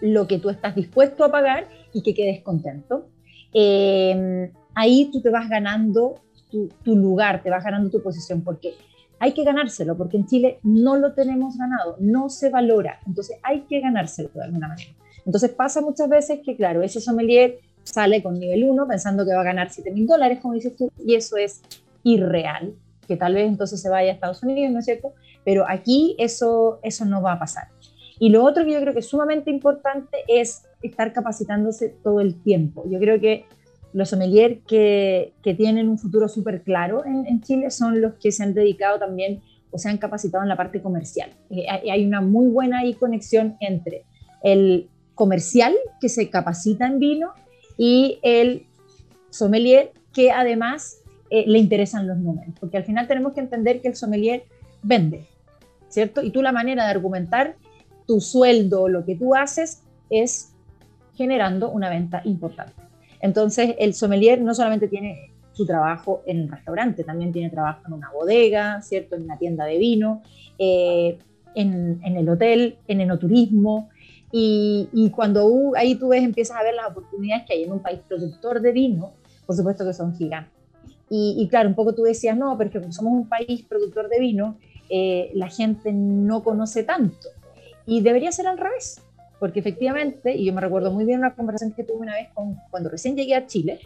lo 0.00 0.26
que 0.26 0.38
tú 0.38 0.50
estás 0.50 0.74
dispuesto 0.74 1.24
a 1.24 1.30
pagar 1.30 1.68
y 1.92 2.02
que 2.02 2.12
quedes 2.12 2.42
contento. 2.42 3.06
Eh, 3.54 4.50
ahí 4.74 5.10
tú 5.12 5.20
te 5.22 5.30
vas 5.30 5.48
ganando 5.48 6.16
tu, 6.50 6.68
tu, 6.82 6.96
lugar, 6.96 7.42
te 7.42 7.50
vas 7.50 7.62
ganando 7.62 7.88
tu 7.88 8.02
posición, 8.02 8.42
porque 8.42 8.74
hay 9.20 9.32
que 9.32 9.44
ganárselo, 9.44 9.96
porque 9.96 10.16
en 10.16 10.26
Chile 10.26 10.58
no 10.64 10.96
lo 10.96 11.12
tenemos 11.12 11.56
ganado, 11.56 11.96
no 12.00 12.28
se 12.28 12.50
valora, 12.50 12.98
entonces 13.06 13.38
hay 13.44 13.60
que 13.60 13.78
ganárselo 13.78 14.30
de 14.34 14.42
alguna 14.42 14.66
manera. 14.66 14.90
Entonces 15.24 15.50
pasa 15.50 15.80
muchas 15.80 16.08
veces 16.08 16.40
que, 16.44 16.56
claro, 16.56 16.82
ese 16.82 17.00
sommelier 17.00 17.60
sale 17.84 18.22
con 18.22 18.38
nivel 18.38 18.64
1 18.64 18.86
pensando 18.86 19.24
que 19.24 19.34
va 19.34 19.40
a 19.40 19.44
ganar 19.44 19.70
7 19.70 19.90
mil 19.90 20.06
dólares, 20.06 20.38
como 20.40 20.54
dices 20.54 20.76
tú, 20.76 20.90
y 21.04 21.14
eso 21.14 21.36
es 21.36 21.62
irreal, 22.02 22.74
que 23.06 23.16
tal 23.16 23.34
vez 23.34 23.48
entonces 23.48 23.80
se 23.80 23.88
vaya 23.88 24.10
a 24.10 24.14
Estados 24.14 24.42
Unidos, 24.42 24.72
¿no 24.72 24.78
es 24.78 24.84
cierto? 24.84 25.12
Pero 25.44 25.64
aquí 25.68 26.14
eso, 26.18 26.78
eso 26.82 27.04
no 27.04 27.22
va 27.22 27.32
a 27.32 27.38
pasar. 27.38 27.68
Y 28.18 28.28
lo 28.28 28.44
otro 28.44 28.64
que 28.64 28.72
yo 28.72 28.80
creo 28.80 28.92
que 28.92 29.00
es 29.00 29.08
sumamente 29.08 29.50
importante 29.50 30.18
es 30.28 30.62
estar 30.82 31.12
capacitándose 31.12 31.88
todo 31.88 32.20
el 32.20 32.40
tiempo. 32.40 32.84
Yo 32.88 32.98
creo 32.98 33.20
que 33.20 33.46
los 33.92 34.08
sommeliers 34.08 34.60
que, 34.66 35.32
que 35.42 35.54
tienen 35.54 35.88
un 35.88 35.98
futuro 35.98 36.28
súper 36.28 36.62
claro 36.62 37.04
en, 37.04 37.26
en, 37.26 37.42
Chile 37.42 37.70
son 37.70 38.00
los 38.00 38.14
que 38.14 38.32
se 38.32 38.42
han 38.42 38.54
dedicado 38.54 38.98
también 38.98 39.42
o 39.70 39.78
se 39.78 39.88
han 39.88 39.98
capacitado 39.98 40.42
en 40.42 40.48
la 40.48 40.56
parte 40.56 40.80
comercial. 40.80 41.30
Eh, 41.50 41.66
hay 41.68 42.06
una 42.06 42.20
muy 42.20 42.46
buena 42.46 42.80
ahí 42.80 42.94
conexión 42.94 43.56
entre 43.60 44.04
el 44.42 44.88
comercial 45.14 45.74
que 46.00 46.08
se 46.08 46.30
capacita 46.30 46.86
en 46.86 46.98
vino 46.98 47.32
y 47.76 48.18
el 48.22 48.66
sommelier 49.30 49.92
que 50.12 50.30
además 50.30 50.98
eh, 51.30 51.44
le 51.46 51.58
interesan 51.58 52.06
los 52.06 52.18
números, 52.18 52.54
porque 52.60 52.76
al 52.76 52.84
final 52.84 53.08
tenemos 53.08 53.32
que 53.32 53.40
entender 53.40 53.80
que 53.80 53.88
el 53.88 53.96
sommelier 53.96 54.44
vende, 54.82 55.26
¿cierto? 55.88 56.22
Y 56.22 56.30
tú 56.30 56.42
la 56.42 56.52
manera 56.52 56.84
de 56.84 56.90
argumentar 56.90 57.56
tu 58.06 58.20
sueldo, 58.20 58.88
lo 58.88 59.04
que 59.04 59.16
tú 59.16 59.34
haces, 59.34 59.82
es 60.10 60.52
generando 61.14 61.70
una 61.70 61.88
venta 61.88 62.20
importante. 62.24 62.74
Entonces, 63.20 63.74
el 63.78 63.94
sommelier 63.94 64.40
no 64.40 64.54
solamente 64.54 64.88
tiene 64.88 65.30
su 65.52 65.66
trabajo 65.66 66.22
en 66.26 66.42
un 66.42 66.48
restaurante, 66.50 67.04
también 67.04 67.32
tiene 67.32 67.50
trabajo 67.50 67.82
en 67.86 67.92
una 67.94 68.10
bodega, 68.10 68.82
¿cierto? 68.82 69.16
En 69.16 69.22
una 69.22 69.38
tienda 69.38 69.64
de 69.64 69.78
vino, 69.78 70.22
eh, 70.58 71.18
en, 71.54 72.00
en, 72.04 72.16
el 72.16 72.28
hotel, 72.28 72.76
en 72.88 73.00
enoturismo. 73.00 73.90
Y, 74.32 74.88
y 74.92 75.10
cuando 75.10 75.72
ahí 75.76 75.94
tú 75.94 76.08
ves, 76.08 76.24
empiezas 76.24 76.56
a 76.56 76.62
ver 76.62 76.74
las 76.74 76.90
oportunidades 76.90 77.44
que 77.46 77.52
hay 77.52 77.64
en 77.64 77.72
un 77.72 77.80
país 77.80 78.00
productor 78.08 78.60
de 78.60 78.72
vino, 78.72 79.12
por 79.46 79.54
supuesto 79.54 79.84
que 79.84 79.92
son 79.92 80.16
gigantes. 80.16 80.52
Y, 81.10 81.36
y 81.38 81.48
claro, 81.48 81.68
un 81.68 81.74
poco 81.74 81.94
tú 81.94 82.02
decías, 82.02 82.36
no, 82.36 82.56
pero 82.56 82.68
es 82.68 82.72
que 82.72 82.80
como 82.80 82.92
somos 82.92 83.12
un 83.12 83.28
país 83.28 83.62
productor 83.68 84.08
de 84.08 84.18
vino, 84.18 84.58
eh, 84.88 85.30
la 85.34 85.48
gente 85.48 85.92
no 85.92 86.42
conoce 86.42 86.82
tanto. 86.82 87.28
Y 87.84 88.00
debería 88.00 88.32
ser 88.32 88.46
al 88.46 88.56
revés 88.56 89.02
porque 89.42 89.58
efectivamente, 89.58 90.36
y 90.36 90.44
yo 90.44 90.52
me 90.52 90.60
recuerdo 90.60 90.92
muy 90.92 91.04
bien 91.04 91.18
una 91.18 91.34
conversación 91.34 91.72
que 91.72 91.82
tuve 91.82 91.96
una 91.96 92.14
vez 92.14 92.28
con, 92.32 92.54
cuando 92.70 92.88
recién 92.88 93.16
llegué 93.16 93.34
a 93.34 93.44
Chile, 93.44 93.80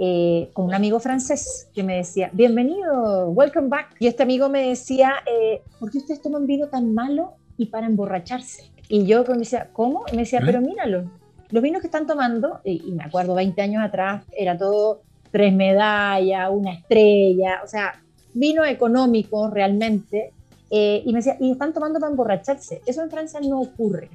eh, 0.00 0.50
con 0.52 0.64
un 0.64 0.74
amigo 0.74 0.98
francés 0.98 1.68
que 1.72 1.84
me 1.84 1.98
decía, 1.98 2.28
bienvenido, 2.32 3.28
welcome 3.28 3.68
back. 3.68 3.94
Y 4.00 4.08
este 4.08 4.24
amigo 4.24 4.48
me 4.48 4.70
decía, 4.70 5.12
eh, 5.30 5.62
¿por 5.78 5.92
qué 5.92 5.98
ustedes 5.98 6.20
toman 6.20 6.48
vino 6.48 6.66
tan 6.66 6.92
malo 6.92 7.34
y 7.56 7.66
para 7.66 7.86
emborracharse? 7.86 8.64
Y 8.94 9.06
yo 9.06 9.24
me 9.24 9.38
decía, 9.38 9.70
¿cómo? 9.72 10.04
Y 10.12 10.14
me 10.14 10.22
decía, 10.22 10.38
¿Eh? 10.38 10.42
pero 10.46 10.60
míralo, 10.60 11.10
los 11.50 11.60
vinos 11.60 11.80
que 11.80 11.88
están 11.88 12.06
tomando, 12.06 12.60
y, 12.62 12.80
y 12.86 12.92
me 12.92 13.02
acuerdo 13.02 13.34
20 13.34 13.60
años 13.60 13.82
atrás, 13.82 14.22
era 14.30 14.56
todo 14.56 15.00
tres 15.32 15.52
medallas, 15.52 16.48
una 16.52 16.74
estrella, 16.74 17.60
o 17.64 17.66
sea, 17.66 18.00
vino 18.34 18.64
económico 18.64 19.50
realmente. 19.50 20.32
Eh, 20.70 21.02
y 21.04 21.12
me 21.12 21.18
decía, 21.18 21.36
y 21.40 21.50
están 21.50 21.72
tomando 21.72 21.98
para 21.98 22.12
emborracharse. 22.12 22.82
Eso 22.86 23.02
en 23.02 23.10
Francia 23.10 23.40
no 23.40 23.62
ocurre. 23.62 24.10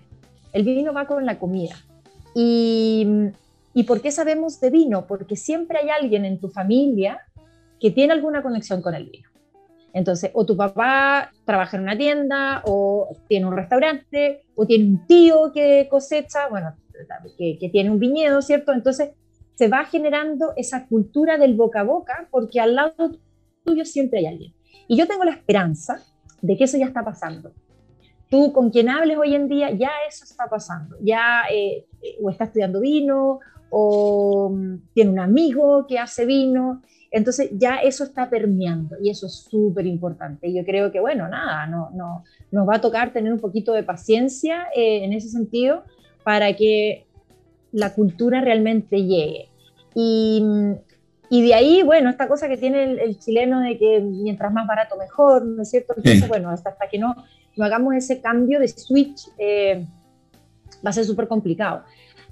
El 0.53 0.63
vino 0.63 0.93
va 0.93 1.07
con 1.07 1.25
la 1.25 1.37
comida. 1.37 1.75
Y, 2.33 3.05
¿Y 3.73 3.83
por 3.83 4.01
qué 4.01 4.13
sabemos 4.13 4.61
de 4.61 4.69
vino? 4.69 5.07
Porque 5.07 5.35
siempre 5.35 5.79
hay 5.79 5.89
alguien 5.89 6.23
en 6.23 6.39
tu 6.39 6.47
familia 6.47 7.19
que 7.81 7.91
tiene 7.91 8.13
alguna 8.13 8.41
conexión 8.41 8.81
con 8.81 8.95
el 8.95 9.09
vino. 9.09 9.27
Entonces, 9.93 10.31
o 10.33 10.45
tu 10.45 10.55
papá 10.55 11.31
trabaja 11.45 11.77
en 11.77 11.83
una 11.83 11.97
tienda, 11.97 12.61
o 12.65 13.15
tiene 13.27 13.45
un 13.47 13.55
restaurante, 13.55 14.41
o 14.55 14.65
tiene 14.65 14.85
un 14.85 15.07
tío 15.07 15.51
que 15.53 15.87
cosecha, 15.89 16.47
bueno, 16.49 16.75
que, 17.37 17.57
que, 17.59 17.69
tiene 17.69 17.89
un 17.89 17.99
viñedo, 17.99 18.41
¿cierto? 18.41 18.71
Entonces, 18.73 19.11
se 19.55 19.67
va 19.67 19.85
generando 19.85 20.53
esa 20.55 20.87
cultura 20.87 21.37
del 21.37 21.55
boca 21.55 21.81
a 21.81 21.83
boca, 21.83 22.27
porque 22.31 22.59
al 22.59 22.75
lado 22.75 23.11
tuyo 23.63 23.85
siempre 23.85 24.19
hay 24.19 24.25
alguien. 24.27 24.53
Y 24.87 24.97
yo 24.97 25.07
tengo 25.07 25.23
la 25.23 25.31
esperanza 25.31 26.01
de 26.41 26.57
que 26.57 26.63
eso 26.65 26.77
ya 26.77 26.85
está 26.85 27.03
pasando 27.03 27.51
tú 28.29 28.53
con 28.53 28.69
quien 28.69 28.89
hables 28.89 29.17
hoy 29.17 29.35
en 29.35 29.47
día, 29.47 29.71
ya 29.71 29.89
eso 30.07 30.23
está 30.23 30.47
pasando, 30.47 30.95
ya 31.01 31.43
eh, 31.51 31.85
o 32.21 32.29
está 32.29 32.45
estudiando 32.45 32.79
vino 32.79 33.39
o 33.71 34.49
mm, 34.51 34.93
tiene 34.93 35.11
un 35.11 35.19
amigo 35.19 35.85
que 35.87 35.99
hace 35.99 36.25
vino, 36.25 36.81
entonces 37.11 37.49
ya 37.53 37.77
eso 37.77 38.03
está 38.03 38.29
permeando 38.29 38.97
y 39.01 39.09
eso 39.09 39.25
es 39.27 39.33
súper 39.33 39.85
importante. 39.85 40.53
Yo 40.53 40.63
creo 40.63 40.91
que, 40.91 40.99
bueno, 40.99 41.27
nada, 41.27 41.65
no, 41.67 41.89
no, 41.93 42.23
nos 42.51 42.67
va 42.67 42.75
a 42.75 42.81
tocar 42.81 43.13
tener 43.13 43.33
un 43.33 43.39
poquito 43.39 43.73
de 43.73 43.83
paciencia 43.83 44.67
eh, 44.75 45.03
en 45.03 45.13
ese 45.13 45.29
sentido 45.29 45.83
para 46.23 46.55
que 46.55 47.05
la 47.71 47.93
cultura 47.93 48.41
realmente 48.41 49.03
llegue. 49.03 49.49
Y, 49.95 50.43
y 51.29 51.41
de 51.41 51.53
ahí, 51.53 51.83
bueno, 51.83 52.09
esta 52.09 52.27
cosa 52.27 52.47
que 52.47 52.57
tiene 52.57 52.83
el, 52.83 52.99
el, 52.99 53.19
chileno 53.19 53.59
de 53.61 53.77
que 53.77 53.99
mientras 53.99 54.53
más 54.53 54.67
barato 54.67 54.95
mejor, 54.97 55.45
¿no 55.45 55.63
es 55.63 55.69
cierto? 55.69 55.93
Entonces, 55.97 56.21
sí. 56.21 56.27
bueno, 56.27 56.49
hasta, 56.49 56.69
hasta 56.69 56.87
que 56.87 56.99
no 56.99 57.15
no 57.59 57.65
hagamos 57.65 57.93
ese 57.93 58.21
cambio 58.21 58.59
de 58.59 58.69
switch, 58.69 59.29
eh, 59.37 59.85
va 60.85 60.91
a 60.91 60.93
ser 60.93 61.05
súper 61.05 61.27
complicado. 61.27 61.83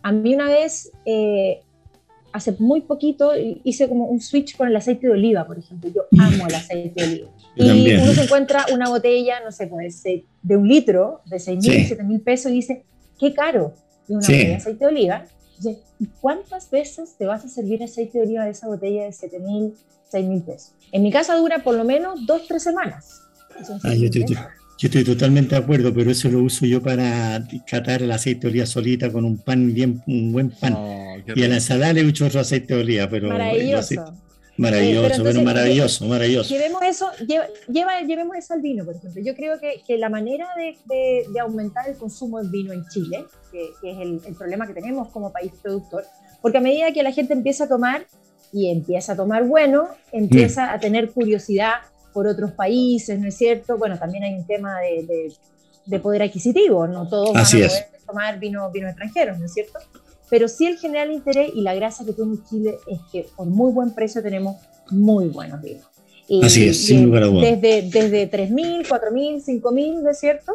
A 0.01 0.11
mí 0.11 0.33
una 0.33 0.45
vez, 0.45 0.89
eh, 1.05 1.61
hace 2.37 2.55
muy 2.59 2.81
poquito, 2.81 3.31
hice 3.63 3.89
como 3.89 4.05
un 4.05 4.21
switch 4.21 4.55
con 4.55 4.67
el 4.67 4.75
aceite 4.75 5.07
de 5.07 5.13
oliva, 5.13 5.45
por 5.45 5.57
ejemplo. 5.57 5.89
Yo 5.93 6.03
amo 6.19 6.47
el 6.47 6.55
aceite 6.55 7.01
de 7.01 7.07
oliva. 7.07 7.29
Y 7.55 7.95
uno 7.95 8.13
se 8.13 8.23
encuentra 8.23 8.65
una 8.71 8.89
botella, 8.89 9.39
no 9.43 9.51
sé, 9.51 9.67
pues, 9.67 10.03
de 10.03 10.57
un 10.57 10.67
litro, 10.67 11.21
de 11.25 11.39
6 11.39 11.57
mil, 11.57 11.71
sí. 11.71 11.85
7 11.87 12.03
mil 12.03 12.21
pesos, 12.21 12.51
y 12.51 12.55
dice, 12.55 12.85
qué 13.19 13.33
caro. 13.33 13.73
Y 14.07 14.13
una 14.13 14.21
sí. 14.21 14.33
botella 14.33 14.49
de 14.49 14.55
aceite 14.55 14.85
de 14.85 14.91
oliva. 14.91 15.25
Dice, 15.57 15.79
¿cuántas 16.21 16.69
veces 16.69 17.15
te 17.17 17.25
vas 17.25 17.43
a 17.43 17.49
servir 17.49 17.83
aceite 17.83 18.19
de 18.19 18.25
oliva 18.25 18.45
de 18.45 18.51
esa 18.51 18.67
botella 18.67 19.05
de 19.05 19.11
7 19.11 19.39
mil, 19.39 19.73
6 20.11 20.25
mil 20.27 20.41
pesos? 20.43 20.73
En 20.91 21.01
mi 21.01 21.11
casa 21.11 21.35
dura 21.35 21.63
por 21.63 21.75
lo 21.75 21.83
menos 21.83 22.25
2, 22.25 22.47
3 22.47 22.63
semanas. 22.63 23.21
Ah, 23.83 23.95
yo, 23.95 24.07
yo, 24.09 24.23
yo, 24.27 24.35
yo 24.77 24.87
estoy 24.89 25.03
totalmente 25.03 25.55
de 25.55 25.61
acuerdo, 25.61 25.91
pero 25.91 26.11
eso 26.11 26.29
lo 26.29 26.43
uso 26.43 26.67
yo 26.67 26.83
para 26.83 27.43
catar 27.65 28.03
el 28.03 28.11
aceite 28.11 28.41
de 28.41 28.47
oliva 28.49 28.65
solita 28.67 29.11
con 29.11 29.25
un 29.25 29.39
pan 29.39 29.73
bien, 29.73 30.03
un 30.05 30.31
buen 30.31 30.51
pan. 30.51 30.73
Oh, 30.77 31.16
y 31.35 31.43
a 31.43 31.47
la 31.47 31.55
ensalada 31.55 31.93
le 31.93 32.01
echo 32.01 32.25
otro 32.25 32.39
aceite 32.39 32.75
de 32.75 32.81
oliva, 32.81 33.09
pero 33.09 33.29
maravilloso. 33.29 34.13
Maravilloso, 34.57 35.05
eh, 35.05 35.09
pero, 35.09 35.15
entonces, 35.17 35.43
maravilloso, 35.43 36.05
maravilloso. 36.07 36.49
Llevemos 36.49 36.81
eso, 36.81 37.11
lleva, 37.67 38.01
llevemos 38.01 38.35
eso 38.35 38.55
al 38.55 38.61
vino, 38.61 38.85
por 38.85 38.95
ejemplo. 38.95 39.21
Yo 39.23 39.35
creo 39.35 39.59
que, 39.59 39.83
que 39.85 39.97
la 39.99 40.09
manera 40.09 40.47
de, 40.57 40.75
de, 40.85 41.25
de, 41.31 41.39
aumentar 41.39 41.87
el 41.87 41.95
consumo 41.95 42.41
de 42.41 42.49
vino 42.49 42.73
en 42.73 42.83
Chile, 42.87 43.25
que, 43.51 43.69
que 43.79 43.91
es 43.91 43.97
el, 43.99 44.19
el, 44.25 44.33
problema 44.33 44.65
que 44.65 44.73
tenemos 44.73 45.09
como 45.09 45.31
país 45.31 45.51
productor, 45.61 46.05
porque 46.41 46.57
a 46.57 46.61
medida 46.61 46.91
que 46.91 47.03
la 47.03 47.11
gente 47.11 47.33
empieza 47.33 47.65
a 47.65 47.67
tomar 47.67 48.07
y 48.51 48.71
empieza 48.71 49.13
a 49.13 49.15
tomar 49.15 49.43
bueno, 49.43 49.89
empieza 50.11 50.65
mm. 50.65 50.69
a 50.69 50.79
tener 50.79 51.11
curiosidad 51.11 51.73
por 52.11 52.25
otros 52.25 52.51
países, 52.53 53.19
¿no 53.19 53.27
es 53.27 53.37
cierto? 53.37 53.77
Bueno, 53.77 53.99
también 53.99 54.23
hay 54.23 54.33
un 54.33 54.47
tema 54.47 54.79
de, 54.79 55.05
de, 55.05 55.33
de 55.85 55.99
poder 55.99 56.23
adquisitivo, 56.23 56.87
no 56.87 57.07
todos 57.07 57.33
van 57.33 57.43
Así 57.43 57.61
a 57.61 57.67
poder 57.67 57.85
es. 57.93 58.05
tomar 58.05 58.39
vino, 58.39 58.71
vino 58.71 58.87
extranjeros, 58.87 59.37
¿no 59.37 59.45
es 59.45 59.53
cierto? 59.53 59.77
Pero 60.29 60.47
sí 60.47 60.65
el 60.65 60.77
general 60.77 61.11
interés 61.11 61.51
y 61.53 61.61
la 61.61 61.73
gracia 61.73 62.05
que 62.05 62.13
tiene 62.13 62.37
Chile 62.49 62.77
es 62.87 62.99
que 63.11 63.27
por 63.35 63.47
muy 63.47 63.71
buen 63.71 63.91
precio 63.91 64.21
tenemos 64.21 64.57
muy 64.91 65.27
buenos 65.27 65.61
vinos. 65.61 65.85
Y, 66.27 66.43
Así 66.43 66.67
es, 66.67 66.85
sin 66.85 67.05
lugar 67.05 67.23
a 67.23 67.27
dudas. 67.27 67.61
Desde, 67.61 67.89
desde 67.89 68.29
3.000, 68.29 68.85
4.000, 68.87 69.61
5.000, 69.61 70.01
¿no 70.01 70.09
es 70.09 70.19
cierto? 70.19 70.53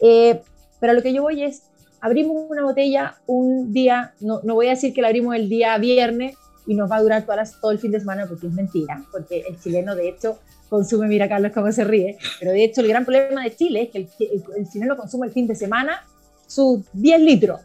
Eh, 0.00 0.40
pero 0.78 0.92
a 0.92 0.94
lo 0.94 1.02
que 1.02 1.14
yo 1.14 1.22
voy 1.22 1.42
es, 1.42 1.62
abrimos 2.00 2.36
una 2.50 2.62
botella 2.62 3.16
un 3.26 3.72
día, 3.72 4.12
no, 4.20 4.40
no 4.42 4.54
voy 4.54 4.66
a 4.66 4.70
decir 4.70 4.92
que 4.92 5.00
la 5.00 5.08
abrimos 5.08 5.34
el 5.34 5.48
día 5.48 5.78
viernes 5.78 6.36
y 6.66 6.74
nos 6.74 6.90
va 6.90 6.96
a 6.96 7.02
durar 7.02 7.22
todas 7.22 7.36
las, 7.36 7.60
todo 7.60 7.70
el 7.70 7.78
fin 7.78 7.90
de 7.90 8.00
semana 8.00 8.26
porque 8.28 8.48
es 8.48 8.52
mentira, 8.52 9.02
porque 9.10 9.44
el 9.48 9.58
chileno 9.58 9.94
de 9.94 10.10
hecho 10.10 10.38
consume, 10.68 11.08
mira 11.08 11.28
Carlos 11.28 11.52
cómo 11.54 11.72
se 11.72 11.84
ríe, 11.84 12.18
pero 12.38 12.52
de 12.52 12.64
hecho 12.64 12.82
el 12.82 12.88
gran 12.88 13.06
problema 13.06 13.44
de 13.44 13.54
Chile 13.56 13.82
es 13.82 13.90
que 13.90 13.98
el, 13.98 14.08
el, 14.18 14.44
el 14.58 14.68
chileno 14.68 14.96
consume 14.96 15.28
el 15.28 15.32
fin 15.32 15.46
de 15.46 15.54
semana 15.54 16.02
sus 16.46 16.80
10 16.92 17.20
litros. 17.20 17.60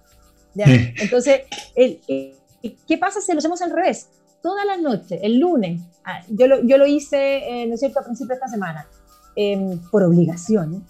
¿Ya? 0.53 0.65
Entonces, 1.01 1.41
el, 1.75 1.99
el, 2.07 2.35
¿qué 2.87 2.97
pasa 2.97 3.21
si 3.21 3.31
lo 3.33 3.39
hacemos 3.39 3.61
al 3.61 3.71
revés? 3.71 4.09
Todas 4.41 4.65
las 4.65 4.79
noches, 4.79 5.19
el 5.21 5.37
lunes, 5.39 5.81
ah, 6.05 6.21
yo 6.29 6.47
lo, 6.47 6.63
yo 6.63 6.77
lo 6.77 6.85
hice, 6.85 7.37
eh, 7.63 7.67
¿no 7.67 7.73
es 7.73 7.79
cierto?, 7.81 7.99
a 7.99 8.03
principio 8.03 8.29
de 8.29 8.35
esta 8.35 8.47
semana. 8.47 8.87
em, 9.35 9.79
por 9.91 10.03
obligación, 10.03 10.85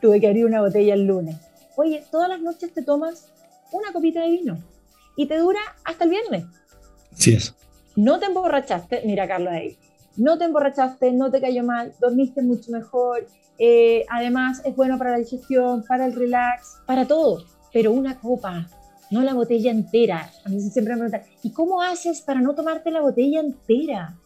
tuve 0.00 0.20
que 0.20 0.26
abrir 0.28 0.44
una 0.44 0.60
botella 0.60 0.94
el 0.94 1.06
lunes. 1.06 1.36
Oye, 1.76 2.04
todas 2.10 2.28
las 2.28 2.40
noches 2.40 2.72
te 2.72 2.82
tomas 2.82 3.28
una 3.72 3.92
copita 3.92 4.20
de 4.20 4.30
vino 4.30 4.58
y 5.16 5.26
te 5.26 5.36
dura 5.36 5.60
hasta 5.84 6.04
el 6.04 6.10
viernes. 6.10 6.44
Sí 7.14 7.34
es. 7.34 7.54
No 7.96 8.18
te 8.20 8.26
emborrachaste, 8.26 9.02
mira 9.04 9.26
Carlos 9.26 9.52
ahí, 9.52 9.76
no 10.16 10.38
te 10.38 10.44
emborrachaste, 10.44 11.12
no 11.12 11.30
te 11.30 11.40
cayó 11.40 11.64
mal, 11.64 11.92
dormiste 12.00 12.42
mucho 12.42 12.70
mejor, 12.70 13.26
eh, 13.58 14.04
además 14.08 14.62
es 14.64 14.76
bueno 14.76 14.98
para 14.98 15.12
la 15.12 15.18
digestión, 15.18 15.84
para 15.84 16.06
el 16.06 16.14
relax, 16.14 16.76
para 16.86 17.06
todo, 17.06 17.42
pero 17.72 17.90
una 17.90 18.20
copa, 18.20 18.68
no 19.10 19.22
la 19.22 19.34
botella 19.34 19.70
entera. 19.70 20.30
A 20.44 20.48
mí 20.48 20.60
siempre 20.60 20.94
me 20.94 21.00
preguntan, 21.08 21.22
¿y 21.42 21.50
cómo 21.52 21.82
haces 21.82 22.20
para 22.20 22.40
no 22.40 22.54
tomarte 22.54 22.90
la 22.90 23.00
botella 23.00 23.40
entera? 23.40 24.16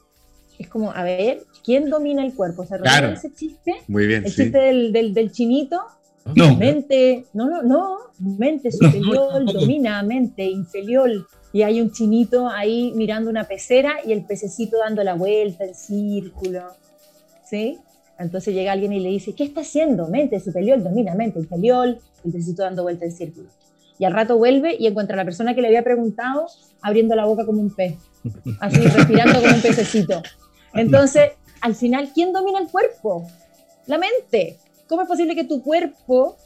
Es 0.58 0.68
como, 0.68 0.92
a 0.92 1.02
ver, 1.02 1.44
¿quién 1.64 1.88
domina 1.90 2.24
el 2.24 2.34
cuerpo? 2.34 2.64
¿Se 2.64 2.78
Claro. 2.78 3.08
ese 3.08 3.32
chiste? 3.32 3.74
Muy 3.88 4.06
bien, 4.06 4.24
El 4.24 4.30
sí. 4.30 4.42
chiste 4.44 4.58
del, 4.58 4.92
del, 4.92 5.14
del 5.14 5.32
chinito, 5.32 5.80
No, 6.36 6.56
mente, 6.56 7.26
no, 7.32 7.48
no, 7.48 7.62
no, 7.62 7.96
mente 8.18 8.70
No, 8.70 8.86
superior, 8.86 9.32
tampoco. 9.32 9.58
domina 9.60 10.02
mente 10.02 10.44
inferior. 10.44 11.10
Y 11.52 11.62
hay 11.62 11.80
un 11.80 11.90
chinito 11.92 12.48
ahí 12.48 12.92
mirando 12.94 13.28
una 13.28 13.44
pecera 13.44 13.96
y 14.06 14.12
el 14.12 14.24
pececito 14.24 14.78
dando 14.78 15.02
la 15.04 15.14
vuelta 15.14 15.64
en 15.64 15.74
círculo. 15.74 16.62
¿Sí? 17.44 17.78
Entonces 18.18 18.54
llega 18.54 18.72
alguien 18.72 18.92
y 18.92 19.00
le 19.00 19.08
dice, 19.08 19.34
¿qué 19.34 19.44
está 19.44 19.62
haciendo? 19.62 20.06
Mente 20.08 20.38
superior, 20.40 20.82
domina 20.82 21.14
mente 21.14 21.40
inferior, 21.40 21.88
el 21.88 22.32
pececito 22.32 22.62
dando 22.62 22.82
vuelta 22.84 23.04
en 23.04 23.12
círculo. 23.12 23.48
Y 24.02 24.04
al 24.04 24.14
rato 24.14 24.36
vuelve 24.36 24.74
y 24.76 24.88
encuentra 24.88 25.14
a 25.14 25.16
la 25.18 25.24
persona 25.24 25.54
que 25.54 25.62
le 25.62 25.68
había 25.68 25.84
preguntado 25.84 26.48
abriendo 26.80 27.14
la 27.14 27.24
boca 27.24 27.46
como 27.46 27.60
un 27.60 27.72
pez, 27.72 27.94
así 28.58 28.80
respirando 28.96 29.40
como 29.40 29.54
un 29.54 29.62
pececito. 29.62 30.20
Entonces, 30.74 31.30
al 31.60 31.76
final, 31.76 32.10
¿quién 32.12 32.32
domina 32.32 32.58
el 32.58 32.66
cuerpo? 32.66 33.28
La 33.86 33.98
mente. 33.98 34.58
¿Cómo 34.88 35.02
es 35.02 35.08
posible 35.08 35.36
que 35.36 35.44
tu 35.44 35.62
cuerpo 35.62 36.36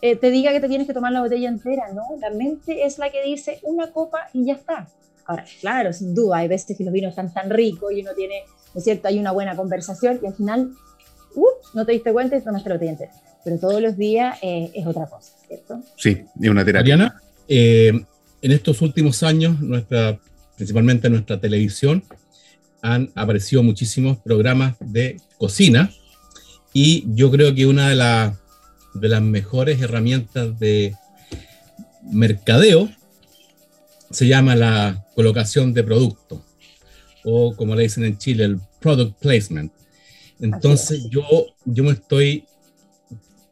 eh, 0.00 0.14
te 0.14 0.30
diga 0.30 0.52
que 0.52 0.60
te 0.60 0.68
tienes 0.68 0.86
que 0.86 0.94
tomar 0.94 1.10
la 1.10 1.20
botella 1.20 1.48
entera? 1.48 1.92
No, 1.92 2.04
la 2.20 2.30
mente 2.30 2.86
es 2.86 2.96
la 2.98 3.10
que 3.10 3.24
dice 3.24 3.58
una 3.64 3.90
copa 3.90 4.28
y 4.32 4.44
ya 4.44 4.52
está. 4.52 4.86
Ahora, 5.26 5.44
claro, 5.60 5.92
sin 5.92 6.14
duda, 6.14 6.36
hay 6.36 6.46
veces 6.46 6.76
que 6.76 6.84
los 6.84 6.92
vinos 6.92 7.08
están 7.10 7.34
tan 7.34 7.50
ricos 7.50 7.92
y 7.92 8.02
uno 8.02 8.14
tiene, 8.14 8.44
¿no 8.72 8.78
es 8.78 8.84
cierto? 8.84 9.08
Hay 9.08 9.18
una 9.18 9.32
buena 9.32 9.56
conversación 9.56 10.20
y 10.22 10.28
al 10.28 10.34
final, 10.34 10.74
ups, 11.34 11.74
no 11.74 11.84
te 11.84 11.90
diste 11.90 12.12
cuenta 12.12 12.36
y 12.36 12.40
tomaste 12.40 12.68
la 12.68 12.76
botella 12.76 12.92
entera. 12.92 13.12
Pero 13.44 13.58
todos 13.58 13.80
los 13.80 13.96
días 13.96 14.38
eh, 14.42 14.70
es 14.74 14.86
otra 14.86 15.06
cosa, 15.06 15.32
¿cierto? 15.46 15.82
Sí, 15.96 16.22
es 16.40 16.48
una 16.50 16.64
terapia. 16.64 16.96
Mariana, 16.96 17.22
eh, 17.48 17.92
en 18.42 18.52
estos 18.52 18.80
últimos 18.82 19.22
años, 19.22 19.60
nuestra, 19.60 20.18
principalmente 20.56 21.06
en 21.06 21.14
nuestra 21.14 21.40
televisión, 21.40 22.04
han 22.82 23.10
aparecido 23.14 23.62
muchísimos 23.62 24.18
programas 24.18 24.76
de 24.80 25.20
cocina 25.38 25.90
y 26.72 27.04
yo 27.14 27.30
creo 27.30 27.54
que 27.54 27.66
una 27.66 27.88
de, 27.90 27.96
la- 27.96 28.38
de 28.94 29.08
las 29.08 29.20
mejores 29.22 29.80
herramientas 29.80 30.58
de 30.58 30.94
mercadeo 32.10 32.88
se 34.10 34.26
llama 34.26 34.56
la 34.56 35.04
colocación 35.14 35.72
de 35.74 35.84
producto 35.84 36.44
o 37.24 37.54
como 37.54 37.74
le 37.76 37.82
dicen 37.82 38.04
en 38.04 38.16
Chile, 38.18 38.44
el 38.44 38.60
product 38.80 39.18
placement. 39.20 39.72
Entonces 40.40 41.06
yo, 41.10 41.22
yo 41.66 41.84
me 41.84 41.92
estoy 41.92 42.44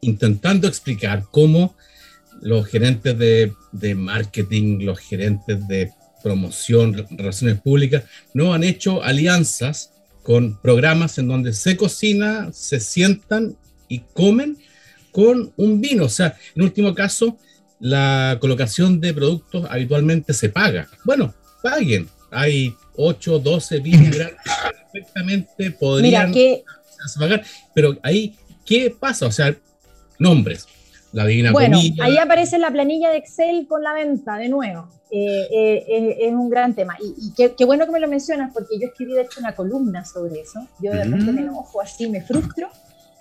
intentando 0.01 0.67
explicar 0.67 1.25
cómo 1.31 1.75
los 2.41 2.67
gerentes 2.67 3.17
de, 3.17 3.53
de 3.71 3.95
marketing, 3.95 4.79
los 4.85 4.99
gerentes 4.99 5.67
de 5.67 5.91
promoción, 6.23 6.93
re- 6.93 7.05
relaciones 7.11 7.59
públicas, 7.61 8.03
no 8.33 8.53
han 8.53 8.63
hecho 8.63 9.03
alianzas 9.03 9.91
con 10.23 10.59
programas 10.61 11.17
en 11.17 11.27
donde 11.27 11.53
se 11.53 11.75
cocina, 11.75 12.49
se 12.53 12.79
sientan 12.79 13.57
y 13.87 13.99
comen 14.13 14.57
con 15.11 15.51
un 15.57 15.81
vino. 15.81 16.05
O 16.05 16.09
sea, 16.09 16.35
en 16.55 16.61
último 16.63 16.93
caso, 16.93 17.37
la 17.79 18.37
colocación 18.39 18.99
de 18.99 19.13
productos 19.13 19.65
habitualmente 19.69 20.33
se 20.33 20.49
paga. 20.49 20.87
Bueno, 21.03 21.33
paguen. 21.63 22.07
Hay 22.31 22.73
8, 22.95 23.39
12 23.39 23.79
vinos 23.79 24.15
perfectamente 24.91 25.71
podrían 25.71 26.29
Mira, 26.29 26.31
que 26.31 26.63
pagar. 27.17 27.43
Pero 27.73 27.97
ahí, 28.03 28.35
¿qué 28.65 28.93
pasa? 28.97 29.25
O 29.25 29.31
sea, 29.31 29.55
nombres. 30.19 30.67
La 31.11 31.25
Divina 31.25 31.51
Bueno, 31.51 31.77
Comida. 31.77 32.05
ahí 32.05 32.17
aparece 32.17 32.59
la 32.59 32.69
planilla 32.69 33.09
de 33.09 33.17
Excel 33.17 33.65
con 33.67 33.81
la 33.81 33.93
venta 33.93 34.37
de 34.37 34.47
nuevo. 34.49 34.87
Eh, 35.09 35.47
eh, 35.51 35.85
eh, 35.89 36.17
es 36.27 36.33
un 36.33 36.49
gran 36.51 36.75
tema. 36.75 36.95
Y, 37.01 37.15
y 37.27 37.33
qué, 37.33 37.55
qué 37.57 37.65
bueno 37.65 37.85
que 37.87 37.91
me 37.91 37.99
lo 37.99 38.07
mencionas, 38.07 38.51
porque 38.53 38.77
yo 38.79 38.87
escribí 38.89 39.13
de 39.13 39.21
hecho 39.23 39.39
una 39.39 39.55
columna 39.55 40.05
sobre 40.05 40.39
eso. 40.41 40.67
Yo 40.79 40.91
de 40.91 41.03
repente 41.03 41.31
Mm. 41.31 41.35
me 41.35 41.41
enojo 41.41 41.81
así, 41.81 42.07
me 42.07 42.21
frustro 42.21 42.69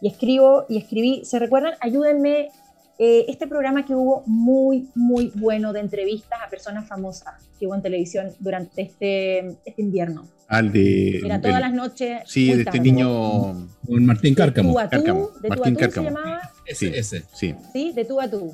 y 0.02 0.08
escribo 0.08 0.66
y 0.68 0.76
escribí. 0.76 1.24
¿Se 1.24 1.38
recuerdan? 1.38 1.74
Ayúdenme. 1.80 2.50
Eh, 2.98 3.26
este 3.28 3.46
programa 3.46 3.84
que 3.84 3.94
hubo 3.94 4.22
muy, 4.26 4.88
muy 4.94 5.30
bueno 5.36 5.72
de 5.72 5.80
entrevistas 5.80 6.38
a 6.44 6.50
personas 6.50 6.88
famosas 6.88 7.34
que 7.58 7.66
hubo 7.66 7.74
en 7.74 7.82
televisión 7.82 8.32
durante 8.40 8.82
este, 8.82 9.56
este 9.64 9.82
invierno. 9.82 10.26
Al 10.48 10.72
de. 10.72 11.18
Era 11.18 11.40
todas 11.40 11.56
del- 11.56 11.62
las 11.62 11.72
noches. 11.74 12.22
Sí, 12.26 12.52
de 12.54 12.62
este 12.62 12.80
niño. 12.80 13.68
Con 13.86 14.06
Martín 14.06 14.34
De 14.34 14.38
Cárcamo. 14.42 14.72
tú 14.72 14.78
a 14.78 14.84
tú, 14.84 14.90
Cárcamo, 14.96 15.28
de 15.40 15.48
tú 15.48 15.52
a 15.52 15.56
Martín 15.56 15.74
tú 15.74 15.80
Cárcamo. 15.80 16.08
se 16.08 16.14
llamaba. 16.14 16.40
Ese, 16.66 16.86
Sí. 16.86 16.92
ese. 16.98 17.24
Sí. 17.34 17.54
¿sí? 17.72 17.92
De 17.92 18.04
tú 18.04 18.20
a 18.20 18.28
tú. 18.30 18.52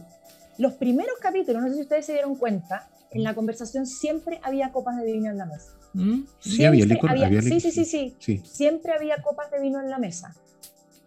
Los 0.58 0.74
primeros 0.74 1.14
capítulos, 1.20 1.62
no 1.62 1.68
sé 1.68 1.74
si 1.74 1.80
ustedes 1.82 2.04
se 2.06 2.12
dieron 2.12 2.36
cuenta, 2.36 2.88
en 3.10 3.22
la 3.22 3.34
conversación 3.34 3.86
siempre 3.86 4.40
había 4.42 4.72
copas 4.72 4.96
de 5.00 5.04
vino 5.10 5.30
en 5.30 5.38
la 5.38 5.46
mesa. 5.46 5.72
¿Mm? 5.94 6.22
Sí, 6.40 6.64
había 6.64 6.84
licor. 6.84 7.10
había 7.10 7.28
sí, 7.28 7.48
licor, 7.50 7.60
sí, 7.60 7.70
sí, 7.70 7.84
sí. 7.84 8.16
Sí. 8.18 8.42
Siempre 8.44 8.92
había 8.92 9.22
copas 9.22 9.50
de 9.52 9.60
vino 9.60 9.80
en 9.80 9.88
la 9.88 9.98
mesa. 9.98 10.34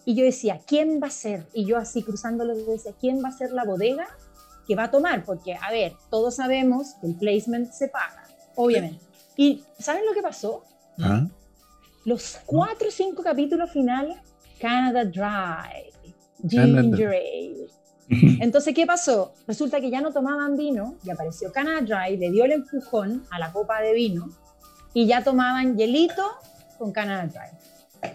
Y 0.07 0.15
yo 0.15 0.23
decía, 0.23 0.61
¿quién 0.65 1.01
va 1.03 1.07
a 1.07 1.09
ser? 1.11 1.47
Y 1.51 1.65
yo 1.65 1.75
así 1.75 2.01
cruzándolo 2.01 2.55
decía, 2.55 2.93
¿quién 2.97 3.21
va 3.21 3.27
a 3.27 3.33
ser 3.33 3.51
la 3.51 3.65
bodega 3.65 4.07
que 4.65 4.73
va 4.73 4.85
a 4.85 4.89
tomar? 4.89 5.25
Porque, 5.25 5.55
a 5.55 5.69
ver, 5.69 5.95
todos 6.09 6.37
sabemos 6.37 6.93
que 7.01 7.07
el 7.07 7.15
placement 7.15 7.73
se 7.73 7.89
paga, 7.89 8.23
obviamente. 8.55 9.03
¿Y 9.35 9.65
saben 9.77 10.05
lo 10.05 10.13
que 10.13 10.21
pasó? 10.21 10.63
Ah, 10.97 11.27
Los 12.05 12.39
cuatro 12.45 12.87
o 12.87 12.91
cinco 12.91 13.21
capítulos 13.21 13.69
finales, 13.69 14.15
Canada 14.61 15.03
Dry, 15.03 15.91
Ginger 16.47 17.09
Ale. 17.09 17.67
Entonces, 18.39 18.73
¿qué 18.73 18.85
pasó? 18.85 19.33
Resulta 19.45 19.81
que 19.81 19.89
ya 19.89 19.99
no 19.99 20.13
tomaban 20.13 20.55
vino 20.55 20.95
y 21.03 21.09
apareció 21.09 21.51
Canada 21.51 21.81
Dry, 21.81 22.15
le 22.15 22.31
dio 22.31 22.45
el 22.45 22.53
empujón 22.53 23.25
a 23.29 23.39
la 23.39 23.51
copa 23.51 23.81
de 23.81 23.91
vino 23.91 24.29
y 24.93 25.05
ya 25.05 25.21
tomaban 25.21 25.75
hielito 25.75 26.23
con 26.77 26.93
Canada 26.93 27.27
Dry. 27.27 28.13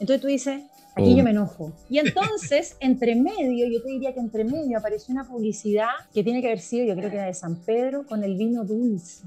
Entonces 0.00 0.20
tú 0.20 0.26
dices, 0.26 0.64
aquí 0.96 1.12
Oh. 1.12 1.16
yo 1.16 1.24
me 1.24 1.30
enojo. 1.30 1.72
Y 1.88 1.98
entonces, 1.98 2.76
entre 2.80 3.14
medio, 3.16 3.66
yo 3.66 3.82
te 3.82 3.90
diría 3.90 4.12
que 4.14 4.20
entre 4.20 4.44
medio 4.44 4.78
apareció 4.78 5.12
una 5.14 5.26
publicidad 5.28 5.88
que 6.12 6.22
tiene 6.24 6.40
que 6.40 6.48
haber 6.48 6.60
sido, 6.60 6.86
yo 6.86 6.94
creo 6.96 7.10
que 7.10 7.16
era 7.16 7.26
de 7.26 7.34
San 7.34 7.56
Pedro, 7.56 8.06
con 8.06 8.22
el 8.24 8.36
vino 8.36 8.64
dulce. 8.64 9.22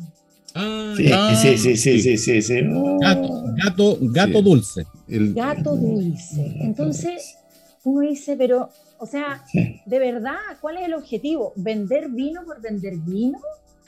Ah, 0.56 0.94
Sí, 0.96 1.10
ya. 1.10 1.36
sí, 1.36 1.58
sí, 1.58 1.76
sí, 1.78 2.00
sí, 2.00 2.18
sí, 2.18 2.42
sí. 2.42 2.56
Gato, 3.02 3.44
gato, 3.64 3.98
gato 4.02 4.38
Sí. 4.40 4.44
dulce. 4.44 4.86
el, 5.08 5.34
Gato 5.34 5.76
dulce. 5.76 6.56
Entonces, 6.62 7.38
uno 7.84 8.02
dice, 8.08 8.36
pero, 8.38 8.70
o 9.00 9.06
sea, 9.08 9.44
Sí. 9.52 9.82
de 9.86 10.00
verdad, 10.00 10.36
¿cuál 10.62 10.78
es 10.78 10.84
el 10.86 10.94
objetivo? 10.94 11.54
¿Vender 11.56 12.10
vino 12.10 12.44
por 12.46 12.62
vender 12.62 12.94
vino? 12.98 13.40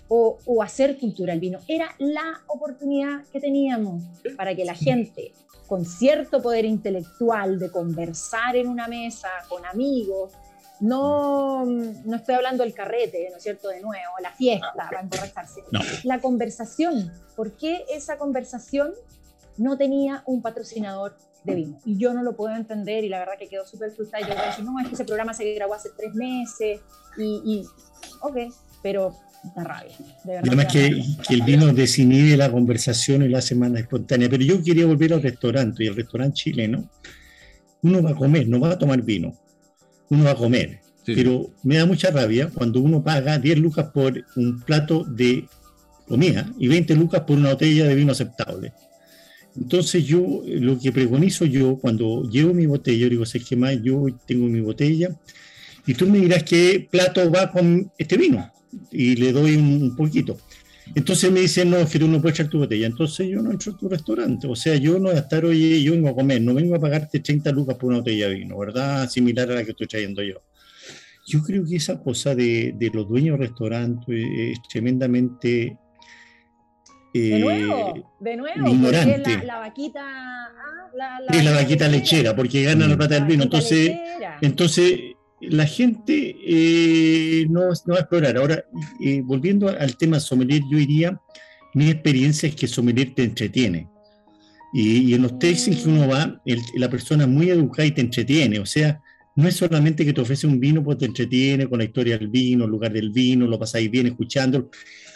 O, 0.08 0.38
o 0.46 0.62
hacer 0.62 1.00
cultura 1.00 1.34
el 1.34 1.40
vino. 1.40 1.60
Era 1.68 1.90
la 1.98 2.42
oportunidad 2.48 3.24
que 3.32 3.40
teníamos 3.40 4.04
para 4.38 4.56
que 4.56 4.64
la 4.64 4.76
gente 4.76 5.34
con 5.68 5.86
cierto 5.86 6.42
poder 6.42 6.66
intelectual 6.66 7.58
de 7.58 7.72
conversar 7.72 8.56
en 8.56 8.68
una 8.68 8.88
mesa 8.88 9.30
con 9.50 9.66
amigos, 9.66 10.32
no, 10.80 11.66
no 11.66 12.16
estoy 12.16 12.36
hablando 12.36 12.64
del 12.64 12.74
carrete, 12.74 13.30
¿no 13.32 13.38
es 13.38 13.44
cierto? 13.44 13.70
De 13.70 13.82
nuevo, 13.82 14.12
la 14.22 14.32
fiesta 14.32 14.74
para 14.76 15.02
emborracharse. 15.02 15.64
No. 15.72 15.80
La 16.04 16.20
conversación. 16.20 17.12
¿Por 17.36 17.56
qué 17.56 17.86
esa 17.90 18.18
conversación 18.18 18.92
no 19.58 19.78
tenía 19.78 20.24
un 20.26 20.42
patrocinador 20.42 21.18
de 21.44 21.56
vino? 21.56 21.80
Y 21.86 21.98
yo 21.98 22.14
no 22.14 22.24
lo 22.24 22.36
puedo 22.36 22.56
entender 22.56 23.04
y 23.04 23.10
la 23.10 23.20
verdad 23.20 23.34
que 23.40 23.48
quedo 23.48 23.66
súper 23.66 23.92
frustrada. 23.92 24.26
Y 24.26 24.30
yo 24.30 24.36
voy 24.36 24.44
a 24.44 24.48
decir, 24.48 24.66
no, 24.66 24.80
es 24.80 24.88
que 24.88 24.96
ese 24.96 25.06
programa 25.06 25.34
se 25.34 25.54
grabó 25.54 25.74
hace 25.74 25.90
tres 25.96 26.14
meses 26.14 26.82
y, 27.18 27.42
y 27.46 27.66
ok, 28.22 28.54
pero 28.84 29.16
da 29.56 29.64
rabia. 29.64 29.96
De 30.24 30.34
verdad. 30.34 30.44
Además 30.48 30.66
que, 30.72 30.90
rabia. 30.90 31.18
que 31.28 31.34
el 31.34 31.42
vino 31.44 31.74
desinhibe 31.74 32.38
la 32.38 32.52
conversación 32.52 33.24
y 33.24 33.30
la 33.30 33.40
hace 33.40 33.56
más 33.56 33.74
espontánea. 33.74 34.30
Pero 34.30 34.44
yo 34.44 34.64
quería 34.64 34.86
volver 34.86 35.14
al 35.14 35.22
restaurante 35.22 35.84
y 35.84 35.88
el 35.88 35.96
restaurante 35.96 36.36
chileno, 36.36 36.90
uno 37.82 38.02
va 38.02 38.12
a 38.12 38.16
comer, 38.16 38.48
no 38.48 38.60
va 38.60 38.72
a 38.72 38.80
tomar 38.80 39.02
vino, 39.02 39.36
uno 40.10 40.24
va 40.24 40.32
a 40.32 40.36
comer. 40.36 40.80
sí, 41.06 41.14
Pero 41.16 41.52
me 41.64 41.78
da 41.78 41.86
mucha 41.86 42.10
rabia 42.12 42.50
cuando 42.54 42.80
uno 42.80 43.04
paga 43.04 43.38
10 43.38 43.60
lucas 43.60 43.88
por 43.94 44.24
un 44.36 44.62
plato 44.62 45.04
de 45.04 45.48
comida 46.08 46.50
y 46.58 46.68
20 46.68 46.96
lucas 46.96 47.22
por 47.22 47.38
una 47.38 47.52
botella 47.52 47.86
de 47.86 47.96
vino 47.96 48.12
aceptable. 48.12 48.74
Entonces 49.56 50.04
yo, 50.04 50.44
lo 50.46 50.78
que 50.78 50.92
preconizo 50.92 51.46
yo, 51.46 51.78
cuando 51.78 52.24
llevo 52.30 52.54
mi 52.54 52.66
botella, 52.66 53.04
yo 53.04 53.10
digo, 53.10 53.26
sé 53.26 53.40
que 53.40 53.56
más, 53.56 53.82
yo 53.82 54.06
tengo 54.26 54.48
mi 54.48 54.60
botella, 54.60 55.16
y 55.88 55.94
tú 55.94 56.08
me 56.08 56.20
dirás 56.20 56.44
qué 56.44 56.88
plato 56.90 57.30
va 57.32 57.52
con 57.52 57.92
este 57.98 58.18
vino, 58.18 58.52
y 58.92 59.16
le 59.16 59.32
doy 59.32 59.56
un, 59.56 59.96
poquito. 59.96 60.38
Entonces 60.94 61.32
me 61.32 61.42
dicen, 61.42 61.70
no, 61.70 61.88
que 61.88 62.00
tú 62.00 62.08
no 62.08 62.22
puedes 62.22 62.40
echar 62.40 62.50
tu 62.50 62.60
botella. 62.60 62.86
Entonces 62.86 63.28
yo 63.28 63.42
no 63.42 63.52
entro 63.52 63.74
a 63.74 63.78
tu 63.78 63.90
restaurante. 63.90 64.48
O 64.48 64.56
sea, 64.56 64.76
yo 64.76 64.94
no 65.00 65.10
voy 65.10 65.18
a 65.18 65.22
estar, 65.22 65.44
oye, 65.46 65.82
yo 65.82 65.94
vengo 65.94 66.10
a 66.10 66.16
comer, 66.16 66.42
no 66.42 66.54
vengo 66.54 66.76
a 66.76 66.80
pagarte 66.80 67.20
30 67.20 67.52
lucas 67.52 67.76
por 67.76 67.90
una 67.90 68.00
botella 68.00 68.30
de 68.30 68.36
vino, 68.36 68.58
¿verdad? 68.58 69.10
Similar 69.10 69.52
a 69.52 69.56
la 69.56 69.64
que 69.64 69.72
estoy 69.72 69.88
trayendo 69.88 70.22
yo. 70.22 70.42
Yo 71.28 71.42
creo 71.42 71.66
que 71.66 71.78
esa 71.78 72.00
cosa 72.00 72.36
de, 72.36 72.76
de 72.78 72.92
los 72.94 73.08
dueños 73.10 73.40
de 73.40 73.48
restaurantes 73.48 74.08
es 74.38 74.60
tremendamente 74.70 75.78
de 77.20 77.40
nuevo, 77.40 77.94
eh, 77.96 78.04
de 78.20 78.38
nuevo, 78.38 78.68
ignorante. 78.68 79.38
La, 79.38 79.44
la, 79.44 79.60
vaquita. 79.60 80.02
Ah, 80.02 80.90
la, 80.94 81.20
la, 81.22 81.38
es 81.38 81.46
la 81.46 81.52
vaquita 81.54 81.88
lechera, 81.88 82.36
porque 82.36 82.64
gana 82.64 82.88
la 82.88 82.98
plata 82.98 83.16
del 83.16 83.26
vino. 83.26 83.44
Entonces, 83.44 83.98
entonces, 84.42 85.15
la 85.42 85.66
gente 85.66 86.36
eh, 86.46 87.46
no, 87.50 87.70
no, 87.70 87.94
va 87.94 87.98
a 87.98 88.02
explorar. 88.02 88.38
Ahora, 88.38 88.66
eh, 89.02 89.22
volviendo 89.24 89.70
al 89.70 89.98
tema 89.98 90.20
sommelier, 90.20 90.62
yo 90.70 90.78
diría, 90.78 91.20
mi 91.74 91.90
experiencia 91.90 92.50
es 92.50 92.56
que 92.56 92.68
sommelier 92.68 93.14
te 93.14 93.24
entretiene. 93.24 93.90
Y, 94.74 95.14
en 95.14 95.22
los 95.22 95.40
tastings 95.40 95.84
que 95.84 95.90
uno 95.90 96.08
va, 96.08 96.42
la 96.76 96.90
persona 96.90 97.24
es 97.24 97.30
muy 97.30 97.50
educada 97.50 97.86
y 97.86 97.92
te 97.92 98.02
entretiene. 98.02 98.60
O 98.60 98.66
sea, 98.66 99.02
no 99.36 99.48
es 99.48 99.56
solamente 99.56 100.06
que 100.06 100.14
te 100.14 100.22
ofrece 100.22 100.48
un 100.48 100.60
vino, 100.60 100.84
pues 100.84 100.98
te 100.98 101.06
entretiene 101.06 101.68
con 101.68 101.80
la 101.80 101.86
historia 101.86 102.18
del 102.18 102.30
vino, 102.30 102.66
el 102.66 102.72
lugar 102.72 102.92
del 102.92 103.12
vino, 103.12 103.46
lo 103.48 103.60
pasáis 103.60 103.90
bien 103.92 104.08
escuchándolo. 104.08 104.70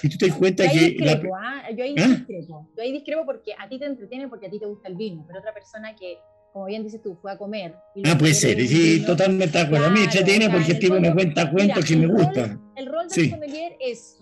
Y 0.04 0.10
tú 0.10 0.18
te 0.18 0.28
das 0.28 0.38
cuenta 0.38 0.66
yo 0.66 0.80
que. 0.80 1.10
¿ah? 1.10 1.70
Yo 1.76 1.84
ahí 1.84 1.96
¿Ah? 1.98 2.08
discrepo. 2.08 2.70
Yo 2.76 2.84
ahí 2.84 2.92
discrepo 2.92 3.26
porque 3.26 3.54
a 3.58 3.68
ti 3.68 3.80
te 3.80 3.86
entretiene 3.86 4.28
porque 4.28 4.48
a 4.48 4.50
ti 4.50 4.60
te 4.60 4.66
gusta 4.66 4.88
el 4.90 4.96
vino, 4.96 5.24
pero 5.28 5.40
otra 5.40 5.54
persona 5.54 5.96
que, 5.96 6.18
como 6.52 6.66
bien 6.66 6.84
dices 6.84 7.02
tú, 7.02 7.18
fue 7.22 7.32
a 7.32 7.38
comer. 7.38 7.76
ah, 8.06 8.18
puede 8.18 8.34
ser, 8.34 8.60
sí, 8.68 9.04
totalmente 9.06 9.58
de 9.58 9.64
acuerdo. 9.64 9.88
a 9.88 9.90
mí 9.90 10.00
me 10.00 10.06
entretiene 10.06 10.50
porque 10.50 10.72
el 10.74 10.80
tipo 10.80 11.00
me 11.00 11.14
cuenta 11.14 11.50
cuentos 11.52 11.86
que 11.86 11.96
me 11.96 12.08
gustan. 12.08 12.62
El 12.76 12.88
rol 12.88 13.08
del 13.08 13.30
sommelier 13.30 13.76
es 13.80 14.20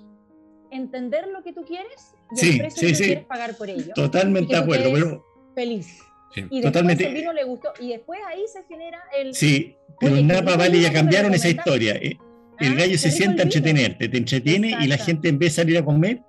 entender 0.71 1.27
lo 1.27 1.43
que 1.43 1.53
tú 1.53 1.63
quieres 1.63 2.15
y 2.35 2.49
el 2.49 2.57
precio 2.57 2.87
que 2.87 2.93
tú 2.93 2.97
quieres 2.99 3.25
pagar 3.25 3.55
por 3.57 3.69
ello. 3.69 3.93
Totalmente 3.93 4.53
de 4.53 4.59
acuerdo. 4.59 4.91
Pero... 4.93 5.25
Feliz. 5.55 5.99
y 6.35 6.61
después 6.61 6.99
el 6.99 7.13
vino 7.13 7.33
le 7.33 7.43
gustó 7.43 7.73
y 7.79 7.89
después 7.89 8.19
ahí 8.27 8.43
se 8.51 8.63
genera 8.63 8.99
el... 9.17 9.33
Sí, 9.33 9.75
pero 9.99 10.17
en 10.17 10.27
Napa 10.27 10.55
Valley 10.55 10.81
ya 10.81 10.93
cambiaron 10.93 11.33
esa 11.33 11.49
historia. 11.49 11.95
Eh, 11.95 12.17
el 12.59 12.73
ah, 12.73 12.75
gallo 12.75 12.97
se 12.97 13.11
sienta 13.11 13.43
a 13.43 13.45
entretenerte, 13.45 14.09
te 14.09 14.17
entretiene 14.17 14.77
y 14.81 14.87
la 14.87 14.97
gente 14.97 15.29
en 15.29 15.39
vez 15.39 15.55
de 15.55 15.61
salir 15.61 15.77
a 15.77 15.85
comer, 15.85 16.21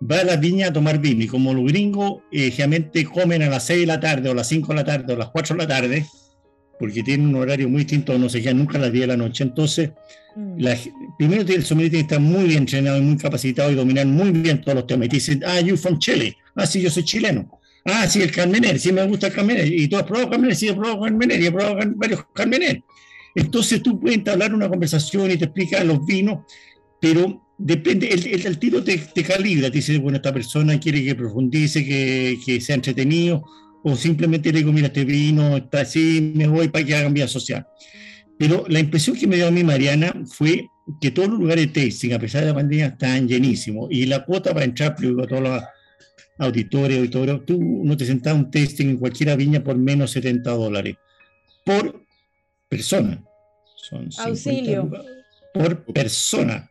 va 0.00 0.20
a 0.20 0.24
la 0.24 0.36
viña 0.36 0.68
a 0.68 0.72
tomar 0.72 0.98
vino. 0.98 1.22
Y 1.22 1.26
como 1.26 1.54
los 1.54 1.64
gringos 1.64 2.22
eh, 2.32 2.50
generalmente 2.50 3.04
comen 3.04 3.42
a 3.42 3.48
las 3.48 3.66
6 3.66 3.80
de 3.80 3.86
la 3.86 4.00
tarde, 4.00 4.28
o 4.28 4.34
las 4.34 4.48
5 4.48 4.68
de 4.68 4.74
la 4.74 4.84
tarde, 4.84 5.12
o 5.12 5.16
las 5.16 5.28
4 5.28 5.56
de 5.56 5.62
la 5.62 5.68
tarde, 5.68 6.06
porque 6.78 7.02
tienen 7.02 7.28
un 7.28 7.36
horario 7.36 7.68
muy 7.68 7.80
distinto, 7.80 8.18
no 8.18 8.28
se 8.28 8.42
quedan 8.42 8.58
nunca 8.58 8.78
a 8.78 8.82
las 8.82 8.92
10 8.92 9.02
de 9.02 9.06
la 9.06 9.16
noche. 9.16 9.44
Entonces, 9.44 9.90
mm. 10.36 10.64
primero 11.18 11.42
el 11.42 11.64
sommelier 11.64 11.90
tiene 11.90 12.06
que 12.06 12.14
estar 12.14 12.20
muy 12.20 12.44
bien 12.44 12.58
entrenado 12.60 12.98
y 12.98 13.02
muy 13.02 13.16
capacitado 13.16 13.70
y 13.70 13.74
dominar 13.74 14.06
muy 14.06 14.30
bien 14.30 14.60
todos 14.60 14.76
los 14.76 14.86
temas. 14.86 15.06
Y 15.06 15.08
te 15.10 15.16
dicen, 15.16 15.42
ah, 15.46 15.60
you 15.60 15.76
from 15.76 15.98
Chile. 15.98 16.36
Ah, 16.54 16.66
sí, 16.66 16.80
yo 16.80 16.90
soy 16.90 17.04
chileno. 17.04 17.60
Ah, 17.84 18.08
sí, 18.08 18.22
el 18.22 18.30
Carmener, 18.30 18.78
sí 18.80 18.92
me 18.92 19.06
gusta 19.06 19.26
el 19.26 19.34
Carmener. 19.34 19.66
¿Y 19.70 19.88
tú 19.88 19.96
has 19.96 20.04
probado 20.04 20.30
Carmener? 20.30 20.56
Sí, 20.56 20.68
he 20.68 20.74
probado 20.74 21.00
Carmener 21.02 21.40
y 21.40 21.46
he 21.46 21.52
probado 21.52 21.76
varios 21.96 22.24
Carmener. 22.34 22.82
Entonces 23.34 23.82
tú 23.82 24.00
puedes 24.00 24.18
entablar 24.18 24.54
una 24.54 24.68
conversación 24.68 25.30
y 25.30 25.36
te 25.36 25.46
explica 25.46 25.82
los 25.82 26.04
vinos, 26.06 26.44
pero 27.00 27.43
depende, 27.58 28.08
el, 28.08 28.46
el, 28.46 28.58
tiro 28.58 28.82
te, 28.82 28.98
te, 28.98 29.22
calibra, 29.22 29.70
te 29.70 29.78
dice, 29.78 29.98
bueno, 29.98 30.16
esta 30.16 30.32
persona 30.32 30.78
quiere 30.78 31.04
que 31.04 31.14
profundice, 31.14 31.84
que, 31.84 32.38
que, 32.44 32.60
sea 32.60 32.76
entretenido, 32.76 33.44
o 33.82 33.96
simplemente 33.96 34.52
le 34.52 34.58
digo, 34.58 34.72
mira, 34.72 34.86
este 34.88 35.04
vino 35.04 35.56
está 35.56 35.82
así, 35.82 36.32
me 36.34 36.46
voy 36.46 36.68
para 36.68 36.84
que 36.84 36.94
hagan 36.94 37.14
vida 37.14 37.28
social. 37.28 37.66
Pero 38.38 38.64
la 38.68 38.80
impresión 38.80 39.16
que 39.16 39.26
me 39.26 39.36
dio 39.36 39.48
a 39.48 39.50
mí 39.50 39.62
Mariana 39.62 40.12
fue 40.26 40.66
que 41.00 41.10
todos 41.10 41.28
los 41.28 41.38
lugares 41.38 41.72
de 41.72 41.84
tasting, 41.86 42.12
a 42.12 42.18
pesar 42.18 42.42
de 42.42 42.48
la 42.48 42.54
pandemia, 42.54 42.86
están 42.86 43.28
llenísimos. 43.28 43.88
Y 43.90 44.06
la 44.06 44.24
cuota 44.24 44.52
para 44.52 44.64
entrar, 44.64 44.92
a 44.92 44.96
todos 45.26 45.42
los 45.42 45.62
auditores, 46.38 46.98
auditores, 46.98 47.44
tú 47.46 47.58
no 47.84 47.96
te 47.96 48.04
sentas 48.04 48.34
un 48.34 48.50
tasting 48.50 48.90
en 48.90 48.96
cualquier 48.98 49.36
viña 49.36 49.62
por 49.62 49.76
menos 49.76 50.10
70 50.10 50.50
dólares. 50.50 50.96
Por 51.64 52.04
persona. 52.68 53.22
Son 53.76 54.08
Auxilio. 54.18 54.90
Por 55.52 55.84
persona. 55.84 56.68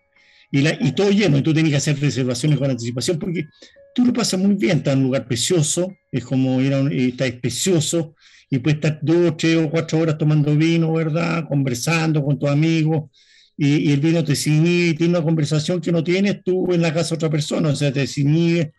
Y, 0.55 0.61
la, 0.61 0.77
y 0.79 0.91
todo 0.91 1.09
lleno, 1.09 1.39
y 1.39 1.41
tú 1.41 1.51
tienes 1.51 1.71
que 1.71 1.77
hacer 1.77 1.99
reservaciones 1.99 2.59
con 2.59 2.69
anticipación 2.69 3.17
porque 3.17 3.47
tú 3.95 4.05
lo 4.05 4.13
pasas 4.13 4.39
muy 4.39 4.53
bien, 4.53 4.77
está 4.77 4.91
en 4.91 4.99
un 4.99 5.05
lugar 5.05 5.25
precioso, 5.25 5.91
es 6.11 6.23
como 6.23 6.61
ir 6.61 6.75
a 6.75 6.81
un, 6.81 6.91
está 6.91 7.25
precioso, 7.41 8.13
y 8.51 8.59
puedes 8.59 8.75
estar 8.75 8.99
dos, 9.01 9.35
tres 9.35 9.57
o 9.57 9.67
cuatro 9.71 9.97
horas 9.97 10.15
tomando 10.15 10.55
vino, 10.55 10.93
¿verdad? 10.93 11.47
Conversando 11.47 12.23
con 12.23 12.37
tus 12.37 12.51
amigos, 12.51 13.09
y, 13.57 13.91
el 13.91 13.99
vino 13.99 14.23
te 14.23 14.35
sigue, 14.35 14.93
tiene 14.93 15.17
una 15.17 15.23
conversación 15.23 15.81
que 15.81 15.91
no 15.91 16.03
tienes 16.03 16.43
tú 16.43 16.71
en 16.71 16.83
la 16.83 16.93
casa 16.93 17.09
de 17.09 17.15
otra 17.15 17.31
persona, 17.31 17.69
o 17.69 17.75
sea, 17.75 17.91
te 17.91 18.05
sigue, 18.05 18.73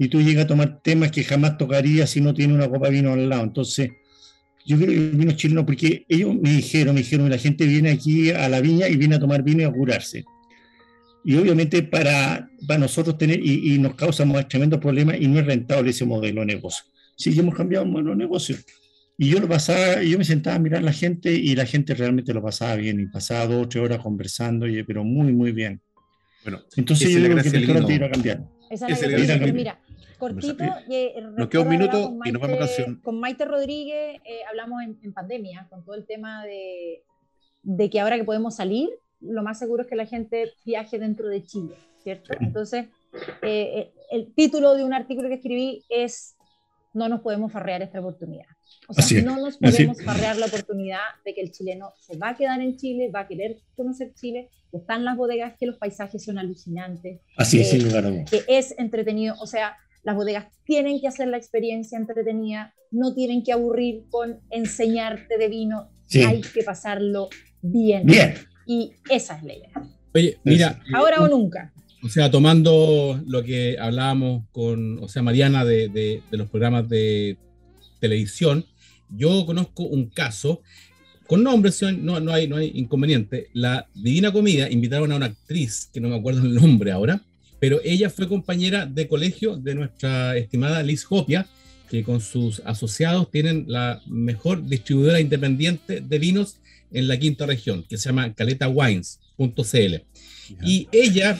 y 0.00 0.08
tú 0.08 0.20
llegas 0.20 0.46
a 0.46 0.48
tomar 0.48 0.82
temas 0.82 1.12
que 1.12 1.22
jamás 1.22 1.56
tocarías 1.56 2.10
si 2.10 2.20
no 2.20 2.34
tienes 2.34 2.56
una 2.56 2.68
copa 2.68 2.88
de 2.88 2.94
vino 2.94 3.12
al 3.12 3.28
lado. 3.28 3.44
Entonces, 3.44 3.90
yo 4.66 4.76
creo 4.76 4.88
que 4.88 4.96
el 4.96 5.10
vino 5.12 5.30
chileno, 5.32 5.64
porque 5.64 6.04
ellos 6.08 6.34
me 6.34 6.50
dijeron, 6.50 6.96
me 6.96 7.02
dijeron, 7.02 7.30
la 7.30 7.38
gente 7.38 7.64
viene 7.64 7.90
aquí 7.90 8.30
a 8.30 8.48
la 8.48 8.60
viña 8.60 8.88
y 8.88 8.96
viene 8.96 9.14
a 9.14 9.20
tomar 9.20 9.44
vino 9.44 9.62
y 9.62 9.66
a 9.66 9.70
curarse. 9.70 10.24
Y 11.24 11.36
obviamente 11.36 11.82
para, 11.82 12.48
para 12.66 12.80
nosotros 12.80 13.16
tener, 13.16 13.40
y, 13.44 13.78
nos 13.78 13.94
causa 13.94 14.24
tremendos 14.48 14.80
problemas 14.80 15.20
y 15.20 15.28
no 15.28 15.38
es 15.38 15.46
rentable 15.46 15.90
ese 15.90 16.04
modelo 16.04 16.40
de 16.40 16.46
negocio. 16.46 16.84
Sí 17.16 17.38
hemos 17.38 17.54
cambiado 17.54 17.84
el 17.84 17.90
modelo 17.90 18.10
de 18.10 18.16
negocio. 18.16 18.56
Y 19.18 19.30
yo 19.30 19.38
lo 19.38 19.48
pasaba, 19.48 20.02
yo 20.02 20.18
me 20.18 20.24
sentaba 20.24 20.56
a 20.56 20.58
mirar 20.58 20.80
a 20.80 20.84
la 20.84 20.92
gente 20.92 21.32
y 21.32 21.54
la 21.54 21.66
gente 21.66 21.94
realmente 21.94 22.32
lo 22.32 22.42
pasaba 22.42 22.74
bien 22.76 22.98
y 22.98 23.06
pasaba 23.06 23.46
dos 23.46 23.66
o 23.66 23.68
tres 23.68 23.84
horas 23.84 23.98
conversando, 23.98 24.66
y, 24.66 24.82
pero 24.82 25.04
muy, 25.04 25.32
muy 25.32 25.52
bien. 25.52 25.80
Bueno, 26.42 26.60
entonces 26.76 27.10
yo 27.10 27.22
creo 27.22 27.36
que 27.36 27.48
el 27.48 27.86
te 27.86 27.94
iba 27.94 28.06
a 28.06 28.10
cambiar. 28.10 28.44
Esa 28.70 28.88
es 28.88 29.28
la 29.28 29.52
Mira, 29.52 29.80
cortito. 30.18 30.64
Eh, 30.90 31.14
nos 31.36 31.48
queda 31.48 31.62
un 31.62 31.68
minuto 31.68 32.16
y 32.24 32.32
nos 32.32 32.40
vamos 32.40 32.56
a 32.56 32.60
canción. 32.60 33.00
Con 33.02 33.20
Maite 33.20 33.44
Rodríguez 33.44 34.20
eh, 34.24 34.40
hablamos 34.48 34.82
en, 34.82 35.12
pandemia, 35.12 35.66
con 35.68 35.84
todo 35.84 35.94
el 35.94 36.06
tema 36.06 36.44
de, 36.44 37.04
de, 37.62 37.90
que 37.90 38.00
ahora 38.00 38.16
que 38.16 38.24
podemos 38.24 38.56
salir, 38.56 38.88
lo 39.22 39.42
más 39.42 39.58
seguro 39.58 39.82
es 39.82 39.88
que 39.88 39.96
la 39.96 40.06
gente 40.06 40.52
viaje 40.64 40.98
dentro 40.98 41.28
de 41.28 41.44
Chile, 41.44 41.74
¿cierto? 42.02 42.34
Entonces, 42.40 42.86
eh, 43.42 43.92
el 44.10 44.34
título 44.34 44.74
de 44.74 44.84
un 44.84 44.92
artículo 44.92 45.28
que 45.28 45.36
escribí 45.36 45.84
es 45.88 46.36
No 46.94 47.08
nos 47.08 47.20
podemos 47.20 47.50
farrear 47.52 47.82
esta 47.82 48.00
oportunidad. 48.00 48.46
O 48.88 48.94
sea, 48.94 49.22
no 49.22 49.36
nos 49.36 49.56
podemos 49.56 50.02
farrear 50.02 50.36
la 50.36 50.46
oportunidad 50.46 51.00
de 51.24 51.34
que 51.34 51.40
el 51.40 51.52
chileno 51.52 51.92
se 52.00 52.18
va 52.18 52.30
a 52.30 52.36
quedar 52.36 52.60
en 52.60 52.76
Chile, 52.76 53.10
va 53.14 53.20
a 53.20 53.28
querer 53.28 53.58
conocer 53.74 54.12
Chile, 54.14 54.50
que 54.70 54.78
están 54.78 55.04
las 55.04 55.16
bodegas, 55.16 55.54
que 55.58 55.66
los 55.66 55.78
paisajes 55.78 56.22
son 56.24 56.38
alucinantes. 56.38 57.20
Así 57.36 57.60
es, 57.60 57.70
que 57.70 58.44
es 58.48 58.74
entretenido. 58.78 59.36
O 59.40 59.46
sea, 59.46 59.76
las 60.02 60.16
bodegas 60.16 60.46
tienen 60.64 61.00
que 61.00 61.08
hacer 61.08 61.28
la 61.28 61.36
experiencia 61.36 61.96
entretenida, 61.96 62.74
no 62.90 63.14
tienen 63.14 63.42
que 63.42 63.52
aburrir 63.52 64.04
con 64.10 64.40
enseñarte 64.50 65.38
de 65.38 65.48
vino, 65.48 65.90
hay 66.26 66.40
que 66.40 66.62
pasarlo 66.62 67.28
bien. 67.62 68.04
Bien. 68.04 68.34
Y 68.72 68.92
esa 69.10 69.36
es 69.36 69.42
la 69.42 69.52
idea. 69.52 69.70
Oye, 70.14 70.38
mira. 70.44 70.80
Ahora 70.94 71.20
o 71.20 71.28
nunca. 71.28 71.70
O 72.02 72.08
sea, 72.08 72.30
tomando 72.30 73.22
lo 73.26 73.44
que 73.44 73.76
hablábamos 73.78 74.44
con, 74.50 74.98
o 75.04 75.08
sea, 75.08 75.22
Mariana 75.22 75.62
de, 75.66 75.90
de, 75.90 76.22
los 76.30 76.48
programas 76.48 76.88
de 76.88 77.36
televisión, 78.00 78.64
yo 79.10 79.44
conozco 79.44 79.82
un 79.82 80.08
caso, 80.08 80.62
con 81.26 81.42
nombre, 81.42 81.70
no, 81.98 82.18
no, 82.18 82.32
hay, 82.32 82.48
no 82.48 82.56
hay 82.56 82.72
inconveniente. 82.74 83.50
La 83.52 83.86
Divina 83.94 84.32
Comida 84.32 84.70
invitaron 84.70 85.12
a 85.12 85.16
una 85.16 85.26
actriz, 85.26 85.90
que 85.92 86.00
no 86.00 86.08
me 86.08 86.16
acuerdo 86.16 86.40
el 86.46 86.54
nombre 86.54 86.92
ahora, 86.92 87.20
pero 87.60 87.78
ella 87.84 88.08
fue 88.08 88.26
compañera 88.26 88.86
de 88.86 89.06
colegio 89.06 89.58
de 89.58 89.74
nuestra 89.74 90.34
estimada 90.38 90.82
Liz 90.82 91.06
Hopia, 91.10 91.46
que 91.90 92.04
con 92.04 92.22
sus 92.22 92.60
asociados 92.64 93.30
tienen 93.30 93.66
la 93.68 94.00
mejor 94.06 94.66
distribuidora 94.66 95.20
independiente 95.20 96.00
de 96.00 96.18
vinos 96.18 96.56
en 96.92 97.08
la 97.08 97.18
quinta 97.18 97.46
región, 97.46 97.84
que 97.88 97.96
se 97.98 98.08
llama 98.08 98.34
caletawines.cl. 98.34 99.94
Y 100.64 100.88
ella 100.92 101.38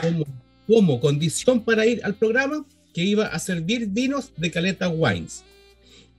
como, 0.00 0.24
como 0.66 1.00
condición 1.00 1.64
para 1.64 1.86
ir 1.86 2.00
al 2.04 2.14
programa 2.14 2.66
que 2.92 3.04
iba 3.04 3.26
a 3.26 3.38
servir 3.38 3.88
vinos 3.88 4.32
de 4.36 4.50
Caleta 4.50 4.88
Wines. 4.88 5.44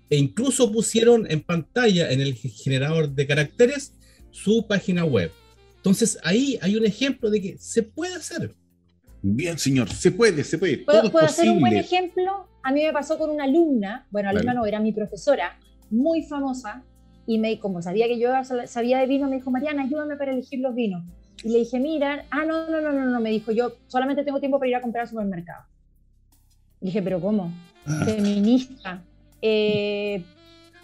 E 0.09 0.17
incluso 0.17 0.71
pusieron 0.71 1.29
en 1.29 1.41
pantalla 1.41 2.11
en 2.11 2.21
el 2.21 2.35
generador 2.35 3.09
de 3.09 3.27
caracteres 3.27 3.93
su 4.31 4.65
página 4.67 5.03
web. 5.03 5.31
Entonces 5.77 6.19
ahí 6.23 6.59
hay 6.61 6.75
un 6.75 6.85
ejemplo 6.85 7.29
de 7.29 7.41
que 7.41 7.57
se 7.57 7.83
puede 7.83 8.15
hacer. 8.15 8.53
Bien, 9.21 9.57
señor, 9.57 9.89
se 9.89 10.11
puede, 10.11 10.43
se 10.43 10.57
puede. 10.57 10.77
¿Puedo, 10.77 11.11
¿puedo 11.11 11.25
hacer 11.25 11.49
un 11.49 11.59
buen 11.59 11.75
ejemplo? 11.75 12.47
A 12.61 12.71
mí 12.71 12.83
me 12.83 12.93
pasó 12.93 13.17
con 13.17 13.29
una 13.29 13.45
alumna, 13.45 14.05
bueno, 14.11 14.29
alumna 14.29 14.53
no, 14.53 14.65
era 14.65 14.79
mi 14.79 14.91
profesora, 14.91 15.59
muy 15.89 16.21
famosa, 16.21 16.83
y 17.27 17.37
me, 17.39 17.59
como 17.59 17.81
sabía 17.81 18.07
que 18.07 18.17
yo 18.17 18.29
sabía 18.65 18.99
de 18.99 19.05
vino, 19.05 19.27
me 19.27 19.35
dijo, 19.35 19.51
Mariana, 19.51 19.83
ayúdame 19.83 20.15
para 20.15 20.31
elegir 20.31 20.61
los 20.61 20.73
vinos. 20.73 21.03
Y 21.43 21.49
le 21.49 21.59
dije, 21.59 21.77
mira, 21.77 22.25
ah, 22.31 22.45
no, 22.45 22.69
no, 22.69 22.81
no, 22.81 22.91
no, 22.93 23.05
no, 23.05 23.19
me 23.19 23.29
dijo, 23.29 23.51
yo 23.51 23.73
solamente 23.87 24.23
tengo 24.23 24.39
tiempo 24.39 24.57
para 24.57 24.69
ir 24.69 24.75
a 24.77 24.81
comprar 24.81 25.03
al 25.03 25.09
supermercado. 25.09 25.65
Y 26.81 26.85
dije, 26.85 27.01
pero 27.01 27.19
¿cómo? 27.19 27.51
Ah. 27.85 28.03
Feminista. 28.05 29.03
Eh, 29.41 30.23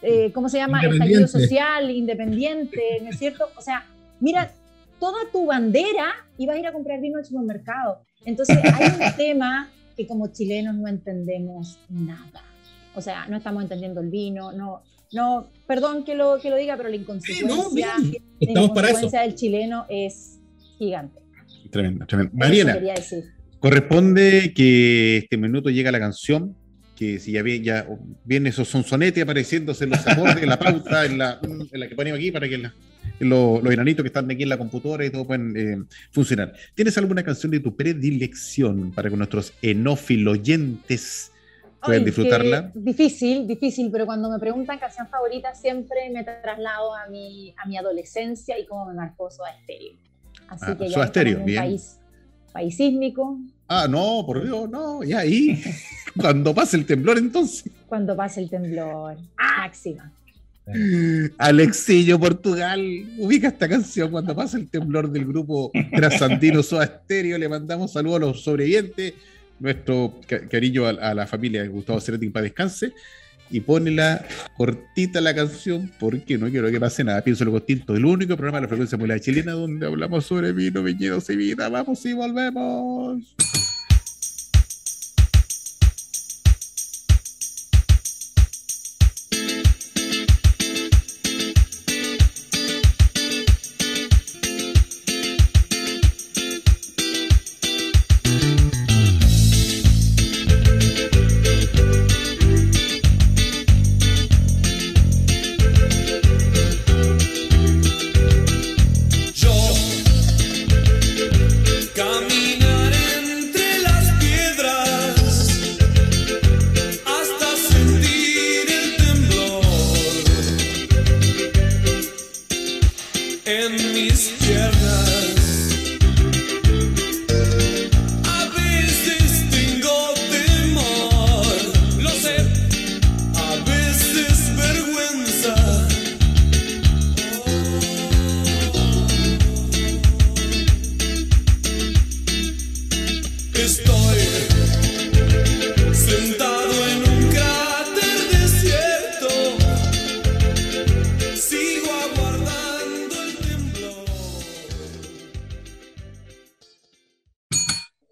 eh, 0.01 0.31
¿Cómo 0.33 0.49
se 0.49 0.57
llama? 0.57 0.81
Estallido 0.81 1.27
social, 1.27 1.89
independiente, 1.89 2.99
¿no 3.01 3.09
es 3.09 3.17
cierto? 3.17 3.47
O 3.57 3.61
sea, 3.61 3.85
mira, 4.19 4.51
toda 4.99 5.19
tu 5.31 5.45
bandera 5.45 6.13
ibas 6.37 6.57
a 6.57 6.59
ir 6.59 6.67
a 6.67 6.73
comprar 6.73 6.99
vino 6.99 7.19
al 7.19 7.25
supermercado. 7.25 8.01
Entonces 8.25 8.57
hay 8.61 8.87
un 8.89 9.15
tema 9.17 9.69
que 9.95 10.05
como 10.05 10.27
chilenos 10.27 10.75
no 10.75 10.89
entendemos 10.89 11.79
nada. 11.87 12.43
O 12.95 13.01
sea, 13.01 13.27
no 13.27 13.37
estamos 13.37 13.63
entendiendo 13.63 14.01
el 14.01 14.09
vino, 14.09 14.51
no, 14.51 14.83
no, 15.13 15.49
perdón 15.67 16.03
que 16.03 16.15
lo, 16.15 16.39
que 16.39 16.49
lo 16.49 16.55
diga, 16.55 16.75
pero 16.77 16.89
la 16.89 16.95
inconsecuencia, 16.95 17.95
del 19.21 19.35
chileno 19.35 19.85
es 19.89 20.39
gigante. 20.77 21.21
Tremendo, 21.71 22.05
tremendo. 22.05 22.31
Mariela, 22.35 22.79
corresponde 23.59 24.53
que 24.53 25.17
este 25.17 25.37
minuto 25.37 25.69
llega 25.69 25.91
la 25.91 25.99
canción, 25.99 26.55
que 26.95 27.19
si 27.19 27.31
ya 27.31 27.41
viene, 27.41 27.65
ya 27.65 27.87
viene 28.25 28.49
esos 28.49 28.67
sonsonetes 28.67 29.23
apareciéndose 29.23 29.85
en 29.85 29.91
los 29.91 30.05
acordes, 30.05 30.43
en 30.43 30.49
la 30.49 30.59
pauta, 30.59 31.05
en 31.05 31.17
la, 31.17 31.39
en 31.41 31.79
la 31.79 31.87
que 31.87 31.95
ponemos 31.95 32.19
aquí 32.19 32.31
para 32.31 32.47
que 32.47 32.69
los, 33.19 33.63
los 33.63 33.73
enanitos 33.73 34.03
que 34.03 34.07
están 34.07 34.29
aquí 34.29 34.43
en 34.43 34.49
la 34.49 34.57
computadora 34.57 35.05
y 35.05 35.09
todo 35.09 35.25
pueden 35.25 35.53
eh, 35.55 35.83
funcionar. 36.11 36.53
¿Tienes 36.75 36.97
alguna 36.97 37.23
canción 37.23 37.51
de 37.51 37.59
tu 37.59 37.75
predilección 37.75 38.91
para 38.91 39.09
que 39.09 39.17
nuestros 39.17 39.53
enófiloyentes 39.61 41.32
puedan 41.85 42.05
disfrutarla? 42.05 42.71
Difícil, 42.73 43.47
difícil, 43.47 43.89
pero 43.91 44.05
cuando 44.05 44.29
me 44.29 44.39
preguntan 44.39 44.79
canción 44.79 45.07
favorita 45.07 45.53
siempre 45.53 46.09
me 46.11 46.23
traslado 46.23 46.95
a 46.95 47.07
mi, 47.07 47.53
a 47.57 47.67
mi 47.67 47.77
adolescencia 47.77 48.57
y 48.59 48.65
cómo 48.65 48.85
me 48.85 48.93
marcó 48.93 49.29
Soda 49.29 49.49
Stereo. 49.63 49.95
Así 50.47 50.65
ah, 50.67 50.77
que 50.77 50.89
ya 50.89 51.07
Stereo, 51.07 51.43
bien. 51.43 51.59
País, 51.59 51.99
país 52.51 52.75
sísmico. 52.75 53.37
Ah, 53.67 53.87
no, 53.89 54.23
por 54.25 54.43
Dios, 54.43 54.69
no, 54.69 55.03
ya 55.03 55.19
ahí. 55.19 55.61
cuando 56.19 56.53
pase 56.53 56.77
el 56.77 56.85
temblor 56.85 57.17
entonces. 57.17 57.71
Cuando 57.87 58.15
pase 58.15 58.41
el 58.41 58.49
temblor, 58.49 59.17
máxima. 59.37 60.11
Alexillo, 61.37 62.17
Portugal, 62.17 62.81
ubica 63.17 63.49
esta 63.49 63.67
canción 63.67 64.09
cuando 64.09 64.33
pasa 64.33 64.57
el 64.57 64.69
temblor 64.69 65.11
del 65.11 65.25
grupo 65.25 65.71
trasandino 65.93 66.63
Soda 66.63 66.85
Stereo. 66.85 67.37
Le 67.37 67.49
mandamos 67.49 67.91
saludos 67.91 68.17
a 68.17 68.19
los 68.19 68.43
sobrevivientes, 68.43 69.13
nuestro 69.59 70.19
cariño 70.49 70.85
a, 70.85 71.13
la 71.13 71.27
familia 71.27 71.61
de 71.61 71.69
Gustavo 71.69 71.99
Ceretín 71.99 72.31
para 72.31 72.43
descanse. 72.43 72.93
Y 73.49 73.59
pone 73.59 73.91
la 73.91 74.25
cortita 74.57 75.21
la 75.21 75.35
canción 75.35 75.91
porque 75.99 76.37
no 76.37 76.49
quiero 76.49 76.71
que 76.71 76.79
pase 76.79 77.03
nada. 77.03 77.21
Pienso 77.23 77.45
lo 77.45 77.51
distinto. 77.51 77.95
El 77.95 78.05
único 78.05 78.35
programa 78.35 78.57
de 78.57 78.61
la 78.63 78.67
frecuencia 78.67 78.97
modulada 78.97 79.19
chilena 79.19 79.51
donde 79.51 79.85
hablamos 79.85 80.25
sobre 80.25 80.53
vino, 80.53 80.81
viñedos 80.81 81.29
y 81.29 81.35
vida. 81.35 81.69
Vamos 81.69 82.03
y 82.05 82.13
volvemos. 82.13 83.35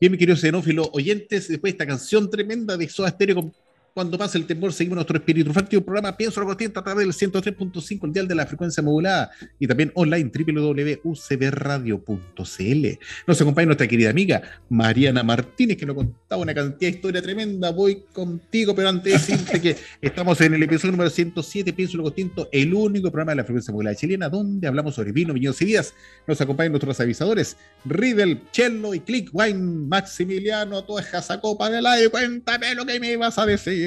Bien, 0.02 0.12
mi 0.12 0.18
querido 0.18 0.36
xenófilo 0.36 0.90
oyentes, 0.94 1.48
después 1.48 1.74
de 1.74 1.76
esta 1.76 1.86
canción 1.86 2.28
tremenda 2.28 2.76
de 2.76 2.90
Soda 2.90 3.10
Stereo 3.10 3.52
cuando 3.94 4.18
pasa 4.18 4.38
el 4.38 4.46
temor, 4.46 4.72
seguimos 4.72 4.96
nuestro 4.96 5.18
espíritu 5.18 5.52
fáctico 5.52 5.84
programa 5.84 6.16
Pienso 6.16 6.40
lo 6.40 6.46
Consciente 6.46 6.80
a 6.80 6.84
través 6.84 7.06
del 7.06 7.14
103.5, 7.14 8.06
el 8.06 8.14
dial 8.14 8.28
de 8.28 8.36
la 8.36 8.46
frecuencia 8.46 8.82
modulada 8.82 9.32
y 9.60 9.68
también 9.68 9.92
online 9.96 10.32
www.ucbradio.cl. 10.34 12.88
Nos 13.28 13.42
acompaña 13.42 13.66
nuestra 13.66 13.88
querida 13.88 14.10
amiga 14.10 14.42
Mariana 14.70 15.24
Martínez, 15.24 15.78
que 15.78 15.86
nos 15.86 15.96
contaba 15.96 16.42
una 16.42 16.54
cantidad 16.54 16.92
de 16.92 16.98
historia 16.98 17.22
tremenda. 17.22 17.72
Voy 17.72 18.04
contigo, 18.14 18.74
pero 18.74 18.90
antes 18.90 19.04
de 19.04 19.12
decirte 19.12 19.62
que 19.62 19.76
estamos 20.02 20.40
en 20.42 20.54
el 20.54 20.64
episodio 20.64 20.92
número 20.92 21.10
107, 21.10 21.74
Pienso 21.74 21.98
lo 21.98 22.14
el 22.52 22.74
único 22.74 23.10
programa 23.10 23.32
de 23.32 23.38
la 23.38 23.44
frecuencia 23.44 23.72
modulada 23.72 23.96
chilena 23.96 24.30
donde 24.30 24.68
hablamos 24.68 24.96
sobre 24.96 25.12
vino, 25.12 25.34
viñedos 25.34 25.62
y 25.62 25.66
vidas. 25.66 25.94
Nos 26.28 26.40
acompañan 26.40 26.72
nuestros 26.72 27.00
avisadores, 27.00 27.58
Riddle, 27.86 28.42
Cello 28.52 28.94
y 28.94 29.00
Click 29.00 29.30
Wine, 29.34 29.88
Maximiliano, 29.88 30.84
toda 30.84 31.02
esa 31.02 31.42
copa 31.42 31.70
del 31.70 31.86
aire. 31.86 32.10
Cuéntame 32.10 32.76
lo 32.76 32.86
que 32.86 33.00
me 33.00 33.14
ibas 33.14 33.38
a 33.38 33.46
decir. 33.46 33.81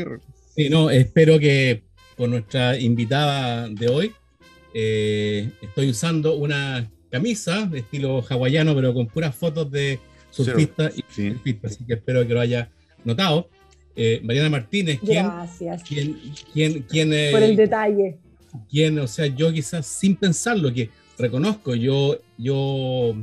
Sí, 0.56 0.68
no, 0.68 0.90
espero 0.90 1.38
que 1.38 1.82
con 2.16 2.30
nuestra 2.30 2.78
invitada 2.78 3.68
de 3.68 3.88
hoy 3.88 4.12
eh, 4.72 5.50
estoy 5.60 5.90
usando 5.90 6.36
una 6.36 6.90
camisa 7.10 7.66
de 7.66 7.80
estilo 7.80 8.24
hawaiano, 8.28 8.74
pero 8.74 8.94
con 8.94 9.06
puras 9.06 9.34
fotos 9.34 9.70
de 9.70 10.00
surfistas 10.30 10.92
y 10.96 11.04
surfistas, 11.08 11.72
así 11.72 11.84
que 11.84 11.94
espero 11.94 12.26
que 12.26 12.34
lo 12.34 12.40
haya 12.40 12.70
notado. 13.04 13.48
Eh, 13.96 14.20
Mariana 14.24 14.50
Martínez, 14.50 14.98
¿quién, 14.98 15.24
Gracias. 15.24 15.82
¿quién, 15.84 16.18
quién, 16.52 16.82
quién 16.82 17.10
Por 17.30 17.42
el 17.42 17.54
detalle. 17.54 18.18
¿Quién, 18.68 18.98
o 18.98 19.06
sea, 19.06 19.26
yo 19.26 19.52
quizás 19.52 19.86
sin 19.86 20.16
pensarlo, 20.16 20.72
que 20.72 20.90
reconozco, 21.18 21.74
yo, 21.74 22.18
yo 22.36 23.14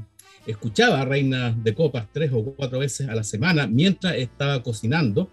escuchaba 0.45 1.03
Reinas 1.05 1.61
de 1.63 1.73
Copas 1.73 2.07
tres 2.11 2.31
o 2.33 2.43
cuatro 2.43 2.79
veces 2.79 3.09
a 3.09 3.15
la 3.15 3.23
semana 3.23 3.67
mientras 3.67 4.15
estaba 4.15 4.61
cocinando 4.63 5.29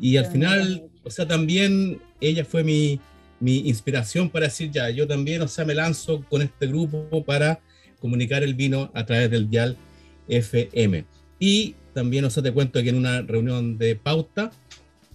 y 0.00 0.16
al 0.16 0.26
final, 0.26 0.88
o 1.02 1.10
sea, 1.10 1.26
también 1.26 2.00
ella 2.20 2.44
fue 2.44 2.64
mi, 2.64 3.00
mi 3.40 3.58
inspiración 3.68 4.30
para 4.30 4.46
decir, 4.46 4.70
ya, 4.70 4.90
yo 4.90 5.06
también, 5.06 5.42
o 5.42 5.48
sea, 5.48 5.64
me 5.64 5.74
lanzo 5.74 6.24
con 6.28 6.42
este 6.42 6.66
grupo 6.66 7.24
para 7.24 7.60
comunicar 8.00 8.42
el 8.42 8.54
vino 8.54 8.90
a 8.94 9.06
través 9.06 9.30
del 9.30 9.48
dial 9.48 9.76
FM. 10.28 11.04
Y 11.38 11.74
también, 11.92 12.24
o 12.24 12.30
sea, 12.30 12.42
te 12.42 12.52
cuento 12.52 12.82
que 12.82 12.88
en 12.88 12.96
una 12.96 13.22
reunión 13.22 13.78
de 13.78 13.96
pauta, 13.96 14.50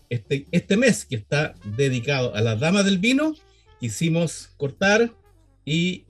este, 0.09 0.47
este 0.51 0.77
mes 0.77 1.05
que 1.05 1.15
está 1.15 1.53
dedicado 1.77 2.33
a 2.33 2.41
las 2.41 2.59
damas 2.59 2.85
del 2.85 2.97
vino, 2.97 3.35
quisimos 3.79 4.49
cortar 4.57 5.13
y 5.65 6.05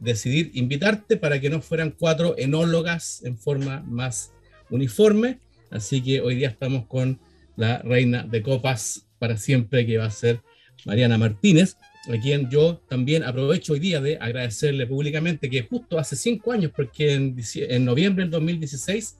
decidir 0.00 0.50
invitarte 0.54 1.16
para 1.16 1.40
que 1.40 1.50
no 1.50 1.62
fueran 1.62 1.92
cuatro 1.92 2.34
enólogas 2.36 3.22
en 3.24 3.38
forma 3.38 3.80
más 3.86 4.32
uniforme. 4.70 5.38
Así 5.70 6.02
que 6.02 6.20
hoy 6.20 6.36
día 6.36 6.48
estamos 6.48 6.86
con 6.86 7.18
la 7.56 7.78
reina 7.78 8.22
de 8.22 8.42
copas 8.42 9.06
para 9.18 9.36
siempre, 9.36 9.86
que 9.86 9.98
va 9.98 10.06
a 10.06 10.10
ser 10.10 10.40
Mariana 10.84 11.18
Martínez, 11.18 11.76
a 12.08 12.18
quien 12.20 12.50
yo 12.50 12.82
también 12.88 13.22
aprovecho 13.22 13.74
hoy 13.74 13.78
día 13.78 14.00
de 14.00 14.18
agradecerle 14.20 14.86
públicamente 14.86 15.48
que 15.48 15.62
justo 15.62 15.98
hace 15.98 16.16
cinco 16.16 16.52
años, 16.52 16.72
porque 16.74 17.14
en, 17.14 17.84
noviembre 17.84 18.24
del 18.24 18.30
2016 18.30 19.18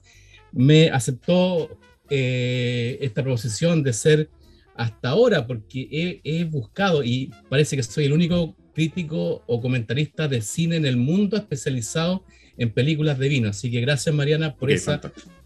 me 0.51 0.89
aceptó 0.89 1.77
eh, 2.09 2.97
esta 3.01 3.23
proposición 3.23 3.83
de 3.83 3.93
ser 3.93 4.29
hasta 4.75 5.09
ahora, 5.09 5.45
porque 5.45 6.21
he, 6.23 6.43
buscado 6.45 7.03
y 7.03 7.31
parece 7.49 7.75
que 7.75 7.83
soy 7.83 8.05
el 8.05 8.13
único 8.13 8.55
crítico 8.73 9.43
o 9.45 9.61
comentarista 9.61 10.27
de 10.27 10.41
cine 10.41 10.75
en 10.75 10.85
el 10.85 10.97
mundo 10.97 11.37
especializado 11.37 12.25
en 12.57 12.71
películas 12.71 13.19
de 13.19 13.29
vino. 13.29 13.49
Así 13.49 13.71
que 13.71 13.81
gracias 13.81 14.13
Mariana 14.13 14.55
por 14.55 14.71
esa 14.71 14.99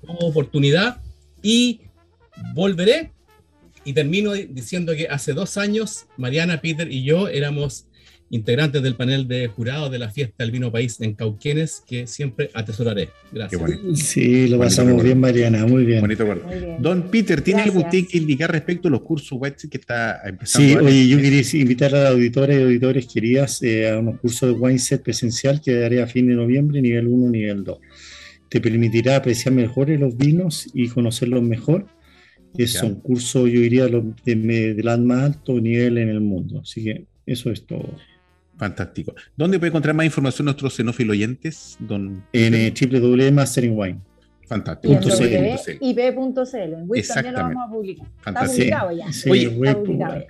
oportunidad 0.07 1.01
y 1.43 1.81
volveré 2.53 3.11
y 3.83 3.93
termino 3.93 4.33
diciendo 4.33 4.93
que 4.95 5.07
hace 5.07 5.33
dos 5.33 5.57
años 5.57 6.07
Mariana, 6.17 6.59
Peter 6.61 6.91
y 6.91 7.03
yo 7.03 7.27
éramos 7.27 7.87
integrantes 8.29 8.81
del 8.83 8.95
panel 8.95 9.27
de 9.27 9.47
jurados 9.47 9.91
de 9.91 9.99
la 9.99 10.09
fiesta 10.09 10.43
del 10.43 10.51
vino 10.51 10.71
país 10.71 10.99
en 10.99 11.13
Cauquenes, 11.13 11.81
que 11.87 12.07
siempre 12.07 12.49
atesoraré. 12.53 13.09
Gracias. 13.31 13.61
Sí, 13.95 14.47
lo 14.47 14.59
pasamos 14.59 15.01
bien, 15.01 15.19
Mariana, 15.19 15.65
muy 15.65 15.85
bien. 15.85 16.01
Bonito 16.01 16.25
Don 16.79 17.09
Peter, 17.09 17.41
¿tiene 17.41 17.61
algo 17.61 17.87
que 17.89 18.05
indicar 18.13 18.51
respecto 18.51 18.87
a 18.89 18.91
los 18.91 19.01
cursos 19.01 19.37
web 19.39 19.55
que 19.55 19.77
está 19.77 20.21
empezando? 20.25 20.67
Sí, 20.67 20.75
oye, 20.75 21.07
yo 21.07 21.17
quería 21.17 21.41
invitar 21.53 21.95
a 21.95 22.03
las 22.03 22.11
auditores 22.11 22.59
y 22.59 22.63
auditores 22.63 23.07
queridas 23.07 23.61
eh, 23.63 23.89
a 23.89 23.99
unos 23.99 24.19
cursos 24.19 24.49
de 24.49 24.59
Wineset 24.59 25.01
presencial 25.01 25.61
que 25.61 25.73
daré 25.73 26.01
a 26.01 26.07
fin 26.07 26.27
de 26.27 26.35
noviembre, 26.35 26.81
nivel 26.81 27.07
1, 27.07 27.29
nivel 27.29 27.63
2. 27.63 27.79
te 28.49 28.59
permitirá 28.59 29.15
apreciar 29.17 29.53
mejor 29.53 29.89
los 29.89 30.17
vinos 30.17 30.67
y 30.73 30.89
conocerlos 30.89 31.43
mejor. 31.43 31.85
Es 32.57 32.81
un 32.81 32.95
curso, 32.95 33.47
yo 33.47 33.59
diría, 33.59 33.87
de, 33.87 34.03
de, 34.25 34.97
más 34.99 35.23
alto 35.23 35.59
nivel 35.59 35.97
en 35.97 36.09
el 36.09 36.21
mundo. 36.21 36.61
Así 36.61 36.83
que 36.83 37.05
eso 37.25 37.51
es 37.51 37.65
todo. 37.65 37.89
Fantástico. 38.57 39.13
¿Dónde 39.35 39.59
puede 39.59 39.69
encontrar 39.69 39.95
más 39.95 40.05
información 40.05 40.45
nuestros 40.45 40.73
xenófilos 40.75 41.13
oyentes? 41.13 41.77
Don... 41.79 42.23
En 42.33 42.55
eh, 42.55 42.73
www.mastering 42.73 44.01
Fantástico. 44.47 44.93
IP.cl. 44.93 46.55
En 46.55 46.89
WIP 46.89 47.05
también 47.05 47.33
lo 47.33 47.41
vamos 47.41 47.67
a 47.67 47.71
publicar. 47.71 48.07
Está 48.25 48.45
publicado 48.45 48.91
ya. 48.93 49.11
Sí, 49.11 49.29
Oye, 49.29 49.47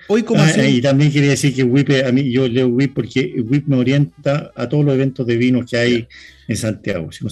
Hoy, 0.07 0.23
como 0.23 0.41
ah, 0.41 0.67
Y 0.67 0.81
también 0.81 1.11
quería 1.11 1.29
decir 1.29 1.53
que 1.53 1.63
WIP, 1.63 2.03
a 2.03 2.11
mí 2.11 2.31
yo 2.31 2.47
leo 2.47 2.67
WIP 2.67 2.95
porque 2.95 3.43
WIP 3.47 3.67
me 3.67 3.77
orienta 3.77 4.51
a 4.55 4.67
todos 4.67 4.83
los 4.83 4.95
eventos 4.95 5.27
de 5.27 5.37
vinos 5.37 5.69
que 5.69 5.77
hay 5.77 6.07
en 6.47 6.57
Santiago. 6.57 7.11
Si 7.11 7.25
no 7.25 7.31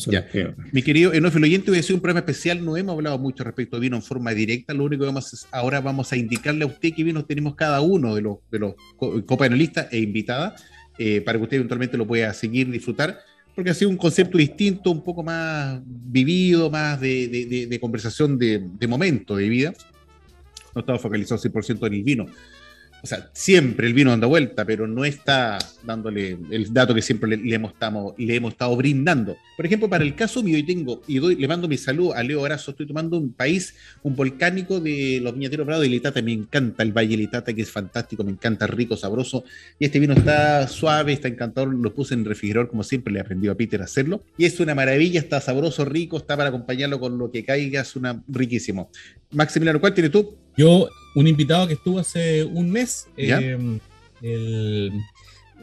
Mi 0.71 0.83
querido 0.83 1.11
Enófilo 1.11 1.45
Oyente, 1.45 1.71
voy 1.71 1.77
a 1.77 1.79
hacer 1.79 1.95
un 1.95 2.01
programa 2.01 2.19
especial. 2.19 2.63
No 2.63 2.77
hemos 2.77 2.93
hablado 2.93 3.17
mucho 3.17 3.43
respecto 3.43 3.77
a 3.77 3.79
vino 3.79 3.95
en 3.95 4.03
forma 4.03 4.31
directa. 4.31 4.75
Lo 4.75 4.83
único 4.83 5.01
que 5.01 5.07
vamos 5.07 5.47
a, 5.51 5.57
ahora 5.57 5.81
vamos 5.81 6.11
a 6.11 6.17
indicarle 6.17 6.65
a 6.65 6.67
usted 6.67 6.93
qué 6.95 7.03
vinos 7.03 7.25
tenemos 7.25 7.55
cada 7.55 7.81
uno 7.81 8.13
de 8.13 8.21
los, 8.21 8.37
de 8.51 8.59
los 8.59 8.75
copanelistas 9.25 9.87
e 9.91 9.99
invitadas 9.99 10.63
eh, 10.99 11.21
para 11.21 11.39
que 11.39 11.43
usted 11.43 11.57
eventualmente 11.57 11.97
lo 11.97 12.05
pueda 12.05 12.31
seguir, 12.33 12.69
disfrutar 12.69 13.17
porque 13.55 13.71
ha 13.71 13.73
sido 13.73 13.89
un 13.89 13.97
concepto 13.97 14.37
distinto, 14.37 14.91
un 14.91 15.01
poco 15.01 15.23
más 15.23 15.79
vivido, 15.85 16.69
más 16.69 16.99
de, 16.99 17.77
conversación 17.79 18.37
de, 18.37 18.87
momento 18.87 19.35
de 19.35 19.47
vida. 19.47 19.73
No 20.73 20.81
estaba 20.81 20.99
focalizado 20.99 21.41
100% 21.41 21.87
en 21.87 21.93
el 21.93 22.03
vino 22.03 22.25
o 23.05 23.07
sea, 23.07 23.29
siempre 23.33 23.85
el 23.85 23.93
vino 23.93 24.11
anda 24.11 24.25
vuelta, 24.25 24.65
pero 24.65 24.87
no 24.87 25.05
está 25.05 25.59
dándole 25.83 26.39
el 26.49 26.73
dato 26.73 26.95
que 26.95 27.03
siempre 27.03 27.37
le, 27.37 27.53
hemos, 27.53 27.73
estamos, 27.73 28.15
le 28.17 28.35
hemos 28.35 28.53
estado 28.53 28.75
brindando. 28.75 29.37
Por 29.55 29.63
ejemplo, 29.63 29.87
para 29.87 30.03
el 30.03 30.15
caso 30.15 30.41
mío, 30.41 30.57
tengo, 30.65 31.03
y 31.05 31.19
doy, 31.19 31.35
le 31.35 31.47
mando 31.47 31.67
mi 31.67 31.77
salud 31.77 32.13
a 32.15 32.23
Leo 32.23 32.43
Arazo, 32.43 32.71
estoy 32.71 32.87
tomando 32.87 33.19
un 33.19 33.31
país, 33.31 33.75
un 34.01 34.15
volcánico 34.15 34.79
de 34.79 35.19
los 35.21 35.35
viñateros 35.35 35.67
Prados 35.67 35.83
de 35.83 35.89
Litata, 35.89 36.19
me 36.23 36.33
encanta 36.33 36.81
el 36.81 36.93
Valle 36.93 37.15
Litata, 37.15 37.53
que 37.53 37.61
es 37.61 37.69
fantástico, 37.69 38.23
me 38.23 38.31
encanta, 38.31 38.65
rico, 38.65 38.97
sabroso, 38.97 39.43
y 39.77 39.85
este 39.85 39.99
vino 39.99 40.15
está 40.15 40.67
suave, 40.67 41.13
está 41.13 41.27
encantador, 41.27 41.75
lo 41.75 41.93
puse 41.93 42.15
en 42.15 42.25
refrigerador, 42.25 42.71
como 42.71 42.81
siempre 42.81 43.13
le 43.13 43.19
he 43.19 43.21
aprendido 43.21 43.53
a 43.53 43.55
Peter 43.55 43.81
a 43.81 43.83
hacerlo, 43.83 44.23
y 44.35 44.45
es 44.45 44.59
una 44.59 44.73
maravilla, 44.73 45.19
está 45.19 45.39
sabroso, 45.41 45.85
rico, 45.85 46.17
está 46.17 46.35
para 46.35 46.49
acompañarlo 46.49 46.99
con 46.99 47.19
lo 47.19 47.29
que 47.29 47.45
caiga, 47.45 47.81
es 47.81 47.95
una 47.95 48.23
riquísimo. 48.27 48.89
Maximiliano, 49.29 49.79
¿cuál 49.79 49.93
tienes 49.93 50.11
tú? 50.11 50.35
Yo, 50.57 50.89
un 51.15 51.27
invitado 51.27 51.67
que 51.67 51.73
estuvo 51.73 51.99
hace 51.99 52.43
un 52.43 52.69
mes, 52.69 53.07
eh, 53.17 53.79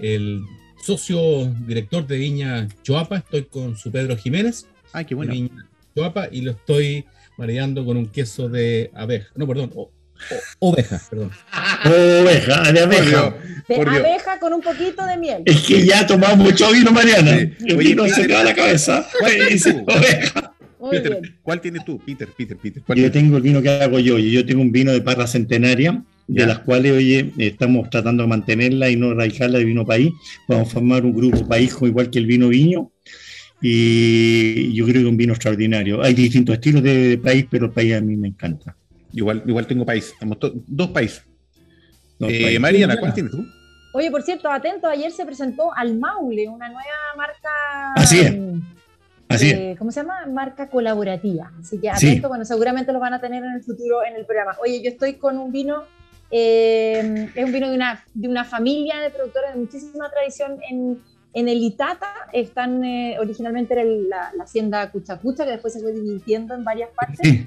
el, 0.00 0.44
socio 0.84 1.46
director 1.66 2.04
de 2.06 2.16
Viña 2.16 2.68
Choapa, 2.82 3.18
estoy 3.18 3.44
con 3.44 3.76
su 3.76 3.92
Pedro 3.92 4.16
Jiménez. 4.16 4.66
Ay, 4.92 5.04
qué 5.04 5.14
bueno. 5.14 5.32
Viña 5.32 5.68
Choapa, 5.94 6.28
y 6.30 6.40
lo 6.40 6.52
estoy 6.52 7.04
mareando 7.36 7.84
con 7.84 7.96
un 7.96 8.08
queso 8.08 8.48
de 8.48 8.90
abeja. 8.94 9.28
No, 9.36 9.46
perdón, 9.46 9.72
oveja, 10.58 11.00
perdón. 11.10 11.30
Oveja, 11.84 12.72
de 12.72 12.80
abeja. 12.80 13.34
De 13.68 13.80
abeja 13.80 14.38
con 14.38 14.52
un 14.52 14.60
poquito 14.60 15.04
de 15.06 15.16
miel. 15.16 15.42
Es 15.46 15.62
que 15.62 15.84
ya 15.84 16.06
tomado 16.06 16.36
mucho 16.36 16.70
vino, 16.70 16.92
Mariana. 16.92 17.32
El 17.32 17.76
vino 17.76 18.06
se 18.08 18.26
queda 18.26 18.44
la 18.44 18.54
cabeza. 18.54 19.06
oveja. 19.86 20.51
Peter, 20.90 21.20
¿cuál 21.42 21.60
tienes 21.60 21.84
tú? 21.84 21.98
Peter, 22.04 22.28
Peter, 22.36 22.56
Peter. 22.56 22.82
Yo 22.96 23.10
tengo 23.12 23.36
el 23.36 23.42
vino 23.42 23.62
que 23.62 23.68
hago 23.68 23.98
yo. 23.98 24.18
Yo 24.18 24.44
tengo 24.44 24.62
un 24.62 24.72
vino 24.72 24.92
de 24.92 25.00
parra 25.00 25.26
centenaria, 25.26 26.02
de 26.26 26.46
las 26.46 26.60
cuales, 26.60 26.92
oye, 26.92 27.32
estamos 27.38 27.88
tratando 27.90 28.22
de 28.22 28.28
mantenerla 28.28 28.90
y 28.90 28.96
no 28.96 29.12
erradicarla 29.12 29.58
de 29.58 29.64
vino 29.64 29.86
país. 29.86 30.12
Vamos 30.48 30.68
a 30.68 30.70
formar 30.72 31.04
un 31.04 31.14
grupo 31.14 31.46
país 31.46 31.76
igual 31.80 32.10
que 32.10 32.18
el 32.18 32.26
vino 32.26 32.48
viño. 32.48 32.90
Y 33.60 34.72
yo 34.74 34.84
creo 34.84 34.94
que 34.94 35.00
es 35.02 35.06
un 35.06 35.16
vino 35.16 35.32
extraordinario. 35.34 36.02
Hay 36.02 36.14
distintos 36.14 36.54
estilos 36.54 36.82
de 36.82 37.20
país, 37.22 37.46
pero 37.48 37.66
el 37.66 37.72
país 37.72 37.94
a 37.94 38.00
mí 38.00 38.16
me 38.16 38.28
encanta. 38.28 38.76
Igual, 39.12 39.44
igual 39.46 39.66
tengo 39.66 39.84
país. 39.84 40.12
Tenemos 40.18 40.38
dos 40.66 40.90
países. 40.90 41.24
Eh, 42.20 42.58
Mariana, 42.58 42.96
¿cuál 42.96 43.14
tienes 43.14 43.30
tú? 43.30 43.44
Oye, 43.94 44.10
por 44.10 44.22
cierto, 44.22 44.50
atento, 44.50 44.88
ayer 44.88 45.12
se 45.12 45.24
presentó 45.26 45.72
al 45.76 45.96
Maule, 45.98 46.48
una 46.48 46.68
nueva 46.68 46.82
marca. 47.16 47.92
Así 47.94 48.20
es 48.20 48.34
eh, 49.40 49.76
¿cómo 49.78 49.90
se 49.90 50.00
llama? 50.00 50.26
Marca 50.26 50.68
colaborativa. 50.68 51.52
Así 51.60 51.78
que 51.78 51.90
atento, 51.90 52.28
bueno, 52.28 52.44
seguramente 52.44 52.92
lo 52.92 53.00
van 53.00 53.14
a 53.14 53.20
tener 53.20 53.44
en 53.44 53.52
el 53.52 53.62
futuro 53.62 54.04
en 54.04 54.16
el 54.16 54.24
programa. 54.24 54.56
Oye, 54.62 54.82
yo 54.82 54.90
estoy 54.90 55.14
con 55.14 55.38
un 55.38 55.52
vino, 55.52 55.84
eh, 56.30 57.28
es 57.34 57.44
un 57.44 57.52
vino 57.52 57.68
de 57.68 57.76
una, 57.76 58.04
de 58.14 58.28
una 58.28 58.44
familia 58.44 59.00
de 59.00 59.10
productores 59.10 59.54
de 59.54 59.60
muchísima 59.60 60.10
tradición 60.10 60.58
en, 60.68 61.00
en 61.32 61.48
el 61.48 61.58
Itata. 61.58 62.12
Están 62.32 62.84
eh, 62.84 63.16
originalmente 63.20 63.80
en 63.80 64.08
la, 64.08 64.32
hacienda 64.42 64.90
Cuchacucha, 64.90 65.44
que 65.44 65.52
después 65.52 65.72
se 65.72 65.80
fue 65.80 65.92
dividiendo 65.92 66.54
en 66.54 66.64
varias 66.64 66.90
partes. 66.90 67.46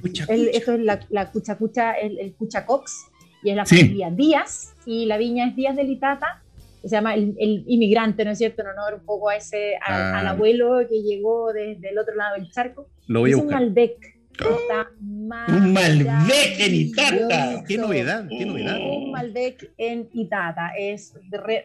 esto 0.54 0.74
es 0.74 0.80
la, 0.80 1.00
la 1.10 1.32
Cuchacucha, 1.32 1.94
el, 1.94 2.20
el 2.20 2.34
Cuchacox, 2.34 3.08
y 3.44 3.52
es 3.52 3.56
la 3.56 3.66
familia 3.66 4.10
Díaz, 4.10 4.74
y 4.86 5.06
la 5.06 5.18
viña 5.18 5.48
es 5.48 5.56
Díaz 5.56 5.76
del 5.76 5.92
Itata 5.92 6.42
se 6.86 6.96
llama 6.96 7.16
el, 7.16 7.64
inmigrante, 7.68 8.24
¿no 8.26 8.32
es 8.32 8.38
cierto? 8.38 8.62
En 8.62 8.70
honor 8.70 8.96
un 8.96 9.06
poco 9.06 9.30
a 9.30 9.36
ese, 9.36 9.76
al, 9.78 10.28
ah. 10.28 10.30
abuelo 10.30 10.80
que 10.88 11.02
llegó 11.02 11.52
desde 11.52 11.90
el 11.90 11.98
otro 11.98 12.16
lado 12.16 12.36
del 12.36 12.50
charco. 12.52 12.90
Lo 13.08 13.22
voy 13.22 13.32
es 13.32 13.38
a 13.38 13.42
buscar. 13.42 13.62
un 13.62 13.68
Malbec. 13.68 14.16
Está 14.34 14.92
un 15.00 15.74
Malbec 15.74 16.60
en 16.60 16.76
Itata. 16.76 17.64
Qué 17.68 17.78
novedad, 17.78 18.28
qué 18.30 18.46
novedad. 18.46 18.78
Un 18.80 19.12
Malbec 19.12 19.74
en 19.78 20.10
Itata. 20.14 20.72
Es 20.78 21.14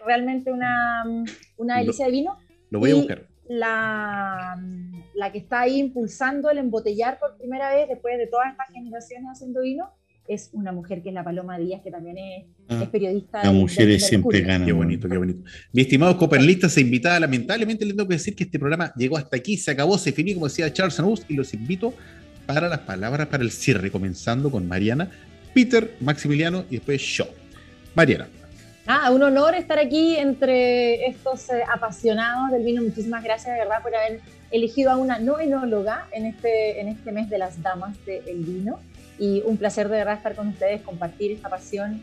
realmente 0.07 0.53
una, 0.53 1.05
una 1.57 1.79
delicia 1.79 2.07
de 2.07 2.13
vino. 2.13 2.39
Lo 2.71 2.79
voy 2.79 2.93
a 2.93 2.95
buscar. 2.95 3.27
La, 3.49 4.57
la 5.15 5.33
que 5.33 5.39
está 5.39 5.63
ahí 5.63 5.81
impulsando 5.81 6.51
el 6.51 6.59
embotellar 6.59 7.19
por 7.19 7.37
primera 7.37 7.75
vez 7.75 7.89
después 7.89 8.17
de 8.17 8.29
todas 8.29 8.53
estas 8.53 8.69
generaciones 8.73 9.29
haciendo 9.33 9.63
vino 9.63 9.91
es 10.31 10.51
una 10.53 10.71
mujer 10.71 11.03
que 11.03 11.09
es 11.09 11.15
la 11.15 11.25
Paloma 11.25 11.59
Díaz, 11.59 11.83
que 11.83 11.91
también 11.91 12.17
es, 12.17 12.45
ah, 12.69 12.89
periodista. 12.91 13.43
La 13.43 13.51
mujer 13.51 14.01
siempre 14.01 14.43
gana. 14.43 14.65
Qué 14.65 14.73
bonito, 14.73 15.09
qué 15.09 15.19
bonito. 15.19 15.41
Mi 15.73 15.83
estimado 15.83 16.17
se 16.69 16.81
invitada, 16.81 17.19
lamentablemente 17.19 17.85
le 17.85 17.95
tengo 17.95 18.07
que 18.07 18.15
decir 18.15 18.37
que 18.37 18.45
este 18.45 18.59
programa 18.59 18.93
llegó 18.95 19.17
hasta 19.17 19.37
aquí, 19.37 19.57
se 19.57 19.73
acabó, 19.73 19.99
se 19.99 20.13
finí, 20.13 20.35
como 20.35 20.47
decía 20.47 20.73
Charles 20.73 20.99
Anus, 21.01 21.25
y 21.29 21.35
los 21.35 21.53
invito 21.53 21.93
para 22.47 22.69
las 22.69 22.79
palabras 22.81 23.27
para 23.27 23.43
el 23.43 23.51
cierre, 23.51 23.91
comenzando 23.91 24.53
con 24.53 24.69
Mariana, 24.69 25.11
Peter, 25.53 25.97
Maximiliano 26.01 26.65
y 26.71 26.77
después 26.77 27.03
yo. 27.03 27.27
Mariana. 27.97 28.29
Ah, 28.87 29.11
un 29.11 29.23
honor 29.25 29.57
estar 29.57 29.81
aquí 29.81 30.17
entre 30.17 31.07
estos 31.07 31.51
eh, 31.51 31.63
apasionados 31.73 32.53
del 32.53 32.63
vino. 32.63 32.83
Muchísimas 32.83 33.25
gracias 33.25 33.55
de 33.55 33.61
verdad 33.61 33.83
por 33.83 33.95
haber 33.95 34.21
elegido 34.53 34.93
a 34.93 34.97
una 34.97 35.19
no 35.19 35.41
enóloga 35.41 36.09
en 36.13 36.27
este, 36.27 36.81
en 36.81 36.89
este 36.89 37.11
mes 37.11 37.29
de 37.29 37.39
las 37.39 37.61
damas 37.63 37.97
del 38.07 38.45
vino 38.45 38.79
y 39.21 39.43
un 39.45 39.59
placer 39.59 39.89
de 39.89 39.99
verdad 39.99 40.15
estar 40.15 40.35
con 40.35 40.49
ustedes, 40.49 40.81
compartir 40.81 41.33
esta 41.33 41.51
pasión. 41.51 42.01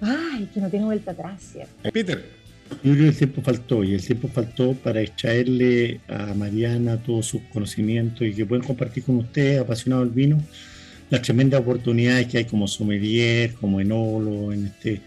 Ay, 0.00 0.48
que 0.52 0.60
no 0.60 0.70
tiene 0.70 0.86
vuelta 0.86 1.12
atrás, 1.12 1.42
¿cierto? 1.52 1.90
Peter. 1.92 2.24
Yo 2.82 2.92
creo 2.94 2.96
que 2.96 3.08
el 3.10 3.16
tiempo 3.16 3.42
faltó 3.42 3.84
y 3.84 3.94
el 3.94 4.04
tiempo 4.04 4.26
faltó 4.26 4.72
para 4.72 5.00
extraerle 5.00 6.00
a 6.08 6.34
Mariana 6.34 6.96
todos 6.96 7.26
sus 7.26 7.42
conocimientos 7.42 8.26
y 8.26 8.32
que 8.32 8.44
pueden 8.44 8.64
compartir 8.64 9.04
con 9.04 9.18
ustedes, 9.18 9.60
apasionado 9.60 10.04
del 10.04 10.12
vino, 10.12 10.42
las 11.08 11.22
tremendas 11.22 11.60
oportunidades 11.60 12.26
que 12.26 12.38
hay 12.38 12.44
como 12.44 12.66
sommelier, 12.66 13.54
como 13.54 13.80
enólogo, 13.80 14.52
en 14.52 14.66
este, 14.66 15.00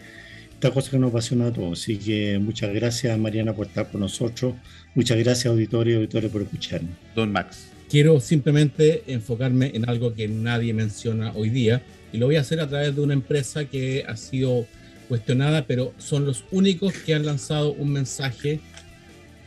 esta 0.53 0.71
cosa 0.71 0.91
que 0.91 0.99
nos 0.99 1.09
apasiona 1.09 1.47
a 1.47 1.51
todos. 1.51 1.81
Así 1.81 1.97
que 1.97 2.39
muchas 2.39 2.73
gracias 2.73 3.17
Mariana 3.19 3.51
por 3.53 3.67
estar 3.67 3.91
con 3.91 3.99
nosotros, 3.99 4.53
muchas 4.95 5.17
gracias 5.17 5.47
auditorio 5.47 5.95
y 5.95 5.97
auditorio 5.97 6.29
por 6.29 6.43
escucharnos. 6.43 6.95
Don 7.13 7.29
Max 7.29 7.78
quiero 7.89 8.19
simplemente 8.19 9.03
enfocarme 9.07 9.71
en 9.73 9.89
algo 9.89 10.13
que 10.13 10.27
nadie 10.27 10.73
menciona 10.73 11.33
hoy 11.35 11.49
día 11.49 11.81
y 12.13 12.17
lo 12.17 12.27
voy 12.27 12.35
a 12.35 12.41
hacer 12.41 12.59
a 12.59 12.67
través 12.67 12.95
de 12.95 13.01
una 13.01 13.13
empresa 13.13 13.65
que 13.65 14.05
ha 14.07 14.15
sido 14.15 14.65
cuestionada, 15.07 15.65
pero 15.65 15.93
son 15.97 16.25
los 16.25 16.45
únicos 16.51 16.93
que 16.93 17.15
han 17.15 17.25
lanzado 17.25 17.73
un 17.73 17.91
mensaje 17.91 18.59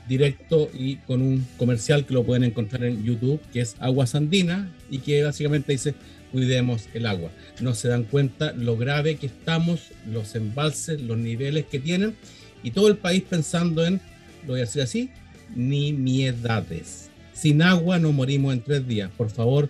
directo 0.09 0.68
y 0.74 0.97
con 0.97 1.22
un 1.22 1.47
comercial 1.57 2.05
que 2.05 2.14
lo 2.14 2.24
pueden 2.24 2.43
encontrar 2.43 2.84
en 2.84 3.05
YouTube, 3.05 3.40
que 3.53 3.61
es 3.61 3.76
Agua 3.78 4.07
Sandina 4.07 4.70
y 4.90 4.99
que 4.99 5.22
básicamente 5.22 5.72
dice 5.72 5.95
cuidemos 6.32 6.88
el 6.95 7.07
agua. 7.07 7.30
No 7.61 7.74
se 7.74 7.88
dan 7.88 8.05
cuenta 8.05 8.53
lo 8.53 8.76
grave 8.76 9.16
que 9.16 9.26
estamos, 9.26 9.90
los 10.11 10.34
embalses, 10.34 11.01
los 11.01 11.18
niveles 11.18 11.66
que 11.66 11.78
tienen 11.78 12.16
y 12.64 12.72
todo 12.72 12.88
el 12.88 12.97
país 12.97 13.22
pensando 13.28 13.86
en, 13.86 14.01
lo 14.43 14.53
voy 14.53 14.61
a 14.61 14.64
decir 14.64 14.82
así, 14.82 15.11
nimiedades. 15.55 17.11
Sin 17.33 17.62
agua 17.62 17.99
no 17.99 18.12
morimos 18.12 18.53
en 18.53 18.62
tres 18.62 18.87
días. 18.87 19.11
Por 19.16 19.30
favor, 19.30 19.68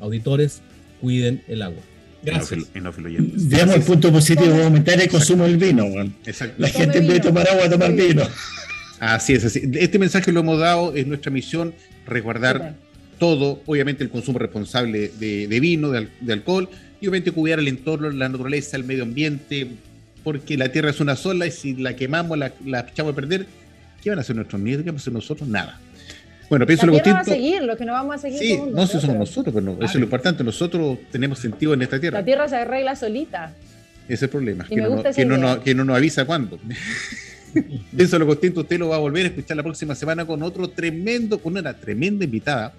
auditores, 0.00 0.62
cuiden 1.00 1.42
el 1.48 1.62
agua. 1.62 1.82
Gracias. 2.22 2.66
Veamos 2.72 3.76
el 3.76 3.82
punto 3.82 4.10
positivo 4.10 4.48
de 4.48 4.64
aumentar 4.64 5.00
el 5.00 5.08
consumo 5.08 5.44
del 5.44 5.56
vino. 5.56 5.86
La 6.58 6.68
gente 6.68 6.98
en 6.98 7.06
vez 7.06 7.14
de 7.14 7.20
tomar 7.20 7.48
agua, 7.48 7.70
tomar 7.70 7.92
vino. 7.92 8.22
Así 8.98 9.34
es, 9.34 9.44
así. 9.44 9.62
Este 9.74 9.98
mensaje 9.98 10.32
lo 10.32 10.40
hemos 10.40 10.58
dado, 10.58 10.94
es 10.94 11.06
nuestra 11.06 11.30
misión, 11.30 11.74
resguardar 12.06 12.74
todo, 13.18 13.62
obviamente 13.66 14.04
el 14.04 14.10
consumo 14.10 14.38
responsable 14.38 15.08
de, 15.18 15.60
vino, 15.60 15.90
de, 15.90 16.32
alcohol, 16.32 16.68
y 17.00 17.06
obviamente 17.06 17.30
cuidar 17.32 17.58
el 17.58 17.68
entorno, 17.68 18.10
la 18.10 18.28
naturaleza, 18.28 18.76
el 18.76 18.84
medio 18.84 19.02
ambiente, 19.02 19.68
porque 20.24 20.56
la 20.56 20.70
tierra 20.70 20.90
es 20.90 21.00
una 21.00 21.14
sola 21.16 21.46
y 21.46 21.50
si 21.50 21.74
la 21.74 21.94
quemamos, 21.94 22.38
la, 22.38 22.52
echamos 22.80 23.12
a 23.12 23.16
perder, 23.16 23.46
¿qué 24.02 24.10
van 24.10 24.18
a 24.18 24.22
hacer 24.22 24.34
nuestros 24.36 24.60
nietos? 24.60 24.82
¿Qué 24.82 24.90
van 24.90 24.96
a 24.96 25.00
hacer 25.00 25.12
nosotros? 25.12 25.48
Nada. 25.48 25.78
Bueno, 26.48 26.66
pienso 26.66 26.86
lo 26.86 26.92
tierra 26.92 27.14
va 27.14 27.20
a 27.20 27.24
seguir, 27.24 27.62
lo 27.62 27.76
que 27.76 27.84
no 27.84 27.92
vamos 27.92 28.14
a 28.16 28.18
seguir. 28.18 28.38
Sí, 28.38 28.60
no, 28.72 28.82
eso 28.82 29.00
somos 29.00 29.16
nosotros, 29.16 29.54
pero 29.54 29.72
eso 29.72 29.84
es 29.84 29.94
lo 29.96 30.04
importante. 30.04 30.44
Nosotros 30.44 30.98
tenemos 31.10 31.38
sentido 31.38 31.74
en 31.74 31.82
esta 31.82 31.98
tierra. 31.98 32.20
La 32.20 32.24
tierra 32.24 32.48
se 32.48 32.56
arregla 32.56 32.94
solita. 32.94 33.52
Ese 34.04 34.14
es 34.14 34.22
el 34.22 34.28
problema, 34.28 34.64
que 34.64 34.76
no, 34.76 35.02
que, 35.02 35.24
no, 35.24 35.60
que 35.62 35.74
no, 35.74 35.84
nos 35.84 35.96
avisa 35.96 36.24
cuándo. 36.24 36.60
Pienso 37.96 38.18
lo 38.18 38.26
contento, 38.26 38.60
usted 38.60 38.78
lo 38.78 38.88
va 38.88 38.96
a 38.96 39.00
volver 39.00 39.24
a 39.24 39.28
escuchar 39.28 39.56
la 39.56 39.64
próxima 39.64 39.96
semana 39.96 40.24
con 40.24 40.42
otro 40.44 40.68
tremendo, 40.68 41.38
con 41.38 41.56
una 41.56 41.74
tremenda 41.74 42.24
invitada, 42.24 42.72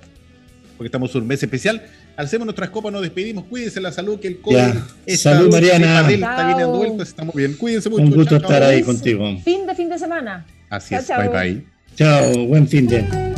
porque 0.77 0.87
estamos 0.87 1.13
en 1.15 1.21
un 1.21 1.27
mes 1.27 1.43
especial. 1.43 1.83
Hacemos 2.15 2.45
nuestras 2.45 2.69
copas, 2.69 2.93
nos 2.93 3.01
despedimos. 3.01 3.45
Cuídense 3.45 3.81
la 3.81 3.91
salud, 3.91 4.19
que 4.19 4.27
el 4.27 4.39
COVID 4.39 4.57
está, 5.05 5.35
salud, 5.35 5.51
Mariana. 5.51 6.09
está 6.09 6.47
viniendo 6.47 6.77
vuelta, 6.77 7.03
estamos 7.03 7.35
bien. 7.35 7.53
Cuídense 7.55 7.89
mucho. 7.89 8.03
Un 8.03 8.11
gusto 8.11 8.37
estar 8.37 8.63
ahí 8.63 8.81
contigo. 8.83 9.37
Fin 9.43 9.67
de 9.67 9.75
fin 9.75 9.89
de 9.89 9.99
semana. 9.99 10.45
Así 10.69 10.95
es, 10.95 11.07
bye 11.07 11.27
bye. 11.27 11.65
Chao, 11.95 12.47
buen 12.47 12.67
fin 12.67 12.87
de. 12.87 13.36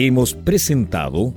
Hemos 0.00 0.32
presentado 0.32 1.34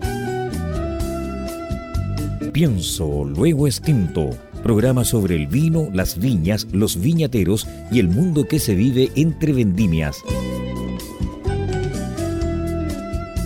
Pienso, 2.53 3.23
luego 3.23 3.65
extinto 3.65 4.29
programa 4.61 5.03
sobre 5.03 5.35
el 5.35 5.47
vino, 5.47 5.89
las 5.91 6.19
viñas, 6.19 6.67
los 6.71 7.01
viñateros 7.01 7.67
y 7.91 7.97
el 7.97 8.07
mundo 8.07 8.47
que 8.47 8.59
se 8.59 8.75
vive 8.75 9.09
entre 9.15 9.53
vendimias. 9.53 10.17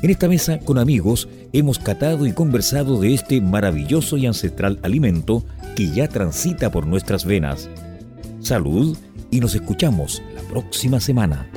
En 0.02 0.10
esta 0.10 0.28
mesa 0.28 0.60
con 0.60 0.78
amigos 0.78 1.30
hemos 1.54 1.80
catado 1.80 2.26
y 2.26 2.34
conversado 2.34 3.00
de 3.00 3.14
este 3.14 3.40
maravilloso 3.40 4.18
y 4.18 4.26
ancestral 4.26 4.80
alimento 4.84 5.46
que 5.78 5.92
ya 5.92 6.10
transita 6.10 6.72
por 6.72 6.88
nuestras 6.88 7.24
venas. 7.24 7.70
Salud 8.42 8.98
y 9.32 9.40
nos 9.40 9.56
escuchamos 9.56 10.22
la 10.36 10.42
próxima 10.42 11.00
semana. 11.00 11.50